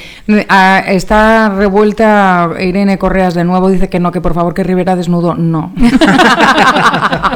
Está 0.87 1.49
revuelta 1.49 2.49
Irene 2.59 2.97
Correas 2.97 3.33
de 3.33 3.43
nuevo, 3.43 3.69
dice 3.69 3.89
que 3.89 3.99
no, 3.99 4.11
que 4.11 4.21
por 4.21 4.33
favor 4.33 4.53
que 4.53 4.63
Rivera 4.63 4.95
desnudo, 4.95 5.35
no. 5.35 5.73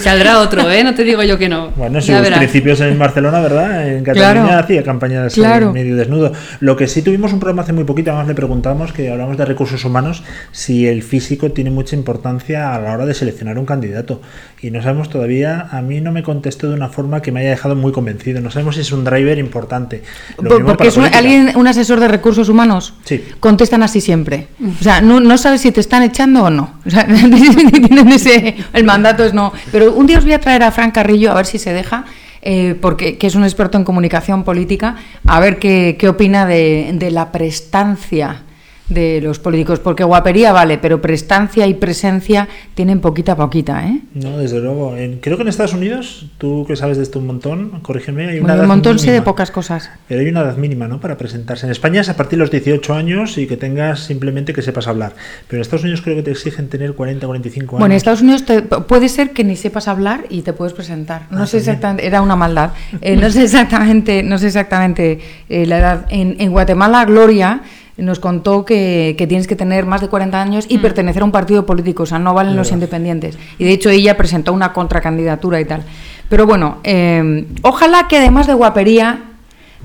Saldrá 0.00 0.40
otro, 0.40 0.70
¿eh? 0.70 0.82
No 0.84 0.94
te 0.94 1.04
digo 1.04 1.22
yo 1.22 1.38
que 1.38 1.48
no. 1.48 1.70
Bueno, 1.76 2.00
sus 2.00 2.10
verás. 2.20 2.38
principios 2.38 2.80
en 2.80 2.98
Barcelona, 2.98 3.40
¿verdad? 3.40 3.88
En 3.88 4.04
Cataluña 4.04 4.32
Claro. 4.44 4.58
hacía 4.60 4.82
campañas 4.82 5.34
Claro. 5.34 5.72
medio 5.72 5.96
desnudo. 5.96 6.32
Lo 6.60 6.76
que 6.76 6.86
sí 6.88 7.02
tuvimos 7.02 7.32
un 7.32 7.40
programa 7.40 7.62
hace 7.62 7.72
muy 7.72 7.84
poquito, 7.84 8.10
además 8.10 8.28
le 8.28 8.34
preguntamos, 8.34 8.92
que 8.92 9.10
hablamos 9.10 9.36
de 9.36 9.44
recursos 9.44 9.84
humanos, 9.84 10.22
si 10.52 10.86
el 10.86 11.02
físico 11.02 11.50
tiene 11.52 11.70
mucha 11.70 11.96
importancia 11.96 12.74
a 12.74 12.80
la 12.80 12.92
hora 12.92 13.06
de 13.06 13.14
seleccionar 13.14 13.58
un 13.58 13.66
candidato. 13.66 14.20
Y 14.60 14.70
no 14.70 14.82
sabemos 14.82 15.10
todavía, 15.10 15.68
a 15.70 15.82
mí 15.82 16.00
no 16.00 16.12
me 16.12 16.22
contestó 16.22 16.68
de 16.68 16.74
una 16.74 16.88
forma 16.88 17.20
que 17.22 17.30
me 17.32 17.40
haya 17.40 17.50
dejado 17.50 17.76
muy 17.76 17.92
convencido. 17.92 18.40
No 18.40 18.50
sabemos 18.50 18.74
si 18.76 18.80
es 18.80 18.92
un 18.92 19.04
driver 19.04 19.38
importante. 19.38 20.02
Lo 20.40 20.48
Por- 20.50 20.64
Porque 20.66 20.88
es 20.88 20.96
un, 20.96 21.04
alguien, 21.04 21.52
un 21.56 21.66
asesor 21.66 22.00
de 22.00 22.08
recursos 22.08 22.48
humanos. 22.48 22.94
Sí. 23.04 23.22
Contestan 23.40 23.82
así 23.82 24.00
siempre. 24.00 24.48
O 24.80 24.82
sea, 24.82 25.00
no, 25.00 25.20
no 25.20 25.36
sabes 25.38 25.60
si 25.60 25.72
te 25.72 25.80
están 25.80 26.02
echando 26.02 26.44
o 26.44 26.50
no. 26.50 26.80
O 26.86 26.90
sea, 26.90 27.02
ese, 28.14 28.56
el 28.72 28.84
mandato 28.84 29.24
es 29.24 29.34
no. 29.34 29.52
Pero 29.76 29.92
un 29.92 30.06
día 30.06 30.16
os 30.16 30.24
voy 30.24 30.32
a 30.32 30.40
traer 30.40 30.62
a 30.62 30.70
Fran 30.70 30.90
Carrillo 30.90 31.30
a 31.30 31.34
ver 31.34 31.44
si 31.44 31.58
se 31.58 31.74
deja, 31.74 32.06
eh, 32.40 32.74
porque 32.80 33.18
que 33.18 33.26
es 33.26 33.34
un 33.34 33.44
experto 33.44 33.76
en 33.76 33.84
comunicación 33.84 34.42
política, 34.42 34.96
a 35.26 35.38
ver 35.38 35.58
qué, 35.58 35.96
qué 35.98 36.08
opina 36.08 36.46
de 36.46 37.10
la 37.10 37.30
prestancia 37.30 38.45
de 38.88 39.20
los 39.20 39.38
políticos. 39.38 39.80
Porque 39.80 40.04
guapería 40.04 40.52
vale, 40.52 40.78
pero 40.78 41.00
prestancia 41.02 41.66
y 41.66 41.74
presencia 41.74 42.48
tienen 42.74 43.00
poquita 43.00 43.32
a 43.32 43.36
poquita, 43.36 43.86
¿eh? 43.86 44.00
No, 44.14 44.38
desde 44.38 44.60
luego. 44.60 44.96
En- 44.96 45.18
creo 45.18 45.36
que 45.36 45.42
en 45.42 45.48
Estados 45.48 45.74
Unidos, 45.74 46.26
tú 46.38 46.64
que 46.66 46.76
sabes 46.76 46.96
de 46.96 47.02
esto 47.02 47.18
un 47.18 47.26
montón, 47.26 47.80
corrígeme, 47.82 48.22
hay 48.28 48.34
una 48.38 48.40
Bueno, 48.42 48.54
edad 48.54 48.62
un 48.62 48.68
montón 48.68 48.98
sé 48.98 49.10
de 49.10 49.22
pocas 49.22 49.50
cosas. 49.50 49.90
Pero 50.08 50.20
hay 50.20 50.28
una 50.28 50.40
edad 50.42 50.56
mínima, 50.56 50.86
¿no? 50.88 51.00
Para 51.00 51.16
presentarse. 51.18 51.66
En 51.66 51.72
España 51.72 52.00
es 52.00 52.08
a 52.08 52.16
partir 52.16 52.38
de 52.38 52.44
los 52.44 52.50
18 52.50 52.94
años 52.94 53.38
y 53.38 53.46
que 53.46 53.56
tengas 53.56 54.00
simplemente 54.00 54.52
que 54.52 54.62
sepas 54.62 54.86
hablar. 54.88 55.14
Pero 55.48 55.58
en 55.58 55.62
Estados 55.62 55.82
Unidos 55.82 56.02
creo 56.02 56.16
que 56.16 56.22
te 56.22 56.30
exigen 56.30 56.68
tener 56.68 56.94
40, 56.94 57.26
45 57.26 57.76
años. 57.76 57.80
Bueno, 57.80 57.92
en 57.92 57.96
Estados 57.96 58.22
Unidos 58.22 58.44
te- 58.44 58.62
puede 58.62 59.08
ser 59.08 59.30
que 59.30 59.44
ni 59.44 59.56
sepas 59.56 59.88
hablar 59.88 60.24
y 60.30 60.42
te 60.42 60.52
puedes 60.52 60.72
presentar. 60.74 61.22
No 61.30 61.42
Ah, 61.42 61.46
sé 61.46 61.58
exactamente, 61.58 62.06
era 62.06 62.22
una 62.22 62.36
maldad. 62.36 62.70
Eh, 63.00 63.16
no 63.16 63.30
sé 63.30 63.42
exactamente, 63.44 64.22
no 64.22 64.38
sé 64.38 64.46
exactamente 64.48 65.18
eh, 65.48 65.66
la 65.66 65.78
edad. 65.78 66.06
En, 66.10 66.36
en 66.38 66.50
Guatemala, 66.50 67.04
Gloria 67.04 67.62
nos 67.98 68.18
contó 68.20 68.64
que, 68.64 69.14
que 69.16 69.26
tienes 69.26 69.46
que 69.46 69.56
tener 69.56 69.86
más 69.86 70.00
de 70.02 70.08
40 70.08 70.40
años 70.40 70.66
Mm. 70.66 70.72
y 70.74 70.78
pertenecer 70.78 71.22
a 71.22 71.24
un 71.24 71.32
partido 71.32 71.64
político, 71.66 72.02
o 72.02 72.06
sea, 72.06 72.18
no 72.18 72.34
valen 72.34 72.54
los 72.56 72.70
independientes. 72.72 73.38
Y 73.58 73.64
de 73.64 73.72
hecho 73.72 73.88
ella 73.90 74.16
presentó 74.16 74.52
una 74.52 74.72
contracandidatura 74.72 75.60
y 75.60 75.64
tal. 75.64 75.82
Pero 76.28 76.44
bueno, 76.46 76.78
eh, 76.84 77.46
ojalá 77.62 78.06
que 78.08 78.18
además 78.18 78.46
de 78.46 78.54
guapería 78.54 79.20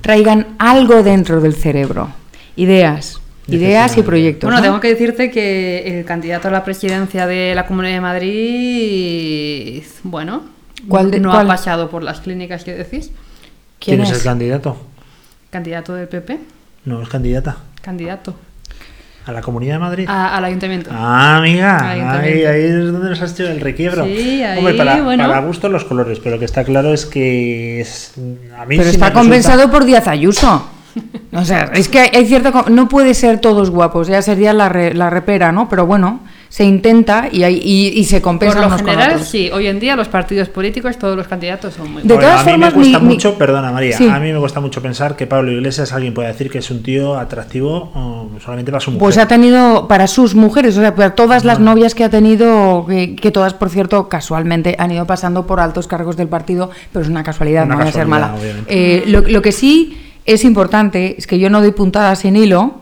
traigan 0.01 0.47
algo 0.57 1.03
dentro 1.03 1.39
del 1.39 1.53
cerebro. 1.55 2.09
Ideas, 2.55 3.22
ideas 3.47 3.95
y 3.97 4.01
proyectos. 4.01 4.47
Bueno, 4.47 4.57
¿no? 4.59 4.64
tengo 4.64 4.80
que 4.82 4.89
decirte 4.89 5.30
que 5.32 5.99
el 5.99 6.05
candidato 6.05 6.47
a 6.47 6.51
la 6.51 6.64
presidencia 6.66 7.28
de 7.28 7.53
la 7.55 7.66
Comunidad 7.66 7.93
de 7.95 8.01
Madrid, 8.01 9.84
bueno, 10.03 10.43
¿Cuál 10.88 11.12
de- 11.12 11.20
no 11.20 11.30
cuál? 11.32 11.45
ha 11.45 11.47
pasado 11.47 11.89
por 11.89 12.03
las 12.03 12.20
clínicas 12.22 12.64
que 12.64 12.74
decís. 12.74 13.12
¿Quién, 13.80 13.97
¿Quién 13.97 14.01
es 14.01 14.12
es? 14.12 14.18
el 14.18 14.24
candidato? 14.24 14.78
Candidato 15.49 15.93
del 15.93 16.07
PP, 16.07 16.39
No, 16.86 17.01
es 17.01 17.09
candidata. 17.09 17.57
Candidato 17.82 18.36
¿A 19.26 19.32
la 19.32 19.42
Comunidad 19.42 19.76
de 19.76 19.80
Madrid? 19.80 20.06
a- 20.10 20.36
al 20.36 20.46
ayuntamiento. 20.46 20.90
Ah, 20.92 21.38
amiga, 21.38 21.78
Al 21.78 21.86
ahí, 21.86 22.00
ayuntamiento. 22.00 22.50
ahí 22.50 22.64
es 22.64 22.92
donde 22.92 23.10
nos 23.12 23.22
has 23.22 23.32
hecho 23.34 23.48
el 23.48 23.60
requiebro. 23.62 24.04
Sí, 24.06 24.44
ahí, 24.44 24.58
Hombre, 24.58 24.74
para, 24.74 25.02
bueno. 25.04 25.28
para 25.28 25.42
gusto 25.42 25.70
los 25.70 25.86
colores, 25.86 26.20
pero 26.20 26.36
lo 26.36 26.40
que 26.40 26.46
está 26.46 26.64
claro 26.64 26.92
es 26.92 27.06
que 27.06 27.82
es, 27.82 28.14
a 28.58 28.66
mí 28.66 28.78
Pero 28.78 28.84
sí 28.84 28.90
está 28.90 29.06
me 29.06 29.10
resulta- 29.10 29.14
compensado 29.14 29.70
por 29.70 29.86
Díaz 29.86 30.08
Ayuso. 30.08 30.68
O 31.34 31.46
sea, 31.46 31.72
es 31.76 31.88
que 31.88 32.00
hay, 32.00 32.26
cierta... 32.26 32.52
No 32.70 32.90
puede 32.90 33.14
ser 33.14 33.40
todos 33.40 33.70
guapos, 33.70 34.08
ya 34.08 34.22
sería 34.24 34.54
la, 34.54 34.68
re- 34.70 34.94
la 34.96 35.10
repera, 35.12 35.52
¿no? 35.52 35.70
Pero 35.70 35.86
bueno, 35.86 36.22
se 36.52 36.66
intenta 36.66 37.30
y, 37.32 37.43
hay, 37.43 37.62
y, 37.64 37.97
y 37.97 38.04
se 38.04 38.18
Por 38.18 38.24
compensa 38.24 38.60
lo 38.60 38.68
unos 38.68 38.82
con 38.82 38.89
general, 38.91 39.12
otros. 39.14 39.30
sí. 39.30 39.49
Hoy 39.54 39.68
en 39.68 39.80
día 39.80 39.95
los 39.95 40.10
partidos 40.10 40.49
políticos, 40.49 40.97
todos 40.99 41.16
los 41.16 41.26
candidatos 41.26 41.76
son 41.76 41.89
muy 41.93 42.02
De 42.02 42.10
Bueno, 42.10 42.24
todas 42.24 42.41
a 42.41 42.43
mí 42.43 42.52
formas, 42.52 42.70
me 42.72 42.76
cuesta 42.82 42.99
mi- 42.99 43.08
mi- 43.08 43.14
mucho, 43.14 43.38
perdona 43.38 43.72
María, 43.72 43.97
Sí. 43.97 44.10
a 44.10 44.20
mí 44.20 44.34
me 44.34 44.38
cuesta 44.39 44.60
mucho 44.60 44.82
pensar 44.82 45.16
que 45.16 45.28
Pablo 45.28 45.49
Iglesias 45.49 45.93
alguien 45.93 46.14
puede 46.14 46.28
decir 46.28 46.49
que 46.52 46.58
es 46.58 46.70
un 46.70 46.84
tío 46.84 47.18
atractivo 47.18 47.91
oh, 47.95 48.28
solamente 48.43 48.70
para 48.70 48.82
su 48.82 48.91
mujer. 48.91 48.99
Pues 48.99 49.18
ha 49.18 49.30
tenido 49.30 49.88
para 49.88 50.08
sus 50.08 50.36
mujeres, 50.36 50.78
o 50.78 50.82
sea, 50.82 50.93
para 50.93 51.16
todas 51.16 51.45
las 51.45 51.62
novias 51.62 51.95
que 51.95 52.04
ha 52.04 52.10
tenido, 52.10 52.86
que, 52.86 53.16
que 53.16 53.32
todas, 53.32 53.54
por 53.54 53.70
cierto, 53.70 54.10
casualmente 54.10 54.76
han 54.78 54.91
ido 54.91 55.08
pasando 55.08 55.47
por 55.47 55.62
altos 55.62 55.88
cargos 55.88 56.18
del 56.18 56.28
partido, 56.28 56.70
pero 56.91 57.02
es 57.04 57.10
una 57.10 57.24
casualidad, 57.24 57.64
Una 57.64 57.76
no 57.76 57.80
voy 57.80 57.89
a 57.89 57.93
ser 57.93 58.08
mala. 58.08 58.36
Eh, 58.68 59.06
lo, 59.08 59.22
lo 59.22 59.41
que 59.41 59.54
sí 59.54 59.97
es 60.26 60.43
importante 60.43 61.16
es 61.18 61.28
que 61.28 61.39
yo 61.39 61.49
no 61.49 61.62
doy 61.62 61.72
puntadas 61.72 62.20
sin 62.20 62.36
hilo. 62.36 62.81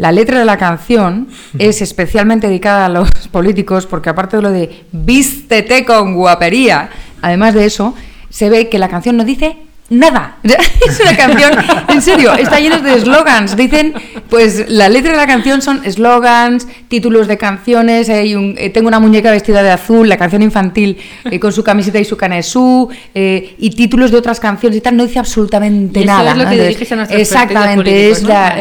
La 0.00 0.12
letra 0.12 0.38
de 0.38 0.44
la 0.46 0.56
canción 0.56 1.28
es 1.58 1.82
especialmente 1.82 2.46
dedicada 2.46 2.86
a 2.86 2.88
los 2.88 3.10
políticos 3.30 3.86
porque 3.86 4.08
aparte 4.08 4.36
de 4.38 4.42
lo 4.42 4.50
de 4.50 4.84
vístete 4.92 5.84
con 5.84 6.14
guapería, 6.14 6.88
además 7.20 7.52
de 7.54 7.66
eso, 7.66 7.94
se 8.30 8.48
ve 8.48 8.68
que 8.70 8.78
la 8.78 8.88
canción 8.88 9.16
no 9.18 9.24
dice 9.24 9.56
nada. 9.90 10.36
Es 10.86 10.98
una 11.00 11.14
canción, 11.16 11.50
en 11.88 12.00
serio, 12.00 12.32
está 12.34 12.58
lleno 12.58 12.80
de 12.80 12.94
eslogans. 12.94 13.56
Dicen, 13.56 13.92
pues 14.30 14.64
la 14.68 14.88
letra 14.88 15.10
de 15.12 15.16
la 15.18 15.26
canción 15.26 15.60
son 15.62 15.82
eslogans, 15.84 16.66
títulos 16.88 17.26
de 17.28 17.36
canciones. 17.36 18.08
hay 18.08 18.34
un- 18.34 18.54
eh, 18.56 18.70
tengo 18.70 18.88
una 18.88 18.98
muñeca 19.00 19.30
vestida 19.30 19.62
de 19.62 19.70
azul, 19.70 20.08
la 20.08 20.16
canción 20.16 20.42
infantil 20.42 20.96
eh, 21.30 21.38
con 21.38 21.52
su 21.52 21.62
camiseta 21.62 21.98
y 21.98 22.04
su 22.04 22.16
canesú, 22.16 22.88
eh, 23.14 23.54
y 23.58 23.70
títulos 23.70 24.10
de 24.10 24.16
otras 24.18 24.40
canciones 24.40 24.78
y 24.78 24.80
tal. 24.80 24.96
No 24.96 25.04
dice 25.04 25.18
absolutamente 25.18 26.00
Y 26.00 26.02
eso 26.04 26.12
nada. 26.12 26.30
es 26.32 26.36
lo 26.38 26.44
¿no? 26.44 26.50
que 26.50 26.56
Entonces, 26.56 26.78
diriges 26.88 27.10
a 27.10 27.14
Exactamente, 27.20 28.10
es 28.10 28.22
¿no? 28.22 28.28
la. 28.30 28.56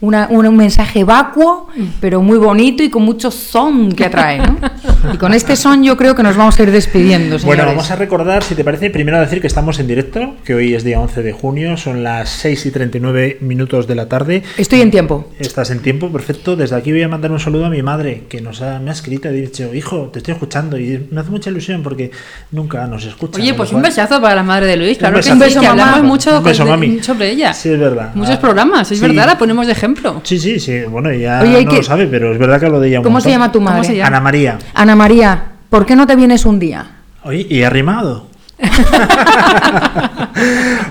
Una- 0.00 0.28
un 0.30 0.56
mensaje 0.56 1.02
vacuo, 1.04 1.68
pero 2.00 2.22
muy 2.22 2.38
bonito 2.38 2.82
y 2.82 2.90
con 2.90 3.02
mucho 3.02 3.30
son 3.30 3.92
que 3.92 4.04
atrae. 4.04 4.38
¿no? 4.38 4.56
Y 5.14 5.16
con 5.16 5.32
este 5.32 5.54
son 5.56 5.84
yo 5.84 5.96
creo 5.96 6.14
que 6.16 6.22
nos 6.24 6.36
vamos 6.36 6.58
a 6.58 6.62
ir 6.64 6.70
despidiendo. 6.72 7.36
Bueno, 7.38 7.40
señores. 7.40 7.66
vamos 7.66 7.90
a 7.90 7.96
recordar, 7.96 8.42
si 8.42 8.54
te 8.56 8.64
parece, 8.64 8.90
primero 8.90 9.18
decir 9.20 9.40
que 9.40 9.46
estamos 9.46 9.78
en 9.78 9.86
directo, 9.86 10.34
que 10.44 10.54
hoy 10.54 10.74
es 10.74 10.82
día 10.84 10.98
11 11.00 11.22
de 11.22 11.32
junio, 11.32 11.76
son 11.76 12.02
las 12.02 12.28
6 12.30 12.66
y 12.66 12.70
39 12.72 13.38
minutos 13.40 13.86
de 13.86 13.94
la 13.94 14.08
tarde. 14.08 14.42
Estoy 14.56 14.80
en 14.80 14.90
tiempo. 14.90 15.28
Estás 15.38 15.70
en 15.70 15.80
tiempo, 15.80 16.10
perfecto. 16.10 16.56
Desde 16.56 16.74
aquí 16.76 16.90
voy 16.90 17.02
a 17.02 17.08
mandar 17.08 17.30
un 17.30 17.38
saludo 17.40 17.66
a 17.66 17.70
mi 17.70 17.82
madre, 17.82 18.24
que 18.28 18.40
nos 18.40 18.60
ha, 18.60 18.80
me 18.80 18.90
ha 18.90 18.92
escrito 18.92 19.28
y 19.28 19.30
ha 19.30 19.40
dicho, 19.40 19.72
hijo, 19.72 20.08
te 20.12 20.18
estoy 20.18 20.32
escuchando. 20.34 20.76
Y 20.78 21.06
me 21.10 21.20
hace 21.20 21.30
mucha 21.30 21.50
ilusión 21.50 21.82
porque 21.82 22.10
nunca 22.50 22.86
nos 22.86 23.04
escucha. 23.04 23.40
Oye, 23.40 23.54
pues 23.54 23.72
un 23.72 23.82
besazo 23.82 24.20
para 24.20 24.34
la 24.34 24.42
madre 24.42 24.66
de 24.66 24.76
Luis, 24.76 24.98
claro 24.98 25.14
que 25.14 25.18
besazo. 25.18 25.34
sí, 25.36 25.42
Un 25.42 25.46
beso, 25.48 25.60
que 25.60 25.68
mamá. 25.68 25.82
hablamos 25.84 26.06
mucho 26.06 26.38
Un 26.38 26.44
beso, 26.44 26.62
con- 26.64 26.70
mami. 26.70 27.02
sobre 27.02 27.30
ella. 27.30 27.52
Sí, 27.54 27.68
es 27.70 27.78
verdad. 27.78 28.10
Muchos 28.14 28.34
Ah, 28.36 28.40
programas, 28.40 28.90
es 28.90 28.98
sí. 28.98 29.06
verdad, 29.06 29.26
la 29.26 29.38
ponemos 29.38 29.66
de 29.66 29.72
ejemplo. 29.72 29.87
Sí, 30.24 30.38
sí, 30.38 30.58
sí. 30.60 30.80
Bueno, 30.88 31.10
ella 31.10 31.40
Oye, 31.42 31.64
no 31.64 31.70
que- 31.70 31.76
lo 31.78 31.82
sabe, 31.82 32.06
pero 32.06 32.32
es 32.32 32.38
verdad 32.38 32.58
que 32.60 32.66
hablo 32.66 32.80
de 32.80 32.88
ella 32.88 32.98
un 33.00 33.04
¿Cómo 33.04 33.20
se 33.20 33.30
llama 33.30 33.50
tu 33.52 33.58
¿Cómo 33.58 33.70
madre? 33.70 33.96
llama? 33.96 34.06
Ana 34.08 34.20
María. 34.20 34.58
Ana 34.74 34.96
María, 34.96 35.42
¿por 35.70 35.84
qué 35.86 35.94
no 35.96 36.06
te 36.06 36.16
vienes 36.16 36.44
un 36.46 36.58
día? 36.58 36.90
Oye, 37.24 37.46
y 37.48 37.62
ha 37.62 37.70
rimado. 37.70 38.26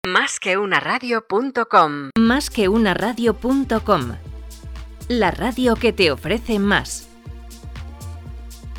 Más 0.07 0.41
que 0.41 0.57
una 0.57 0.80
radio.com. 0.80 2.11
Más 2.18 2.51
que 2.51 2.68
una 2.68 2.95
radio.com. 2.95 4.16
La 5.09 5.30
radio 5.30 5.76
que 5.76 5.93
te 5.93 6.11
ofrece 6.11 6.59
más. 6.59 7.09